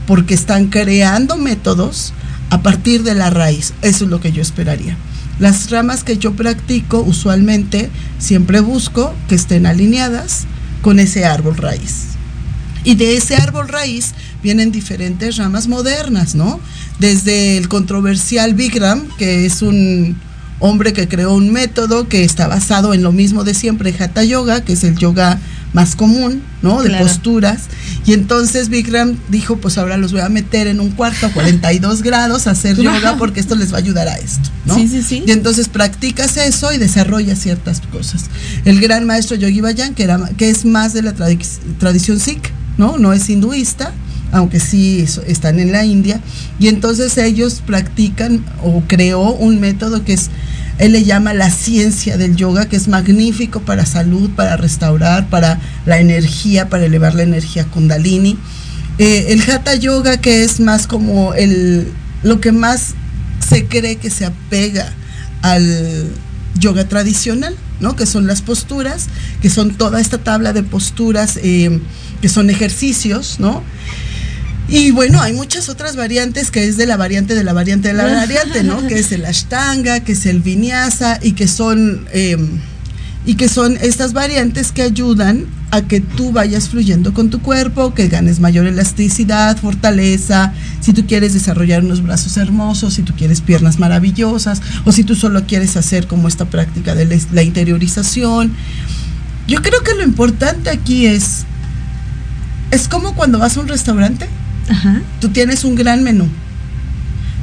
porque 0.08 0.32
están 0.32 0.68
creando 0.68 1.36
métodos 1.36 2.14
a 2.48 2.62
partir 2.62 3.02
de 3.02 3.14
la 3.14 3.28
raíz. 3.28 3.74
Eso 3.82 4.04
es 4.04 4.10
lo 4.10 4.22
que 4.22 4.32
yo 4.32 4.40
esperaría. 4.40 4.96
Las 5.38 5.70
ramas 5.70 6.02
que 6.02 6.16
yo 6.16 6.32
practico 6.32 7.00
usualmente 7.00 7.90
siempre 8.18 8.60
busco 8.60 9.14
que 9.28 9.34
estén 9.34 9.66
alineadas 9.66 10.46
con 10.80 10.98
ese 10.98 11.26
árbol 11.26 11.58
raíz. 11.58 12.06
Y 12.84 12.94
de 12.94 13.18
ese 13.18 13.36
árbol 13.36 13.68
raíz 13.68 14.14
vienen 14.42 14.72
diferentes 14.72 15.36
ramas 15.36 15.68
modernas, 15.68 16.34
¿no? 16.34 16.58
Desde 16.98 17.58
el 17.58 17.68
controversial 17.68 18.54
Bikram, 18.54 19.08
que 19.18 19.44
es 19.44 19.60
un 19.60 20.16
hombre 20.58 20.94
que 20.94 21.06
creó 21.06 21.34
un 21.34 21.52
método 21.52 22.08
que 22.08 22.24
está 22.24 22.48
basado 22.48 22.94
en 22.94 23.02
lo 23.02 23.12
mismo 23.12 23.44
de 23.44 23.52
siempre, 23.52 23.94
Hatha 23.96 24.24
Yoga, 24.24 24.62
que 24.62 24.72
es 24.72 24.84
el 24.84 24.96
yoga 24.96 25.38
más 25.74 25.94
común, 25.96 26.42
¿no? 26.62 26.82
De 26.82 26.88
Claro. 26.88 27.04
posturas. 27.06 27.62
Y 28.06 28.14
entonces 28.14 28.68
Bikram 28.70 29.16
dijo, 29.28 29.58
pues 29.58 29.76
ahora 29.76 29.96
los 29.98 30.12
voy 30.12 30.22
a 30.22 30.28
meter 30.30 30.66
en 30.66 30.80
un 30.80 30.90
cuarto 30.90 31.26
a 31.26 31.30
42 31.30 32.02
grados 32.02 32.46
a 32.46 32.52
hacer 32.52 32.76
yoga 32.76 33.16
porque 33.18 33.38
esto 33.40 33.54
les 33.54 33.70
va 33.72 33.76
a 33.76 33.80
ayudar 33.80 34.08
a 34.08 34.14
esto, 34.16 34.48
¿no? 34.64 34.74
Sí, 34.74 34.88
sí, 34.88 35.02
sí. 35.02 35.24
Y 35.26 35.30
entonces 35.32 35.68
practicas 35.68 36.36
eso 36.38 36.72
y 36.72 36.78
desarrollas 36.78 37.38
ciertas 37.38 37.80
cosas. 37.92 38.24
El 38.64 38.80
gran 38.80 39.04
maestro 39.04 39.36
Yogi 39.36 39.60
Bayan, 39.60 39.94
que, 39.94 40.04
era, 40.04 40.18
que 40.38 40.48
es 40.48 40.64
más 40.64 40.94
de 40.94 41.02
la 41.02 41.14
tradi- 41.14 41.44
tradición 41.78 42.18
sikh, 42.18 42.50
¿no? 42.78 42.96
No 42.96 43.12
es 43.12 43.28
hinduista, 43.28 43.92
aunque 44.32 44.60
sí 44.60 45.04
están 45.26 45.58
en 45.60 45.72
la 45.72 45.84
India. 45.84 46.20
Y 46.58 46.68
entonces 46.68 47.18
ellos 47.18 47.62
practican 47.66 48.42
o 48.64 48.82
creó 48.86 49.32
un 49.32 49.60
método 49.60 50.02
que 50.04 50.14
es, 50.14 50.30
él 50.78 50.92
le 50.92 51.04
llama 51.04 51.34
la 51.34 51.50
ciencia 51.50 52.16
del 52.16 52.36
yoga, 52.36 52.68
que 52.68 52.76
es 52.76 52.88
magnífico 52.88 53.60
para 53.60 53.84
salud, 53.84 54.30
para 54.30 54.56
restaurar, 54.56 55.28
para 55.28 55.60
la 55.86 55.98
energía, 55.98 56.68
para 56.68 56.84
elevar 56.86 57.14
la 57.14 57.24
energía 57.24 57.64
kundalini. 57.64 58.38
Eh, 58.98 59.26
el 59.28 59.42
hatha 59.50 59.74
yoga, 59.74 60.18
que 60.18 60.44
es 60.44 60.60
más 60.60 60.86
como 60.86 61.34
el, 61.34 61.92
lo 62.22 62.40
que 62.40 62.52
más 62.52 62.94
se 63.48 63.66
cree 63.66 63.96
que 63.96 64.10
se 64.10 64.24
apega 64.24 64.92
al 65.42 66.08
yoga 66.58 66.88
tradicional, 66.88 67.56
¿no? 67.80 67.96
Que 67.96 68.06
son 68.06 68.26
las 68.26 68.42
posturas, 68.42 69.06
que 69.42 69.50
son 69.50 69.74
toda 69.74 70.00
esta 70.00 70.18
tabla 70.18 70.52
de 70.52 70.62
posturas, 70.62 71.38
eh, 71.42 71.80
que 72.20 72.28
son 72.28 72.50
ejercicios, 72.50 73.36
¿no? 73.38 73.62
Y 74.68 74.90
bueno, 74.90 75.20
hay 75.20 75.32
muchas 75.32 75.68
otras 75.70 75.96
variantes 75.96 76.50
que 76.50 76.66
es 76.66 76.76
de 76.76 76.86
la 76.86 76.98
variante 76.98 77.34
de 77.34 77.42
la 77.42 77.54
variante 77.54 77.88
de 77.88 77.94
la 77.94 78.04
variante, 78.14 78.62
¿no? 78.62 78.86
Que 78.86 78.98
es 78.98 79.12
el 79.12 79.24
ashtanga, 79.24 80.00
que 80.00 80.12
es 80.12 80.26
el 80.26 80.40
vinyasa 80.40 81.18
y 81.22 81.32
que 81.32 81.48
son 81.48 82.06
eh, 82.12 82.36
y 83.24 83.34
que 83.34 83.48
son 83.48 83.76
estas 83.80 84.12
variantes 84.12 84.72
que 84.72 84.82
ayudan 84.82 85.46
a 85.70 85.82
que 85.82 86.00
tú 86.00 86.32
vayas 86.32 86.70
fluyendo 86.70 87.12
con 87.12 87.28
tu 87.28 87.42
cuerpo, 87.42 87.92
que 87.92 88.08
ganes 88.08 88.40
mayor 88.40 88.66
elasticidad, 88.66 89.58
fortaleza, 89.58 90.54
si 90.80 90.94
tú 90.94 91.06
quieres 91.06 91.34
desarrollar 91.34 91.84
unos 91.84 92.02
brazos 92.02 92.38
hermosos, 92.38 92.94
si 92.94 93.02
tú 93.02 93.12
quieres 93.14 93.42
piernas 93.42 93.78
maravillosas, 93.78 94.62
o 94.86 94.92
si 94.92 95.04
tú 95.04 95.14
solo 95.14 95.44
quieres 95.44 95.76
hacer 95.76 96.06
como 96.06 96.26
esta 96.26 96.46
práctica 96.46 96.94
de 96.94 97.20
la 97.32 97.42
interiorización. 97.42 98.54
Yo 99.46 99.60
creo 99.60 99.82
que 99.82 99.94
lo 99.94 100.04
importante 100.04 100.70
aquí 100.70 101.06
es, 101.06 101.44
es 102.70 102.88
como 102.88 103.14
cuando 103.14 103.38
vas 103.38 103.58
a 103.58 103.60
un 103.60 103.68
restaurante, 103.68 104.26
tú 105.20 105.28
tienes 105.30 105.64
un 105.64 105.74
gran 105.74 106.02
menú, 106.02 106.28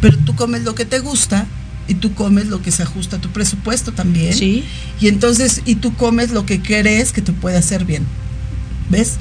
pero 0.01 0.17
tú 0.17 0.35
comes 0.35 0.63
lo 0.63 0.75
que 0.75 0.85
te 0.85 0.99
gusta 0.99 1.45
y 1.87 1.95
tú 1.95 2.13
comes 2.13 2.47
lo 2.47 2.61
que 2.61 2.71
se 2.71 2.83
ajusta 2.83 3.17
a 3.17 3.21
tu 3.21 3.29
presupuesto 3.29 3.91
también. 3.91 4.33
Sí. 4.33 4.63
Y 4.99 5.07
entonces, 5.07 5.61
y 5.65 5.75
tú 5.75 5.95
comes 5.95 6.31
lo 6.31 6.45
que 6.45 6.61
crees 6.61 7.11
que 7.11 7.21
te 7.21 7.31
puede 7.31 7.57
hacer 7.57 7.85
bien. 7.85 8.03
¿Ves? 8.89 9.15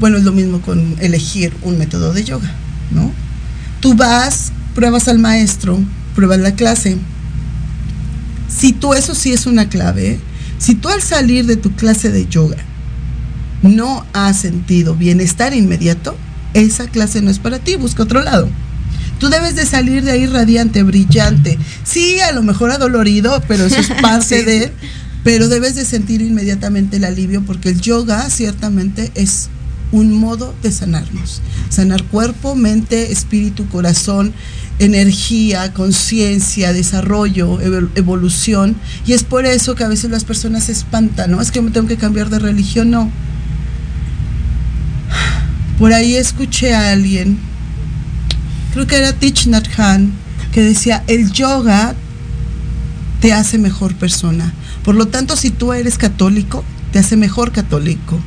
Bueno, 0.00 0.18
es 0.18 0.24
lo 0.24 0.32
mismo 0.32 0.60
con 0.60 0.96
elegir 1.00 1.52
un 1.62 1.78
método 1.78 2.12
de 2.12 2.24
yoga, 2.24 2.50
¿no? 2.90 3.12
Tú 3.80 3.94
vas, 3.94 4.52
pruebas 4.74 5.08
al 5.08 5.18
maestro, 5.18 5.78
pruebas 6.14 6.38
la 6.38 6.54
clase. 6.54 6.96
Si 8.48 8.72
tú, 8.72 8.94
eso 8.94 9.14
sí 9.14 9.32
es 9.32 9.46
una 9.46 9.68
clave, 9.68 10.18
si 10.58 10.74
tú 10.74 10.88
al 10.88 11.02
salir 11.02 11.46
de 11.46 11.56
tu 11.56 11.74
clase 11.74 12.10
de 12.10 12.26
yoga 12.26 12.58
no 13.62 14.04
has 14.12 14.38
sentido 14.38 14.94
bienestar 14.94 15.54
inmediato, 15.54 16.16
esa 16.54 16.86
clase 16.88 17.22
no 17.22 17.30
es 17.30 17.38
para 17.38 17.58
ti, 17.58 17.76
busca 17.76 18.02
otro 18.02 18.22
lado. 18.22 18.48
Tú 19.18 19.28
debes 19.28 19.54
de 19.54 19.66
salir 19.66 20.02
de 20.02 20.12
ahí 20.12 20.26
radiante, 20.26 20.82
brillante. 20.82 21.58
Sí, 21.84 22.18
a 22.20 22.32
lo 22.32 22.42
mejor 22.42 22.70
adolorido, 22.70 23.42
pero 23.46 23.66
eso 23.66 23.76
es 23.76 23.88
parte 24.02 24.42
de... 24.44 24.72
Pero 25.22 25.48
debes 25.48 25.76
de 25.76 25.84
sentir 25.84 26.20
inmediatamente 26.20 26.96
el 26.96 27.04
alivio 27.04 27.42
porque 27.42 27.68
el 27.68 27.80
yoga 27.80 28.28
ciertamente 28.28 29.12
es 29.14 29.48
un 29.92 30.12
modo 30.12 30.52
de 30.62 30.72
sanarnos. 30.72 31.40
Sanar 31.68 32.02
cuerpo, 32.02 32.56
mente, 32.56 33.12
espíritu, 33.12 33.68
corazón, 33.68 34.32
energía, 34.80 35.72
conciencia, 35.72 36.72
desarrollo, 36.72 37.60
evolución. 37.94 38.74
Y 39.06 39.12
es 39.12 39.22
por 39.22 39.46
eso 39.46 39.74
que 39.74 39.84
a 39.84 39.88
veces 39.88 40.10
las 40.10 40.24
personas 40.24 40.64
se 40.64 40.72
espantan, 40.72 41.30
¿no? 41.30 41.40
Es 41.40 41.52
que 41.52 41.62
me 41.62 41.70
tengo 41.70 41.86
que 41.86 41.96
cambiar 41.96 42.30
de 42.30 42.40
religión, 42.40 42.90
no. 42.90 43.10
Por 45.82 45.92
ahí 45.92 46.14
escuché 46.14 46.74
a 46.74 46.92
alguien 46.92 47.40
creo 48.72 48.86
que 48.86 48.94
era 48.94 49.14
Thich 49.14 49.48
Nhat 49.48 49.66
Hanh, 49.76 50.12
que 50.52 50.62
decía, 50.62 51.02
el 51.08 51.32
yoga 51.32 51.96
te 53.20 53.32
hace 53.32 53.58
mejor 53.58 53.92
persona. 53.96 54.54
Por 54.84 54.94
lo 54.94 55.08
tanto, 55.08 55.34
si 55.34 55.50
tú 55.50 55.72
eres 55.72 55.98
católico, 55.98 56.62
te 56.92 57.00
hace 57.00 57.16
mejor 57.16 57.50
católico. 57.50 58.20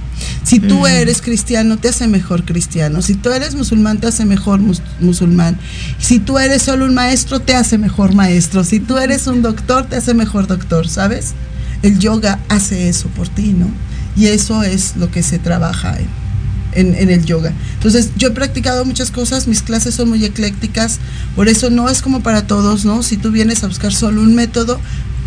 Si 0.44 0.60
tú 0.60 0.82
mm. 0.82 0.86
eres 0.88 1.22
cristiano, 1.22 1.78
te 1.78 1.88
hace 1.88 2.10
mejor 2.10 2.44
cristiano. 2.44 3.02
Si 3.02 3.16
tú 3.16 3.32
eres 3.32 3.56
musulmán, 3.56 4.02
te 4.02 4.08
hace 4.08 4.26
mejor 4.26 4.60
musulmán. 5.00 5.58
Si 5.98 6.20
tú 6.20 6.38
eres 6.38 6.62
solo 6.62 6.84
un 6.84 6.94
maestro, 6.94 7.40
te 7.40 7.56
hace 7.56 7.78
mejor 7.78 8.14
maestro. 8.14 8.66
Si 8.66 8.82
tú 8.82 8.98
eres 8.98 9.28
un 9.28 9.42
doctor, 9.42 9.86
te 9.86 9.96
hace 9.96 10.14
mejor 10.14 10.48
doctor, 10.48 10.90
¿sabes? 10.90 11.36
El 11.84 12.00
yoga 12.00 12.38
hace 12.50 12.90
eso 12.90 13.08
por 13.08 13.30
ti, 13.30 13.54
¿no? 13.54 13.70
Y 14.18 14.26
eso 14.26 14.62
es 14.64 14.98
lo 14.98 15.10
que 15.10 15.24
se 15.24 15.40
trabaja 15.40 15.98
en 15.98 16.25
en, 16.76 17.10
el 17.10 17.26
yoga. 17.26 17.54
Entonces, 17.76 18.12
yo 18.18 18.30
he 18.30 18.32
practicado 18.32 18.86
muchas 18.86 19.12
cosas, 19.12 19.48
mis 19.48 19.62
clases 19.62 19.96
son 19.96 20.10
muy 20.10 20.24
eclécticas, 20.24 21.00
por 21.36 21.48
eso 21.48 21.70
no 21.70 21.90
es 21.90 22.02
como 22.02 22.22
para 22.22 22.48
todos, 22.48 22.86
¿no? 22.86 23.04
Si 23.04 23.18
tú 23.18 23.32
vienes 23.32 23.64
a 23.64 23.68
buscar 23.68 23.94
solo 23.94 24.22
un 24.22 24.36
método, 24.36 24.80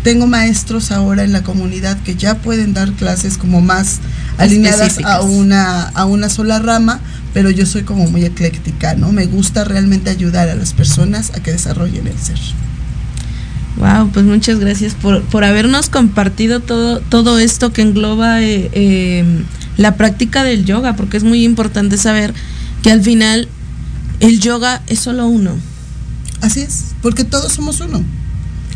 tengo 0.03 0.27
maestros 0.27 0.91
ahora 0.91 1.23
en 1.23 1.31
la 1.31 1.43
comunidad 1.43 2.01
que 2.03 2.15
ya 2.15 2.35
pueden 2.35 2.73
dar 2.73 2.91
clases 2.93 3.37
como 3.37 3.61
más 3.61 3.99
alineadas 4.37 4.99
a 5.03 5.21
una, 5.21 5.89
a 5.89 6.05
una 6.05 6.29
sola 6.29 6.59
rama, 6.59 7.01
pero 7.33 7.49
yo 7.49 7.65
soy 7.65 7.83
como 7.83 8.07
muy 8.07 8.23
ecléctica, 8.23 8.95
¿no? 8.95 9.11
Me 9.11 9.25
gusta 9.25 9.63
realmente 9.63 10.09
ayudar 10.09 10.49
a 10.49 10.55
las 10.55 10.73
personas 10.73 11.31
a 11.35 11.41
que 11.41 11.51
desarrollen 11.51 12.07
el 12.07 12.17
ser. 12.17 12.39
Wow, 13.77 14.09
pues 14.09 14.25
muchas 14.25 14.59
gracias 14.59 14.93
por, 14.93 15.23
por 15.23 15.43
habernos 15.43 15.89
compartido 15.89 16.59
todo, 16.59 16.99
todo 16.99 17.39
esto 17.39 17.71
que 17.71 17.81
engloba 17.81 18.41
eh, 18.41 18.69
eh, 18.73 19.23
la 19.79 19.95
práctica 19.95 20.43
del 20.43 20.65
yoga, 20.65 20.97
porque 20.97 21.15
es 21.15 21.23
muy 21.23 21.45
importante 21.45 21.97
saber 21.97 22.33
que 22.83 22.91
al 22.91 23.01
final 23.01 23.47
el 24.19 24.41
yoga 24.41 24.81
es 24.87 24.99
solo 24.99 25.25
uno. 25.27 25.53
Así 26.41 26.59
es, 26.59 26.87
porque 27.01 27.23
todos 27.23 27.53
somos 27.53 27.79
uno. 27.79 28.03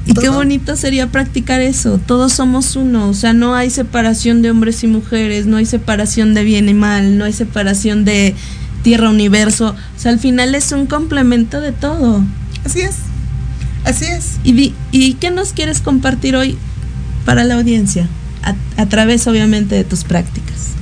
Y 0.05 0.13
qué 0.13 0.29
bonito 0.29 0.77
sería 0.77 1.11
practicar 1.11 1.59
eso, 1.59 1.97
todos 1.97 2.31
somos 2.31 2.77
uno, 2.77 3.09
o 3.09 3.13
sea, 3.13 3.33
no 3.33 3.53
hay 3.53 3.69
separación 3.69 4.41
de 4.41 4.51
hombres 4.51 4.81
y 4.83 4.87
mujeres, 4.87 5.45
no 5.45 5.57
hay 5.57 5.65
separación 5.65 6.33
de 6.33 6.45
bien 6.45 6.69
y 6.69 6.73
mal, 6.73 7.17
no 7.17 7.25
hay 7.25 7.33
separación 7.33 8.05
de 8.05 8.33
tierra, 8.81 9.09
universo, 9.09 9.75
o 9.95 9.99
sea, 9.99 10.11
al 10.11 10.19
final 10.19 10.55
es 10.55 10.71
un 10.71 10.87
complemento 10.87 11.59
de 11.59 11.73
todo. 11.73 12.23
Así 12.65 12.79
es, 12.79 12.95
así 13.83 14.05
es. 14.05 14.37
¿Y, 14.45 14.73
y 14.93 15.13
qué 15.15 15.31
nos 15.31 15.51
quieres 15.51 15.81
compartir 15.81 16.37
hoy 16.37 16.57
para 17.25 17.43
la 17.43 17.55
audiencia? 17.55 18.07
a 18.75 18.87
través 18.87 19.25
obviamente 19.27 19.73
de 19.73 19.85
tus 19.85 20.03
prácticas. 20.03 20.73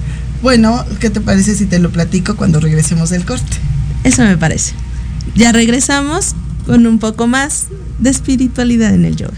Bueno, 0.41 0.83
¿qué 0.99 1.11
te 1.11 1.21
parece 1.21 1.55
si 1.55 1.67
te 1.67 1.77
lo 1.77 1.91
platico 1.91 2.35
cuando 2.35 2.59
regresemos 2.59 3.11
del 3.11 3.25
corte? 3.25 3.57
Eso 4.03 4.23
me 4.23 4.37
parece. 4.37 4.73
Ya 5.35 5.51
regresamos 5.51 6.35
con 6.65 6.87
un 6.87 6.97
poco 6.97 7.27
más 7.27 7.67
de 7.99 8.09
espiritualidad 8.09 8.93
en 8.93 9.05
el 9.05 9.15
yoga. 9.15 9.37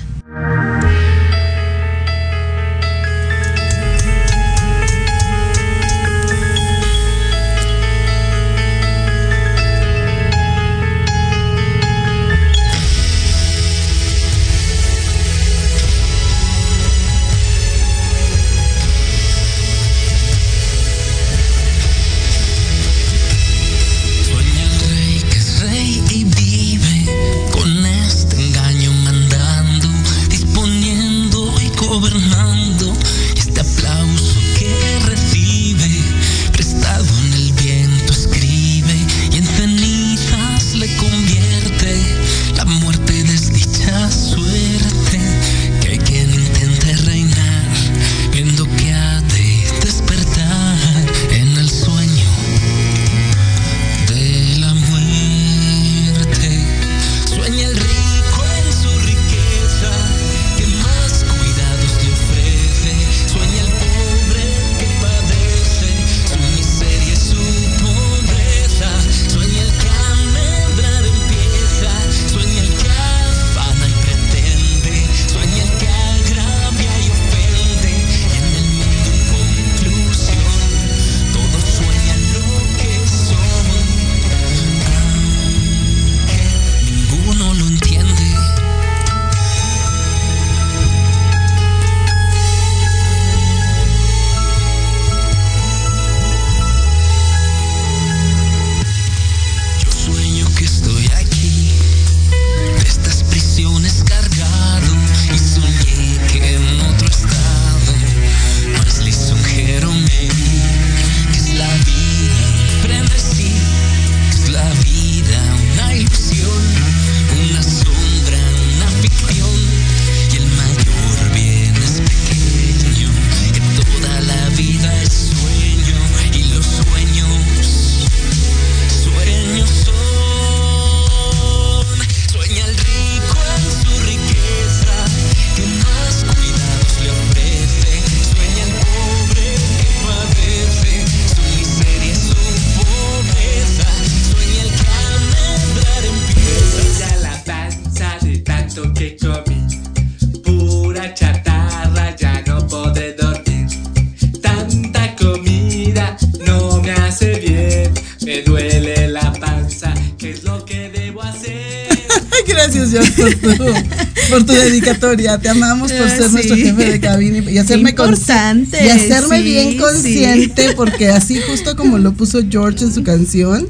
Dedicatoria. 165.15 165.37
Te 165.39 165.49
amamos 165.49 165.91
por 165.91 166.09
ser 166.09 166.23
Ah, 166.23 166.27
nuestro 166.31 166.55
sí. 166.55 166.61
jefe 166.63 166.85
de 166.91 166.99
cabina 166.99 167.37
y 167.49 167.57
hacerme, 167.57 167.91
y 167.95 168.87
hacerme 168.89 169.37
sí, 169.37 169.43
bien 169.43 169.71
sí. 169.71 169.77
consciente, 169.77 170.73
porque 170.75 171.09
así 171.09 171.39
justo 171.47 171.75
como 171.75 171.97
lo 171.97 172.13
puso 172.13 172.39
George 172.49 172.85
en 172.85 172.93
su 172.93 173.03
canción. 173.03 173.67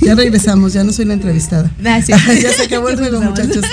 Ya 0.00 0.14
regresamos, 0.14 0.72
ya 0.72 0.82
no 0.82 0.92
soy 0.92 1.04
la 1.04 1.12
entrevistada. 1.14 1.70
Sí. 2.04 2.12
ya 2.42 2.52
se 2.54 2.62
acabó 2.62 2.88
el 2.88 2.96
juego, 2.96 3.20
muchachos. 3.20 3.64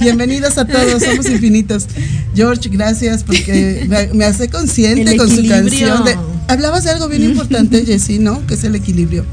Bienvenidos 0.00 0.56
a 0.56 0.66
todos, 0.66 1.02
somos 1.02 1.26
infinitos. 1.28 1.86
George, 2.34 2.68
gracias 2.70 3.24
porque 3.24 3.86
me, 4.14 4.24
hace 4.24 4.48
consciente 4.48 5.10
El 5.10 5.16
con 5.18 5.28
su 5.28 5.46
canción. 5.46 6.04
de- 6.04 6.16
hablabas 6.48 6.84
de 6.84 6.90
algo 6.90 7.08
bien 7.08 7.24
importante, 7.24 7.84
Jessy, 7.84 8.18
¿no? 8.18 8.44
Que 8.46 8.54
es 8.54 8.64
el 8.64 8.74
equilibrio. 8.74 9.24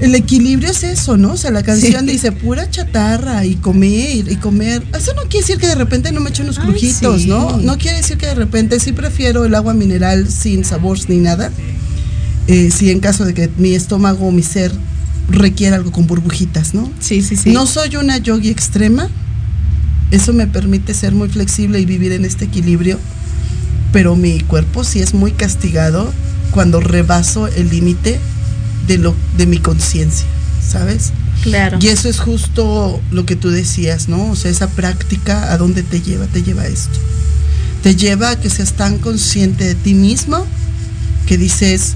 El 0.00 0.14
equilibrio 0.14 0.70
es 0.70 0.84
eso, 0.84 1.16
¿no? 1.16 1.32
O 1.32 1.36
sea, 1.36 1.50
la 1.50 1.62
canción 1.64 2.04
Sí. 2.06 2.12
dice 2.12 2.30
pura 2.32 2.70
chatarra 2.70 3.44
y 3.44 3.56
comer 3.56 4.30
y 4.30 4.36
comer. 4.36 4.82
Eso 4.96 5.12
no 5.14 5.22
quiere 5.22 5.40
decir 5.40 5.58
que 5.58 5.66
de 5.66 5.74
repente 5.74 6.12
no 6.12 6.20
me 6.20 6.30
echo 6.30 6.44
unos 6.44 6.58
Ay, 6.58 6.66
crujitos, 6.66 7.22
sí. 7.22 7.28
¿no? 7.28 7.56
No 7.58 7.78
quiere 7.78 7.96
decir 7.96 8.16
que 8.16 8.26
de 8.26 8.34
repente 8.36 8.78
sí 8.78 8.92
prefiero 8.92 9.44
el 9.44 9.54
agua 9.56 9.74
mineral 9.74 10.28
sin 10.28 10.64
sabores 10.64 11.08
ni 11.08 11.16
nada. 11.16 11.50
Eh, 12.46 12.70
si 12.70 12.90
en 12.90 13.00
caso 13.00 13.24
de 13.24 13.34
que 13.34 13.50
mi 13.58 13.74
estómago 13.74 14.28
o 14.28 14.30
mi 14.30 14.42
ser 14.44 14.72
requiera 15.28 15.76
algo 15.76 15.90
con 15.92 16.06
burbujitas, 16.06 16.74
¿no? 16.74 16.90
Sí, 17.00 17.20
sí, 17.20 17.36
sí. 17.36 17.50
No 17.50 17.66
soy 17.66 17.96
una 17.96 18.18
yogi 18.18 18.50
extrema. 18.50 19.08
Eso 20.12 20.32
me 20.32 20.46
permite 20.46 20.94
ser 20.94 21.12
muy 21.12 21.28
flexible 21.28 21.80
y 21.80 21.84
vivir 21.86 22.12
en 22.12 22.24
este 22.24 22.44
equilibrio. 22.46 22.98
Pero 23.92 24.16
mi 24.16 24.40
cuerpo 24.40 24.84
sí 24.84 25.00
es 25.00 25.12
muy 25.12 25.32
castigado 25.32 26.10
cuando 26.52 26.80
rebaso 26.80 27.48
el 27.48 27.68
límite 27.68 28.18
de 28.88 28.98
lo 28.98 29.14
de 29.36 29.46
mi 29.46 29.58
conciencia, 29.58 30.26
¿sabes? 30.68 31.12
claro. 31.42 31.78
Y 31.80 31.86
eso 31.88 32.08
es 32.08 32.18
justo 32.18 33.00
lo 33.12 33.24
que 33.24 33.36
tú 33.36 33.50
decías, 33.50 34.08
¿no? 34.08 34.30
O 34.30 34.34
sea, 34.36 34.50
esa 34.50 34.66
práctica, 34.68 35.52
¿a 35.52 35.56
dónde 35.58 35.82
te 35.84 36.00
lleva? 36.00 36.26
Te 36.26 36.42
lleva 36.42 36.62
a 36.62 36.66
esto. 36.66 36.98
Te 37.84 37.94
lleva 37.94 38.30
a 38.30 38.40
que 38.40 38.50
seas 38.50 38.72
tan 38.72 38.98
consciente 38.98 39.64
de 39.64 39.74
ti 39.76 39.94
mismo 39.94 40.44
que 41.26 41.38
dices, 41.38 41.94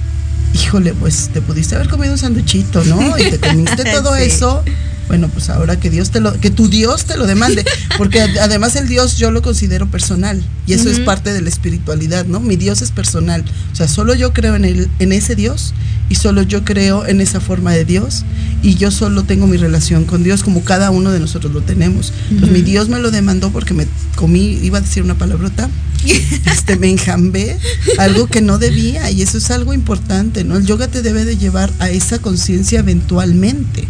híjole, 0.54 0.94
pues 0.94 1.30
te 1.32 1.40
pudiste 1.40 1.74
haber 1.74 1.88
comido 1.88 2.12
un 2.12 2.18
sanduchito, 2.18 2.84
¿no? 2.84 3.18
Y 3.18 3.30
te 3.30 3.38
comiste 3.40 3.82
todo 3.90 4.14
Sí. 4.16 4.22
eso. 4.24 4.62
Bueno, 5.08 5.28
pues 5.28 5.50
ahora 5.50 5.78
que 5.78 5.90
Dios 5.90 6.10
te 6.10 6.20
lo, 6.20 6.32
que 6.40 6.50
tu 6.50 6.68
Dios 6.68 7.04
te 7.04 7.16
lo 7.16 7.26
demande, 7.26 7.64
porque 7.98 8.20
ad- 8.22 8.38
además 8.38 8.76
el 8.76 8.86
Dios 8.88 9.18
yo 9.18 9.30
lo 9.32 9.42
considero 9.42 9.90
personal 9.90 10.42
y 10.66 10.72
eso 10.74 10.88
es 10.88 11.00
parte 11.00 11.32
de 11.34 11.42
la 11.42 11.48
espiritualidad, 11.48 12.24
¿no? 12.26 12.38
Mi 12.40 12.56
Dios 12.56 12.80
es 12.80 12.92
personal, 12.92 13.44
o 13.72 13.76
sea, 13.76 13.88
solo 13.88 14.14
yo 14.14 14.32
creo 14.32 14.54
en 14.54 14.64
el, 14.64 14.88
en 15.00 15.12
ese 15.12 15.34
Dios 15.34 15.74
y 16.12 16.14
solo 16.14 16.42
yo 16.42 16.62
creo 16.62 17.06
en 17.06 17.22
esa 17.22 17.40
forma 17.40 17.72
de 17.72 17.86
Dios 17.86 18.26
y 18.62 18.74
yo 18.74 18.90
solo 18.90 19.22
tengo 19.22 19.46
mi 19.46 19.56
relación 19.56 20.04
con 20.04 20.22
Dios 20.22 20.42
como 20.42 20.62
cada 20.62 20.90
uno 20.90 21.10
de 21.10 21.18
nosotros 21.18 21.54
lo 21.54 21.62
tenemos. 21.62 22.12
Pues 22.38 22.52
mi 22.52 22.60
Dios 22.60 22.90
me 22.90 22.98
lo 22.98 23.10
demandó 23.10 23.50
porque 23.50 23.72
me 23.72 23.86
comí, 24.14 24.58
iba 24.62 24.76
a 24.76 24.82
decir 24.82 25.02
una 25.02 25.14
palabrota, 25.14 25.70
este, 26.52 26.76
me 26.76 26.90
enjambé, 26.90 27.56
algo 27.96 28.26
que 28.26 28.42
no 28.42 28.58
debía 28.58 29.10
y 29.10 29.22
eso 29.22 29.38
es 29.38 29.50
algo 29.50 29.72
importante, 29.72 30.44
¿no? 30.44 30.58
El 30.58 30.66
yoga 30.66 30.86
te 30.86 31.00
debe 31.00 31.24
de 31.24 31.38
llevar 31.38 31.72
a 31.78 31.88
esa 31.88 32.18
conciencia 32.18 32.80
eventualmente. 32.80 33.88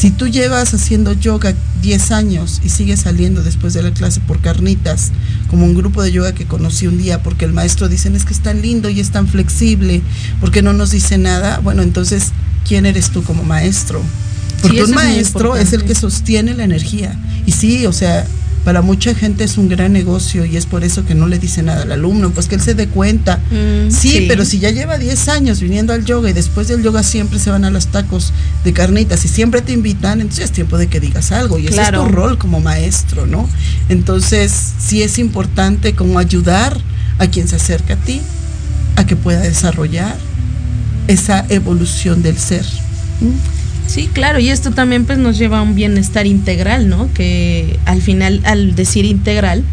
Si 0.00 0.10
tú 0.10 0.28
llevas 0.28 0.72
haciendo 0.72 1.12
yoga 1.12 1.52
10 1.82 2.12
años 2.12 2.62
y 2.64 2.70
sigues 2.70 3.00
saliendo 3.00 3.42
después 3.42 3.74
de 3.74 3.82
la 3.82 3.92
clase 3.92 4.20
por 4.20 4.40
carnitas, 4.40 5.12
como 5.50 5.66
un 5.66 5.74
grupo 5.74 6.02
de 6.02 6.10
yoga 6.10 6.32
que 6.32 6.46
conocí 6.46 6.86
un 6.86 6.96
día, 6.96 7.22
porque 7.22 7.44
el 7.44 7.52
maestro 7.52 7.86
dicen 7.86 8.16
es 8.16 8.24
que 8.24 8.32
es 8.32 8.40
tan 8.40 8.62
lindo 8.62 8.88
y 8.88 8.98
es 8.98 9.10
tan 9.10 9.28
flexible, 9.28 10.00
porque 10.40 10.62
no 10.62 10.72
nos 10.72 10.90
dice 10.90 11.18
nada, 11.18 11.58
bueno, 11.58 11.82
entonces, 11.82 12.28
¿quién 12.66 12.86
eres 12.86 13.10
tú 13.10 13.22
como 13.22 13.42
maestro? 13.44 14.00
Porque 14.62 14.84
un 14.84 14.88
es 14.88 14.96
maestro 14.96 15.54
es 15.54 15.74
el 15.74 15.80
importante. 15.80 15.86
que 15.92 16.00
sostiene 16.00 16.54
la 16.54 16.64
energía. 16.64 17.14
Y 17.44 17.52
sí, 17.52 17.84
o 17.84 17.92
sea, 17.92 18.26
para 18.64 18.82
mucha 18.82 19.14
gente 19.14 19.44
es 19.44 19.56
un 19.56 19.68
gran 19.68 19.92
negocio 19.92 20.44
y 20.44 20.56
es 20.56 20.66
por 20.66 20.84
eso 20.84 21.04
que 21.06 21.14
no 21.14 21.26
le 21.26 21.38
dice 21.38 21.62
nada 21.62 21.82
al 21.82 21.92
alumno, 21.92 22.30
pues 22.30 22.46
que 22.46 22.56
él 22.56 22.60
se 22.60 22.74
dé 22.74 22.88
cuenta. 22.88 23.38
Mm, 23.50 23.90
Sí, 23.90 24.26
pero 24.28 24.44
si 24.44 24.58
ya 24.58 24.70
lleva 24.70 24.98
10 24.98 25.28
años 25.28 25.60
viniendo 25.60 25.92
al 25.94 26.04
yoga 26.04 26.28
y 26.28 26.32
después 26.34 26.68
del 26.68 26.82
yoga 26.82 27.02
siempre 27.02 27.38
se 27.38 27.50
van 27.50 27.64
a 27.64 27.70
los 27.70 27.86
tacos 27.86 28.32
de 28.64 28.72
carnitas 28.72 29.24
y 29.24 29.28
siempre 29.28 29.62
te 29.62 29.72
invitan, 29.72 30.20
entonces 30.20 30.44
es 30.46 30.52
tiempo 30.52 30.76
de 30.78 30.88
que 30.88 31.00
digas 31.00 31.32
algo 31.32 31.58
y 31.58 31.64
Claro. 31.66 31.98
ese 32.02 32.06
es 32.06 32.12
tu 32.12 32.16
rol 32.16 32.38
como 32.38 32.60
maestro, 32.60 33.26
¿no? 33.26 33.48
Entonces 33.88 34.52
sí 34.78 35.02
es 35.02 35.18
importante 35.18 35.94
como 35.94 36.18
ayudar 36.18 36.76
a 37.18 37.26
quien 37.28 37.48
se 37.48 37.56
acerca 37.56 37.94
a 37.94 37.96
ti 37.96 38.20
a 38.96 39.06
que 39.06 39.16
pueda 39.16 39.40
desarrollar 39.40 40.16
esa 41.08 41.44
evolución 41.48 42.22
del 42.22 42.36
ser. 42.38 42.64
Sí, 43.92 44.08
claro, 44.12 44.38
y 44.38 44.50
esto 44.50 44.70
también 44.70 45.04
pues 45.04 45.18
nos 45.18 45.36
lleva 45.36 45.58
a 45.58 45.62
un 45.62 45.74
bienestar 45.74 46.24
integral, 46.24 46.88
¿no? 46.88 47.12
Que 47.12 47.80
al 47.86 48.00
final, 48.00 48.40
al 48.44 48.76
decir 48.76 49.04
integral, 49.04 49.64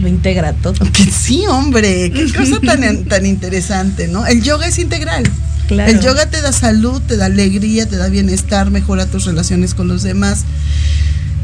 lo 0.00 0.08
integra 0.08 0.54
todo. 0.54 0.82
Que 0.92 1.04
sí, 1.10 1.44
hombre, 1.46 2.10
qué 2.10 2.32
cosa 2.36 2.58
tan, 2.60 3.04
tan 3.04 3.26
interesante, 3.26 4.08
¿no? 4.08 4.26
El 4.26 4.42
yoga 4.42 4.66
es 4.66 4.78
integral. 4.78 5.24
Claro. 5.68 5.90
El 5.92 6.00
yoga 6.00 6.30
te 6.30 6.40
da 6.40 6.52
salud, 6.52 7.02
te 7.02 7.18
da 7.18 7.26
alegría, 7.26 7.86
te 7.86 7.96
da 7.96 8.08
bienestar, 8.08 8.70
mejora 8.70 9.04
tus 9.06 9.26
relaciones 9.26 9.74
con 9.74 9.88
los 9.88 10.02
demás. 10.02 10.44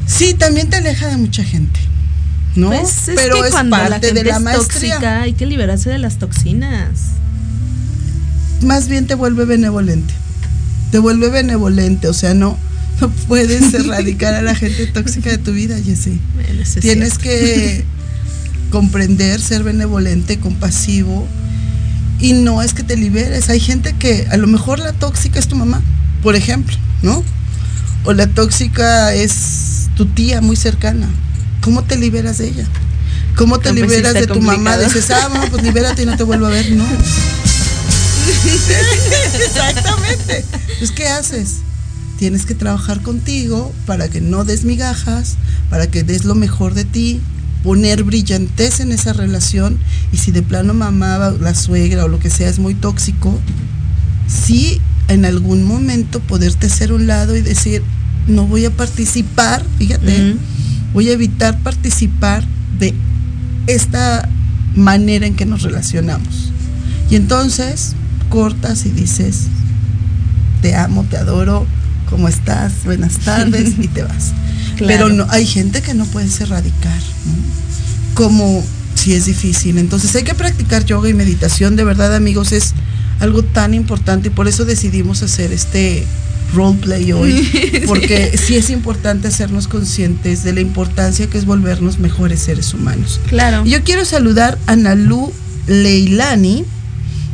Sí, 0.07 0.32
también 0.32 0.70
te 0.70 0.76
aleja 0.76 1.07
de 1.09 1.18
mucha 1.18 1.44
gente, 1.44 1.80
¿no? 2.57 2.68
Pues 2.68 3.09
es 3.09 3.14
Pero 3.14 3.42
que 3.42 3.48
es 3.48 3.51
cuando 3.51 3.76
la 3.76 3.88
parte 3.88 4.07
gente 4.09 4.24
de 4.24 4.30
la 4.30 4.36
es 4.36 4.42
maestría. 4.42 4.94
tóxica, 4.94 5.20
hay 5.22 5.32
que 5.34 5.44
liberarse 5.44 5.90
de 5.90 5.98
las 5.98 6.18
toxinas. 6.18 6.88
Más 8.62 8.88
bien 8.88 9.07
te 9.07 9.14
vuelve 9.14 9.44
benevolente. 9.44 10.14
Te 10.91 10.99
vuelve 10.99 11.28
benevolente, 11.28 12.09
o 12.09 12.12
sea, 12.12 12.34
no, 12.34 12.59
no 13.01 13.11
puedes 13.28 13.72
erradicar 13.74 14.34
a 14.34 14.43
la 14.43 14.55
gente 14.55 14.86
tóxica 14.86 15.30
de 15.30 15.38
tu 15.38 15.53
vida, 15.53 15.76
Jessy. 15.82 16.20
Bueno, 16.34 16.62
Tienes 16.80 17.18
que 17.18 17.84
comprender, 18.70 19.41
ser 19.41 19.62
benevolente, 19.62 20.38
compasivo. 20.38 21.26
Y 22.20 22.34
no 22.34 22.62
es 22.62 22.74
que 22.74 22.82
te 22.82 22.97
liberes. 22.97 23.49
Hay 23.49 23.61
gente 23.61 23.95
que 23.95 24.26
a 24.30 24.36
lo 24.36 24.47
mejor 24.47 24.78
la 24.78 24.93
tóxica 24.93 25.38
es 25.38 25.49
tu 25.49 25.57
mamá, 25.57 25.82
por 26.22 26.36
ejemplo, 26.36 26.76
¿no? 27.03 27.24
O 28.05 28.12
la 28.12 28.26
tóxica 28.26 29.14
es 29.14 29.88
tu 29.97 30.07
tía 30.07 30.41
muy 30.41 30.57
cercana. 30.57 31.09
¿Cómo 31.62 31.82
te 31.82 31.97
liberas 31.97 32.38
de 32.38 32.49
ella? 32.49 32.66
¿Cómo 33.36 33.59
te 33.59 33.72
No, 33.72 33.78
pues 33.78 33.91
sí 33.91 33.97
liberas 33.97 34.14
de 34.14 34.26
tu 34.26 34.41
mamá? 34.41 34.76
Dices, 34.78 35.11
ah, 35.11 35.28
bueno, 35.28 35.47
pues 35.51 35.62
libérate 35.62 36.03
y 36.03 36.07
no 36.07 36.16
te 36.16 36.24
vuelvo 36.24 36.47
a 36.47 36.51
ver. 36.51 36.70
No. 36.72 36.84
Exactamente. 39.44 40.44
Pues, 40.78 40.90
¿qué 40.90 41.08
haces? 41.08 41.56
Tienes 42.18 42.46
que 42.46 42.54
trabajar 42.54 43.02
contigo 43.02 43.72
para 43.86 44.08
que 44.08 44.20
no 44.20 44.44
des 44.44 44.64
migajas, 44.64 45.36
para 45.70 45.86
que 45.86 46.02
des 46.02 46.24
lo 46.24 46.34
mejor 46.34 46.74
de 46.74 46.84
ti, 46.84 47.20
poner 47.62 48.04
brillantez 48.04 48.80
en 48.80 48.92
esa 48.92 49.12
relación 49.12 49.78
y 50.12 50.18
si 50.18 50.30
de 50.30 50.42
plano 50.42 50.74
mamá, 50.74 51.34
la 51.40 51.54
suegra 51.54 52.04
o 52.04 52.08
lo 52.08 52.18
que 52.18 52.30
sea 52.30 52.48
es 52.48 52.58
muy 52.58 52.74
tóxico, 52.74 53.38
sí 54.26 54.80
en 55.08 55.24
algún 55.24 55.64
momento 55.64 56.20
poderte 56.20 56.66
hacer 56.66 56.92
un 56.92 57.06
lado 57.06 57.36
y 57.36 57.42
decir, 57.42 57.82
no 58.26 58.46
voy 58.46 58.64
a 58.64 58.70
participar, 58.70 59.64
fíjate, 59.78 60.36
voy 60.92 61.08
a 61.08 61.12
evitar 61.12 61.58
participar 61.62 62.44
de 62.78 62.94
esta 63.66 64.28
manera 64.74 65.26
en 65.26 65.34
que 65.34 65.46
nos 65.46 65.62
relacionamos. 65.62 66.52
Y 67.10 67.16
entonces 67.16 67.94
cortas 68.30 68.86
y 68.86 68.90
dices, 68.90 69.48
te 70.62 70.74
amo, 70.74 71.04
te 71.04 71.18
adoro, 71.18 71.66
¿cómo 72.08 72.28
estás? 72.28 72.72
Buenas 72.84 73.18
tardes 73.18 73.74
y 73.78 73.88
te 73.88 74.02
vas. 74.02 74.32
Claro. 74.78 74.86
Pero 74.86 75.08
no, 75.10 75.26
hay 75.28 75.44
gente 75.44 75.82
que 75.82 75.92
no 75.92 76.06
puedes 76.06 76.40
erradicar, 76.40 77.02
¿no? 77.26 78.14
Como 78.14 78.64
si 78.94 79.12
es 79.12 79.26
difícil. 79.26 79.76
Entonces 79.76 80.14
hay 80.16 80.22
que 80.22 80.34
practicar 80.34 80.84
yoga 80.84 81.10
y 81.10 81.14
meditación, 81.14 81.76
de 81.76 81.84
verdad 81.84 82.14
amigos, 82.14 82.52
es 82.52 82.72
algo 83.20 83.42
tan 83.42 83.74
importante 83.74 84.28
y 84.28 84.30
por 84.30 84.48
eso 84.48 84.64
decidimos 84.64 85.22
hacer 85.22 85.52
este 85.52 86.06
roleplay 86.54 87.12
hoy, 87.12 87.82
porque 87.86 88.36
sí 88.36 88.56
es 88.56 88.70
importante 88.70 89.28
hacernos 89.28 89.68
conscientes 89.68 90.42
de 90.42 90.52
la 90.52 90.60
importancia 90.60 91.28
que 91.28 91.38
es 91.38 91.44
volvernos 91.44 91.98
mejores 91.98 92.40
seres 92.40 92.74
humanos. 92.74 93.20
Claro. 93.28 93.64
Yo 93.64 93.82
quiero 93.84 94.04
saludar 94.04 94.58
a 94.66 94.76
Nalu 94.76 95.32
Leilani, 95.66 96.64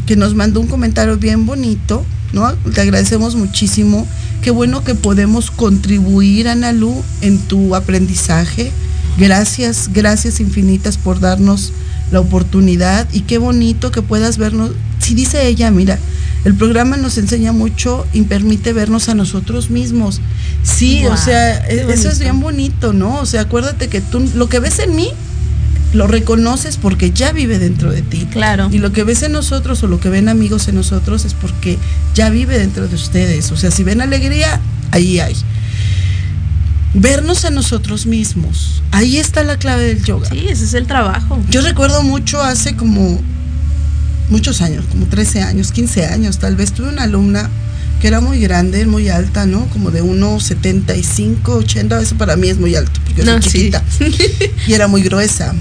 que 0.07 0.17
nos 0.17 0.35
mandó 0.35 0.61
un 0.61 0.69
comentario 0.69 1.17
bien 1.17 1.47
bonito, 1.47 2.05
¿no? 2.33 2.53
Te 2.55 2.81
agradecemos 2.81 3.35
muchísimo. 3.35 4.07
Qué 4.41 4.51
bueno 4.51 4.85
que 4.85 4.95
podemos 4.95 5.51
contribuir, 5.51 6.49
Analu, 6.49 7.03
en 7.21 7.39
tu 7.39 7.75
aprendizaje. 7.75 8.71
Gracias, 9.19 9.91
gracias 9.93 10.41
infinitas 10.41 10.99
por 10.99 11.21
darnos 11.21 11.73
la 12.13 12.21
oportunidad 12.21 13.09
y 13.13 13.21
qué 13.23 13.39
bonito 13.39 13.91
que 13.91 14.03
puedas 14.03 14.39
vernos. 14.39 14.71
Si 15.01 15.15
dice 15.15 15.47
ella, 15.49 15.71
mira, 15.71 15.99
el 16.45 16.55
programa 16.55 16.97
nos 16.97 17.19
enseña 17.19 17.53
mucho 17.53 18.07
y 18.13 18.23
permite 18.23 18.73
vernos 18.73 19.09
a 19.09 19.15
nosotros 19.15 19.71
mismos. 19.71 20.21
Sí, 20.63 21.05
o 21.07 21.17
sea, 21.17 21.67
e- 21.69 21.93
eso 21.93 22.09
es 22.09 22.21
bien 22.21 22.41
bonito, 22.41 22.93
¿no? 22.93 23.19
O 23.19 23.27
sea, 23.27 23.41
acuérdate 23.43 23.89
que 23.89 24.01
tú 24.01 24.21
lo 24.35 24.49
que 24.49 24.61
ves 24.61 24.79
en 24.79 24.95
mí 24.95 25.11
lo 25.93 26.07
reconoces 26.07 26.77
porque 26.77 27.11
ya 27.13 27.33
vive 27.33 27.59
dentro 27.59 27.91
de 27.91 28.03
ti. 28.03 28.27
Claro. 28.31 28.69
Y 28.73 28.79
lo 28.79 28.93
que 28.93 29.05
ves 29.05 29.23
en 29.23 29.33
nosotros 29.33 29.83
o 29.83 29.87
lo 29.87 29.99
que 30.01 30.09
ven 30.11 30.29
amigos 30.29 30.69
en 30.69 30.75
nosotros 30.75 31.25
es 31.25 31.35
porque 31.35 31.79
ya 32.15 32.29
vive 32.31 32.59
dentro 32.59 32.87
de 32.89 32.95
ustedes. 32.95 33.51
O 33.53 33.57
sea, 33.57 33.71
si 33.71 33.83
ven 33.83 34.01
alegría, 34.01 34.61
ahí 34.91 35.21
hay. 35.21 35.35
vernos 36.95 37.45
a 37.45 37.51
nosotros 37.51 38.07
mismos. 38.07 38.83
Ahí 38.91 39.19
está 39.19 39.43
la 39.43 39.59
clave 39.59 39.85
del 39.85 40.03
yoga. 40.05 40.29
Sí, 40.31 40.47
ese 40.49 40.65
es 40.65 40.75
el 40.75 40.87
trabajo. 40.87 41.39
Yo 41.51 41.61
recuerdo 41.61 42.03
mucho 42.03 42.41
hace 42.43 42.75
como 42.75 43.21
muchos 44.31 44.63
años, 44.63 44.85
como 44.91 45.07
13 45.07 45.43
años, 45.43 45.73
15 45.73 46.07
años, 46.07 46.39
tal 46.39 46.57
vez 46.57 46.73
tuve 46.73 46.89
una 46.89 47.03
alumna 47.05 47.49
que 48.01 48.09
era 48.09 48.21
muy 48.21 48.41
grande, 48.41 48.85
muy 48.87 49.09
alta, 49.09 49.47
¿no? 49.47 49.67
Como 49.69 49.91
de 49.91 50.03
1,75, 50.03 51.39
80, 51.49 52.01
eso 52.03 52.17
para 52.17 52.37
mí 52.37 52.49
es 52.49 52.59
muy 52.59 52.75
alto, 52.75 52.99
porque 53.05 53.23
No, 53.25 53.33
soy 53.41 53.43
sí. 53.43 53.49
chiquita. 53.59 53.85
y 54.67 54.73
era 54.73 54.87
muy 54.89 55.03
gruesa. 55.03 55.55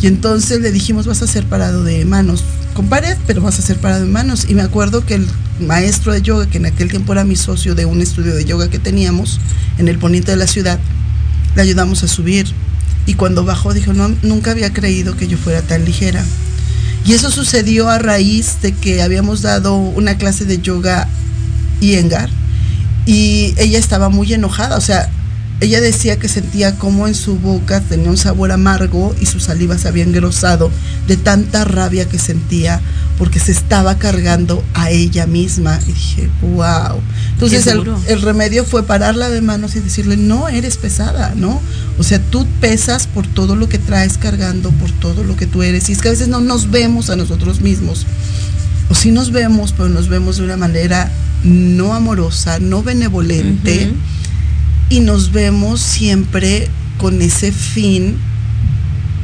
Y 0.00 0.06
entonces 0.06 0.60
le 0.60 0.70
dijimos, 0.70 1.06
vas 1.06 1.22
a 1.22 1.26
ser 1.26 1.44
parado 1.44 1.82
de 1.84 2.04
manos, 2.04 2.44
con 2.74 2.88
pared, 2.88 3.16
pero 3.26 3.42
vas 3.42 3.58
a 3.58 3.62
ser 3.62 3.78
parado 3.78 4.04
de 4.04 4.10
manos. 4.10 4.46
Y 4.48 4.54
me 4.54 4.62
acuerdo 4.62 5.04
que 5.04 5.14
el 5.14 5.26
maestro 5.60 6.12
de 6.12 6.22
yoga, 6.22 6.46
que 6.48 6.58
en 6.58 6.66
aquel 6.66 6.88
tiempo 6.88 7.12
era 7.12 7.24
mi 7.24 7.36
socio 7.36 7.74
de 7.74 7.84
un 7.84 8.00
estudio 8.00 8.34
de 8.34 8.44
yoga 8.44 8.70
que 8.70 8.78
teníamos 8.78 9.40
en 9.78 9.88
el 9.88 9.98
poniente 9.98 10.30
de 10.30 10.36
la 10.36 10.46
ciudad, 10.46 10.78
le 11.56 11.62
ayudamos 11.62 12.04
a 12.04 12.08
subir. 12.08 12.46
Y 13.06 13.14
cuando 13.14 13.44
bajó 13.44 13.74
dijo, 13.74 13.92
no, 13.92 14.08
nunca 14.22 14.52
había 14.52 14.72
creído 14.72 15.16
que 15.16 15.26
yo 15.26 15.36
fuera 15.36 15.62
tan 15.62 15.84
ligera. 15.84 16.24
Y 17.04 17.14
eso 17.14 17.30
sucedió 17.30 17.88
a 17.88 17.98
raíz 17.98 18.60
de 18.62 18.72
que 18.72 19.02
habíamos 19.02 19.42
dado 19.42 19.74
una 19.74 20.18
clase 20.18 20.44
de 20.44 20.60
yoga 20.60 21.08
Iyengar 21.80 22.28
y 23.08 23.54
ella 23.56 23.78
estaba 23.78 24.10
muy 24.10 24.30
enojada, 24.34 24.76
o 24.76 24.82
sea, 24.82 25.10
ella 25.60 25.80
decía 25.80 26.18
que 26.18 26.28
sentía 26.28 26.76
como 26.76 27.08
en 27.08 27.16
su 27.16 27.36
boca 27.36 27.80
tenía 27.80 28.10
un 28.10 28.16
sabor 28.16 28.52
amargo 28.52 29.14
y 29.20 29.26
su 29.26 29.40
saliva 29.40 29.76
se 29.76 29.88
había 29.88 30.04
engrosado 30.04 30.70
de 31.08 31.16
tanta 31.16 31.64
rabia 31.64 32.08
que 32.08 32.18
sentía 32.18 32.80
porque 33.18 33.40
se 33.40 33.50
estaba 33.50 33.98
cargando 33.98 34.62
a 34.74 34.90
ella 34.90 35.26
misma. 35.26 35.80
Y 35.88 35.92
dije, 35.92 36.30
wow. 36.42 37.00
Entonces 37.32 37.66
el, 37.66 38.22
remedio 38.22 38.64
fue 38.64 38.84
pararla 38.84 39.28
de 39.28 39.40
manos 39.40 39.74
y 39.74 39.80
decirle, 39.80 40.16
no 40.16 40.48
eres 40.48 40.76
pesada, 40.76 41.32
¿no? 41.34 41.60
O 41.98 42.04
sea, 42.04 42.20
tú 42.20 42.46
pesas 42.60 43.08
por 43.08 43.26
todo 43.26 43.56
lo 43.56 43.68
que 43.68 43.78
traes 43.78 44.16
cargando, 44.16 44.70
por 44.70 44.92
todo 44.92 45.24
lo 45.24 45.34
que 45.34 45.46
tú 45.46 45.64
eres. 45.64 45.88
Y 45.88 45.92
es 45.92 46.00
que 46.00 46.08
a 46.08 46.12
veces 46.12 46.28
no 46.28 46.40
nos 46.40 46.70
vemos 46.70 47.10
a 47.10 47.16
nosotros 47.16 47.60
mismos. 47.60 48.06
O 48.90 48.94
sí 48.94 49.10
nos 49.10 49.32
vemos, 49.32 49.72
pero 49.72 49.88
nos 49.88 50.08
vemos 50.08 50.36
de 50.36 50.44
una 50.44 50.56
manera 50.56 51.10
no 51.42 51.94
amorosa, 51.94 52.60
no 52.60 52.84
benevolente. 52.84 53.92
Y 54.90 55.00
nos 55.00 55.32
vemos 55.32 55.80
siempre 55.80 56.68
con 56.96 57.20
ese 57.20 57.52
fin 57.52 58.16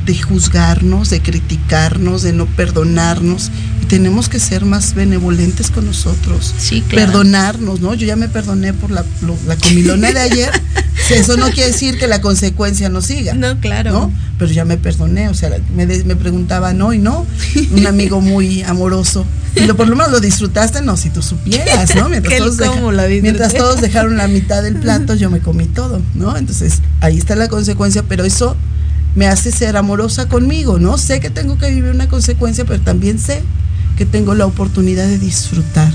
de 0.05 0.21
juzgarnos, 0.21 1.11
de 1.11 1.21
criticarnos, 1.21 2.23
de 2.23 2.33
no 2.33 2.47
perdonarnos. 2.47 3.51
Tenemos 3.95 4.29
que 4.29 4.41
ser 4.41 4.65
más 4.65 4.95
benevolentes 4.95 5.71
con 5.71 5.87
nosotros. 5.87 6.53
Sí, 6.59 6.83
claro. 6.83 7.07
Perdonarnos, 7.13 7.81
¿no? 7.81 7.95
Yo 7.95 8.07
ya 8.07 8.17
me 8.17 8.29
perdoné 8.29 8.73
por 8.73 8.91
la, 8.91 9.05
lo- 9.23 9.37
la 9.47 9.57
comilona 9.57 10.11
de 10.11 10.19
ayer. 10.21 10.51
Eso 11.11 11.37
no 11.37 11.49
quiere 11.51 11.71
decir 11.71 11.97
que 11.99 12.09
la 12.09 12.21
consecuencia 12.21 12.89
no 12.89 13.01
siga. 13.03 13.35
No, 13.35 13.61
claro. 13.61 13.93
¿no? 13.93 14.13
Pero 14.39 14.51
ya 14.51 14.65
me 14.65 14.77
perdoné, 14.79 15.29
o 15.29 15.35
sea, 15.35 15.51
me, 15.77 15.87
de- 15.87 16.03
me 16.05 16.17
preguntaban 16.17 16.83
hoy, 16.83 16.99
¿no? 16.99 17.25
Un 17.73 17.87
amigo 17.87 18.21
muy 18.21 18.63
amoroso. 18.65 19.25
Y 19.55 19.61
lo, 19.61 19.77
por 19.77 19.87
lo 19.87 19.95
menos 19.95 20.11
lo 20.11 20.19
disfrutaste, 20.19 20.83
no, 20.83 20.97
si 20.97 21.11
tú 21.11 21.23
supieras, 21.23 21.95
¿no? 21.95 22.09
Deja- 22.59 22.71
mientras 23.23 23.55
todos 23.55 23.81
dejaron 23.81 24.17
la 24.17 24.27
mitad 24.27 24.63
del 24.65 24.75
plato, 24.77 25.15
yo 25.15 25.31
me 25.31 25.39
comí 25.39 25.67
todo, 25.67 26.03
¿no? 26.17 26.37
Entonces, 26.37 26.81
ahí 27.01 27.17
está 27.17 27.37
la 27.37 27.47
consecuencia, 27.49 28.03
pero 28.03 28.25
eso 28.25 28.57
me 29.15 29.29
hace 29.29 29.53
ser 29.53 29.77
amorosa 29.77 30.27
conmigo, 30.29 30.81
¿no? 30.81 30.99
Sé 30.99 31.21
que 31.21 31.31
tengo 31.31 31.57
que 31.59 31.69
vivir 31.71 31.91
una 31.91 32.09
consecuencia, 32.09 32.65
pero 32.65 32.81
también 32.81 33.21
sé 33.21 33.43
que 33.97 34.07
tengo 34.07 34.35
la 34.35 34.47
oportunidad 34.47 35.07
de 35.07 35.19
disfrutar. 35.19 35.93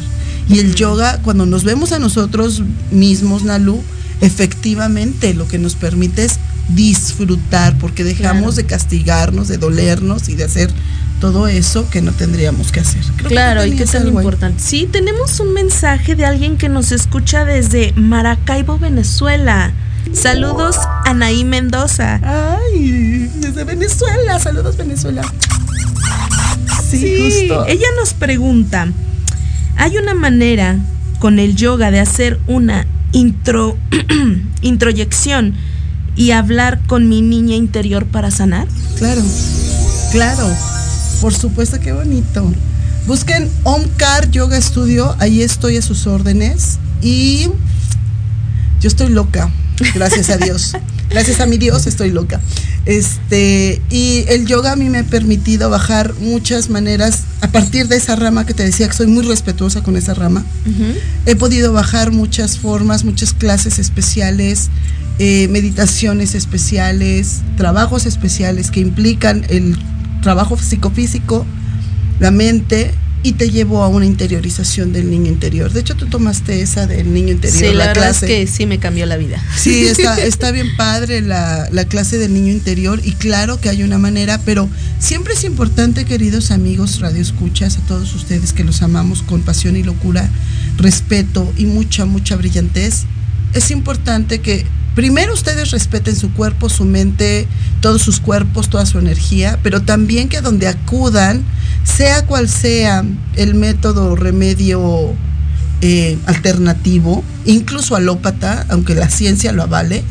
Y 0.48 0.60
el 0.60 0.74
yoga, 0.76 1.20
cuando 1.22 1.46
nos 1.46 1.64
vemos 1.64 1.92
a 1.92 2.00
nosotros 2.00 2.64
mismos, 2.92 3.44
Nalu, 3.44 3.82
efectivamente 4.22 5.34
lo 5.34 5.48
que 5.48 5.60
nos 5.60 5.76
permite 5.76 6.26
es 6.26 6.40
disfrutar, 6.70 7.78
porque 7.78 8.04
dejamos 8.04 8.42
Claro. 8.42 8.52
de 8.54 8.66
castigarnos, 8.66 9.48
de 9.48 9.58
dolernos 9.58 10.30
y 10.30 10.36
de 10.36 10.44
hacer 10.46 10.72
todo 11.20 11.48
eso 11.48 11.90
que 11.90 12.02
no 12.02 12.12
tendríamos 12.14 12.72
que 12.72 12.80
hacer. 12.80 13.02
Creo 13.18 13.30
que 13.30 13.36
Claro, 13.36 13.62
tú 13.62 13.68
y 13.68 13.76
qué 13.76 13.86
tan 13.86 14.08
importante. 14.08 14.64
Sí, 14.64 14.88
tenemos 14.92 15.40
un 15.40 15.54
mensaje 15.54 16.16
de 16.16 16.26
alguien 16.26 16.58
que 16.58 16.70
nos 16.70 16.92
escucha 16.92 17.44
desde 17.46 17.92
Maracaibo, 17.94 18.80
Venezuela. 18.80 19.74
Saludos, 20.14 20.78
Anaí 21.06 21.44
Mendoza. 21.44 22.20
Ay, 22.24 23.30
desde 23.36 23.64
Venezuela, 23.66 24.40
saludos 24.40 24.78
Venezuela. 24.78 25.22
Sí, 26.90 27.48
justo. 27.48 27.66
ella 27.68 27.88
nos 27.98 28.14
pregunta, 28.14 28.88
¿hay 29.78 29.98
una 29.98 30.14
manera 30.14 30.80
con 31.20 31.40
el 31.40 31.56
yoga 31.56 31.92
de 31.92 32.00
hacer 32.00 32.40
una 32.48 32.88
intro 33.12 33.78
introyección 34.62 35.54
y 36.16 36.32
hablar 36.32 36.80
con 36.88 37.08
mi 37.08 37.22
niña 37.22 37.56
interior 37.56 38.06
para 38.06 38.32
sanar? 38.32 38.68
Claro, 38.98 39.22
claro. 40.12 40.48
Por 41.22 41.34
supuesto, 41.34 41.80
qué 41.80 41.92
bonito. 41.92 42.52
Busquen 43.06 43.50
Omkar 43.64 44.30
Yoga 44.32 44.60
Studio, 44.62 45.16
ahí 45.20 45.42
estoy 45.42 45.78
a 45.78 45.82
sus 45.82 46.08
órdenes. 46.08 46.80
Y 47.02 47.50
yo 48.82 48.88
estoy 48.88 49.10
loca, 49.10 49.50
gracias 49.94 50.30
a 50.30 50.38
Dios. 50.38 50.76
Gracias 51.10 51.40
a 51.40 51.46
mi 51.46 51.58
Dios 51.58 51.88
estoy 51.88 52.12
loca. 52.12 52.40
Este, 52.86 53.82
y 53.90 54.26
el 54.30 54.46
yoga 54.46 54.72
a 54.72 54.76
mí 54.76 54.90
me 54.90 55.00
ha 55.00 55.04
permitido 55.04 55.70
bajar 55.70 56.14
muchas 56.20 56.70
maneras 56.70 57.24
a 57.42 57.48
partir 57.48 57.88
de 57.88 57.98
esa 57.98 58.16
rama 58.16 58.46
que 58.46 58.54
te 58.54 58.64
decía 58.64 58.88
que 58.88 58.96
soy 58.96 59.08
muy 59.08 59.24
respetuosa 59.24 59.84
con 59.84 59.98
esa 59.98 60.14
rama. 60.14 60.46
He 61.26 61.36
podido 61.36 61.74
bajar 61.74 62.12
muchas 62.12 62.58
formas, 62.58 63.04
muchas 63.04 63.34
clases 63.34 63.80
especiales, 63.80 64.70
eh, 65.20 65.48
meditaciones 65.50 66.36
especiales, 66.36 67.42
trabajos 67.58 68.06
especiales 68.06 68.72
que 68.72 68.80
implican 68.80 69.46
el 69.50 69.78
trabajo 70.22 70.58
psicofísico, 70.58 71.46
la 72.20 72.32
mente 72.32 72.94
y 73.22 73.34
te 73.34 73.50
llevó 73.50 73.84
a 73.84 73.88
una 73.90 74.06
interiorización 74.06 74.94
del 74.94 75.10
niño 75.10 75.28
interior. 75.28 75.74
De 75.74 75.82
hecho, 75.82 75.96
tú 75.96 76.06
tomaste 76.06 76.62
esa 76.62 76.88
del 76.88 77.14
niño 77.14 77.34
interior, 77.34 77.60
Sí, 77.60 77.66
la, 77.66 77.74
la, 77.74 77.88
verdad 77.88 78.02
clase. 78.12 78.26
es 78.44 78.50
que 78.50 78.58
sí 78.58 78.66
me 78.66 78.80
cambió 78.80 79.06
la 79.06 79.18
vida. 79.18 79.44
Sí, 79.58 79.86
está, 79.88 80.22
está 80.24 80.52
bien 80.52 80.68
padre 80.78 81.22
la, 81.22 81.68
la 81.72 81.86
clase 81.86 82.18
del 82.18 82.34
niño 82.34 82.52
interior 82.52 83.02
y 83.04 83.12
claro 83.14 83.60
que 83.60 83.70
hay 83.70 83.84
una 83.84 83.98
manera, 83.98 84.40
pero 84.46 84.70
siempre 85.00 85.34
es 85.34 85.44
importante, 85.44 86.06
queridos 86.06 86.52
amigos 86.52 87.00
radioescuchas, 87.02 87.78
a 87.78 87.82
todos 87.82 88.16
ustedes 88.16 88.54
que 88.54 88.64
los 88.64 88.82
amamos 88.82 89.22
con 89.22 89.42
pasión 89.42 89.76
y 89.76 89.84
locura, 89.84 90.30
respeto 90.78 91.52
y 91.58 91.66
mucha, 91.66 92.06
mucha 92.06 92.36
brillantez, 92.38 93.04
es 93.54 93.72
importante 93.72 94.40
que 94.40 94.66
primero 94.96 95.34
ustedes 95.34 95.72
respeten 95.72 96.16
su 96.16 96.32
cuerpo, 96.34 96.70
su 96.70 96.86
mente, 96.86 97.48
todos 97.82 98.02
sus 98.02 98.20
cuerpos, 98.20 98.70
toda 98.70 98.86
su 98.86 99.00
energía, 99.00 99.60
pero 99.64 99.82
también 99.82 100.30
que 100.30 100.42
donde 100.42 100.68
acudan, 100.68 101.44
sea 101.84 102.26
cual 102.26 102.50
sea 102.50 103.04
el 103.36 103.56
método, 103.56 104.16
remedio, 104.16 105.14
eh, 105.82 106.18
alternativo, 106.26 107.24
incluso 107.46 107.96
alópata, 107.96 108.66
aunque 108.70 108.96
la 108.96 109.10
ciencia 109.10 109.54
lo 109.54 109.64
avale, 109.64 110.04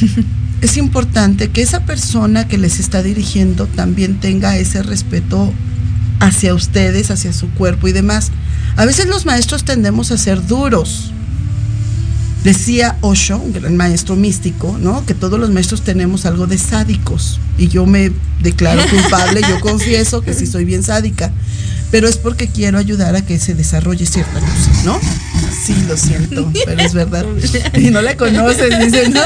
es 0.60 0.76
importante 0.76 1.50
que 1.50 1.62
esa 1.62 1.86
persona 1.86 2.48
que 2.48 2.58
les 2.58 2.80
está 2.80 3.02
dirigiendo 3.02 3.66
también 3.66 4.18
tenga 4.18 4.56
ese 4.56 4.82
respeto 4.82 5.52
hacia 6.18 6.54
ustedes, 6.54 7.12
hacia 7.12 7.32
su 7.32 7.48
cuerpo 7.50 7.86
y 7.86 7.92
demás. 7.92 8.32
A 8.76 8.84
veces 8.86 9.06
los 9.06 9.24
maestros 9.24 9.64
tendemos 9.64 10.10
a 10.10 10.18
ser 10.18 10.44
duros. 10.46 11.12
Decía 12.44 12.98
Osho, 13.00 13.38
un 13.38 13.54
gran 13.54 13.74
maestro 13.74 14.16
místico, 14.16 14.76
¿no? 14.78 15.04
Que 15.06 15.14
todos 15.14 15.40
los 15.40 15.50
maestros 15.50 15.80
tenemos 15.80 16.26
algo 16.26 16.46
de 16.46 16.58
sádicos. 16.58 17.40
Y 17.56 17.68
yo 17.68 17.86
me 17.86 18.12
declaro 18.42 18.82
culpable, 18.90 19.40
yo 19.48 19.60
confieso 19.60 20.20
que 20.20 20.34
sí 20.34 20.46
soy 20.46 20.66
bien 20.66 20.82
sádica. 20.82 21.32
Pero 21.94 22.08
es 22.08 22.16
porque 22.16 22.48
quiero 22.48 22.78
ayudar 22.78 23.14
a 23.14 23.24
que 23.24 23.38
se 23.38 23.54
desarrolle 23.54 24.04
cierta 24.04 24.40
cosa, 24.40 24.82
¿no? 24.84 24.98
Sí, 25.64 25.76
lo 25.86 25.96
siento, 25.96 26.50
pero 26.66 26.82
es 26.82 26.92
verdad. 26.92 27.24
Y 27.78 27.90
no 27.90 28.02
la 28.02 28.16
conoces, 28.16 28.76
dice, 28.80 29.10
¿no? 29.10 29.20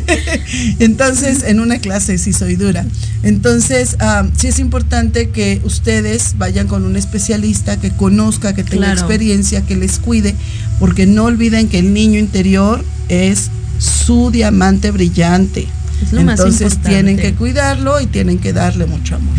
Entonces, 0.78 1.42
en 1.42 1.60
una 1.60 1.78
clase 1.78 2.16
sí 2.16 2.32
soy 2.32 2.56
dura. 2.56 2.86
Entonces, 3.22 3.96
ah, 4.00 4.26
sí 4.34 4.46
es 4.46 4.60
importante 4.60 5.28
que 5.28 5.60
ustedes 5.62 6.36
vayan 6.38 6.68
con 6.68 6.86
un 6.86 6.96
especialista 6.96 7.78
que 7.78 7.90
conozca, 7.90 8.54
que 8.54 8.64
tenga 8.64 8.86
Claro. 8.86 9.00
experiencia, 9.00 9.60
que 9.66 9.76
les 9.76 9.98
cuide, 9.98 10.34
porque 10.78 11.04
no 11.04 11.24
olviden 11.24 11.68
que 11.68 11.80
el 11.80 11.92
niño 11.92 12.18
interior 12.18 12.82
es 13.10 13.50
su 13.78 14.30
diamante 14.30 14.90
brillante. 14.90 15.68
Es 16.02 16.14
lo 16.14 16.22
más 16.22 16.40
Entonces 16.40 16.78
tienen 16.78 17.18
que 17.18 17.34
cuidarlo 17.34 18.00
y 18.00 18.06
tienen 18.06 18.38
que 18.38 18.54
darle 18.54 18.86
mucho 18.86 19.16
amor. 19.16 19.36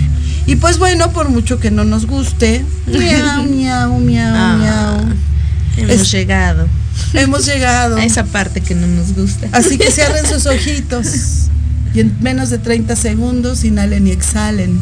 Y 0.48 0.56
pues 0.56 0.78
bueno, 0.80 1.12
por 1.12 1.30
mucho 1.30 1.60
que 1.60 1.72
no 1.72 1.84
nos 1.84 2.06
guste, 2.08 2.66
miau, 2.88 3.44
miau, 3.50 4.00
miau, 4.00 4.36
Ah, 4.36 4.58
miau. 4.60 5.16
Hemos 5.78 6.02
Es- 6.02 6.12
llegado 6.12 6.68
Hemos 7.14 7.46
llegado. 7.46 7.96
a 7.98 8.04
esa 8.06 8.26
parte 8.26 8.62
que 8.62 8.76
no 8.76 8.88
nos 8.88 9.14
gusta. 9.14 9.48
Así 9.52 9.78
que 9.78 9.92
cierren 9.92 10.26
sus 10.26 10.46
ojitos 10.46 11.08
y 11.94 12.00
en 12.02 12.16
menos 12.22 12.50
de 12.50 12.58
30 12.58 12.96
segundos 12.96 13.64
inhalen 13.64 14.08
y 14.08 14.12
exhalen. 14.12 14.80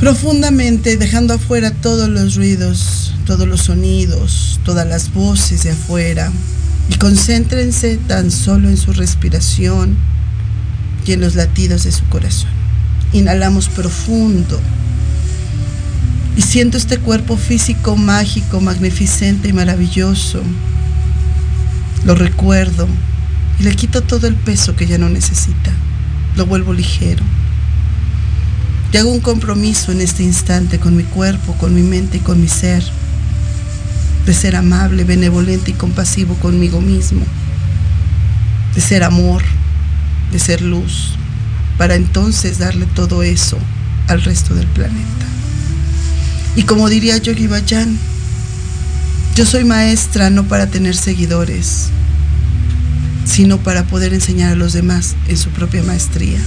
Profundamente, 0.00 0.96
dejando 0.96 1.34
afuera 1.34 1.70
todos 1.70 2.08
los 2.08 2.34
ruidos, 2.36 3.14
todos 3.26 3.48
los 3.48 3.62
sonidos, 3.62 4.60
todas 4.64 4.86
las 4.86 5.12
voces 5.12 5.64
de 5.64 5.70
afuera. 5.70 6.30
Y 6.90 6.96
concéntrense 6.96 7.96
tan 8.06 8.30
solo 8.30 8.68
en 8.68 8.76
su 8.76 8.92
respiración 8.92 9.96
y 11.06 11.12
en 11.12 11.20
los 11.20 11.34
latidos 11.34 11.84
de 11.84 11.92
su 11.92 12.04
corazón. 12.08 12.50
Inhalamos 13.12 13.68
profundo. 13.68 14.60
Y 16.36 16.42
siento 16.42 16.76
este 16.76 16.98
cuerpo 16.98 17.36
físico 17.36 17.96
mágico, 17.96 18.60
magnificente 18.60 19.48
y 19.48 19.52
maravilloso. 19.52 20.42
Lo 22.04 22.14
recuerdo 22.14 22.86
y 23.58 23.62
le 23.62 23.74
quito 23.74 24.02
todo 24.02 24.26
el 24.26 24.34
peso 24.34 24.76
que 24.76 24.86
ya 24.86 24.98
no 24.98 25.08
necesita. 25.08 25.72
Lo 26.36 26.46
vuelvo 26.46 26.72
ligero. 26.72 27.24
Y 28.92 28.98
hago 28.98 29.10
un 29.10 29.20
compromiso 29.20 29.92
en 29.92 30.00
este 30.00 30.22
instante 30.22 30.78
con 30.78 30.96
mi 30.96 31.02
cuerpo, 31.02 31.54
con 31.54 31.74
mi 31.74 31.82
mente 31.82 32.18
y 32.18 32.20
con 32.20 32.40
mi 32.40 32.48
ser. 32.48 32.82
De 34.24 34.34
ser 34.34 34.56
amable, 34.56 35.04
benevolente 35.04 35.70
y 35.70 35.74
compasivo 35.74 36.34
conmigo 36.36 36.80
mismo. 36.80 37.24
De 38.74 38.80
ser 38.80 39.04
amor, 39.04 39.42
de 40.32 40.38
ser 40.38 40.62
luz. 40.62 41.12
Para 41.78 41.94
entonces 41.94 42.58
darle 42.58 42.86
todo 42.86 43.22
eso 43.22 43.58
al 44.08 44.22
resto 44.22 44.54
del 44.54 44.66
planeta. 44.68 45.26
Y 46.56 46.62
como 46.62 46.88
diría 46.88 47.18
Yogi 47.18 47.46
Bayan, 47.46 47.98
yo 49.34 49.44
soy 49.44 49.64
maestra 49.64 50.30
no 50.30 50.44
para 50.44 50.68
tener 50.68 50.96
seguidores, 50.96 51.88
sino 53.26 53.58
para 53.58 53.84
poder 53.84 54.14
enseñar 54.14 54.52
a 54.52 54.56
los 54.56 54.72
demás 54.72 55.16
en 55.28 55.36
su 55.36 55.50
propia 55.50 55.82
maestría. 55.82 56.38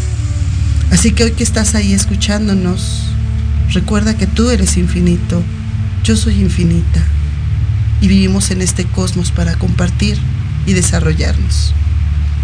Así 0.91 1.11
que 1.11 1.25
hoy 1.25 1.31
que 1.33 1.43
estás 1.43 1.75
ahí 1.75 1.93
escuchándonos, 1.93 3.03
recuerda 3.71 4.17
que 4.17 4.25
tú 4.25 4.49
eres 4.49 4.77
infinito, 4.77 5.43
yo 6.03 6.15
soy 6.15 6.41
infinita 6.41 7.03
y 8.01 8.07
vivimos 8.07 8.49
en 8.49 8.63
este 8.63 8.85
cosmos 8.85 9.29
para 9.29 9.55
compartir 9.55 10.17
y 10.65 10.73
desarrollarnos. 10.73 11.75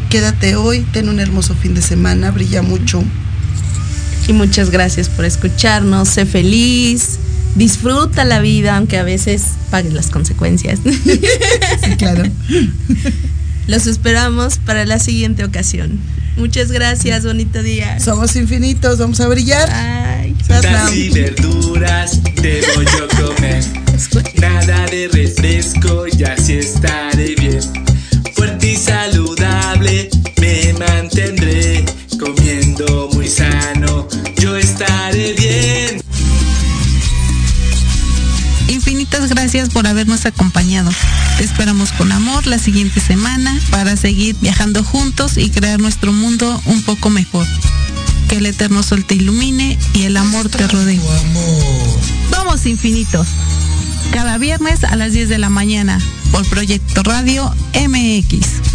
Quédate 0.09 0.55
hoy, 0.55 0.81
ten 0.91 1.09
un 1.09 1.19
hermoso 1.19 1.55
fin 1.55 1.73
de 1.73 1.81
semana, 1.81 2.31
brilla 2.31 2.61
mucho. 2.61 3.03
Y 4.27 4.33
muchas 4.33 4.69
gracias 4.69 5.09
por 5.09 5.25
escucharnos, 5.25 6.09
sé 6.09 6.25
feliz, 6.25 7.19
disfruta 7.55 8.25
la 8.25 8.39
vida, 8.39 8.75
aunque 8.77 8.97
a 8.97 9.03
veces 9.03 9.43
pagues 9.69 9.93
las 9.93 10.09
consecuencias. 10.09 10.79
Sí, 11.83 11.95
claro. 11.97 12.23
Los 13.67 13.85
esperamos 13.85 14.57
para 14.57 14.85
la 14.85 14.97
siguiente 14.97 15.43
ocasión. 15.43 15.99
Muchas 16.37 16.71
gracias, 16.71 17.25
bonito 17.25 17.63
día. 17.63 17.99
Somos 17.99 18.35
infinitos, 18.35 18.97
vamos 18.97 19.19
a 19.21 19.27
brillar. 19.27 19.69
Ay, 19.71 20.35
Frutas 20.43 20.95
y 20.95 21.09
verduras 21.09 22.21
debo 22.41 22.81
yo 22.81 23.07
comer. 23.09 23.63
Nada 24.39 24.85
de 24.87 25.07
refresco, 25.07 26.05
ya 26.07 26.33
así 26.33 26.53
estaré 26.53 27.35
bien. 27.35 27.61
Fuerte 28.33 28.71
y 28.71 28.75
saludable 28.75 30.09
me 30.41 30.73
mantendré. 30.73 31.85
Comiendo 32.19 33.09
muy 33.13 33.27
sano, 33.27 34.07
yo 34.37 34.55
estaré 34.55 35.33
bien. 35.33 36.01
Infinitas 38.67 39.29
gracias 39.29 39.69
por 39.69 39.85
habernos 39.87 40.25
acompañado. 40.25 40.89
Te 41.37 41.43
esperamos 41.43 41.91
con 41.91 42.11
amor 42.11 42.47
la 42.47 42.57
siguiente 42.57 42.99
semana 42.99 43.59
para 43.69 43.97
seguir 43.97 44.35
viajando 44.41 44.83
juntos 44.83 45.37
y 45.37 45.49
crear 45.49 45.79
nuestro 45.79 46.13
mundo 46.13 46.61
un 46.65 46.81
poco 46.83 47.09
mejor. 47.09 47.45
Que 48.29 48.37
el 48.37 48.45
eterno 48.45 48.83
sol 48.83 49.05
te 49.05 49.15
ilumine 49.15 49.77
y 49.93 50.03
el 50.03 50.17
amor 50.17 50.49
te 50.49 50.67
rodee. 50.67 50.99
Vamos 52.31 52.65
infinitos. 52.65 53.27
Cada 54.11 54.37
viernes 54.37 54.83
a 54.83 54.95
las 54.95 55.13
10 55.13 55.29
de 55.29 55.37
la 55.37 55.49
mañana 55.49 55.99
por 56.31 56.45
Proyecto 56.47 57.03
Radio 57.03 57.53
MX. 57.73 58.74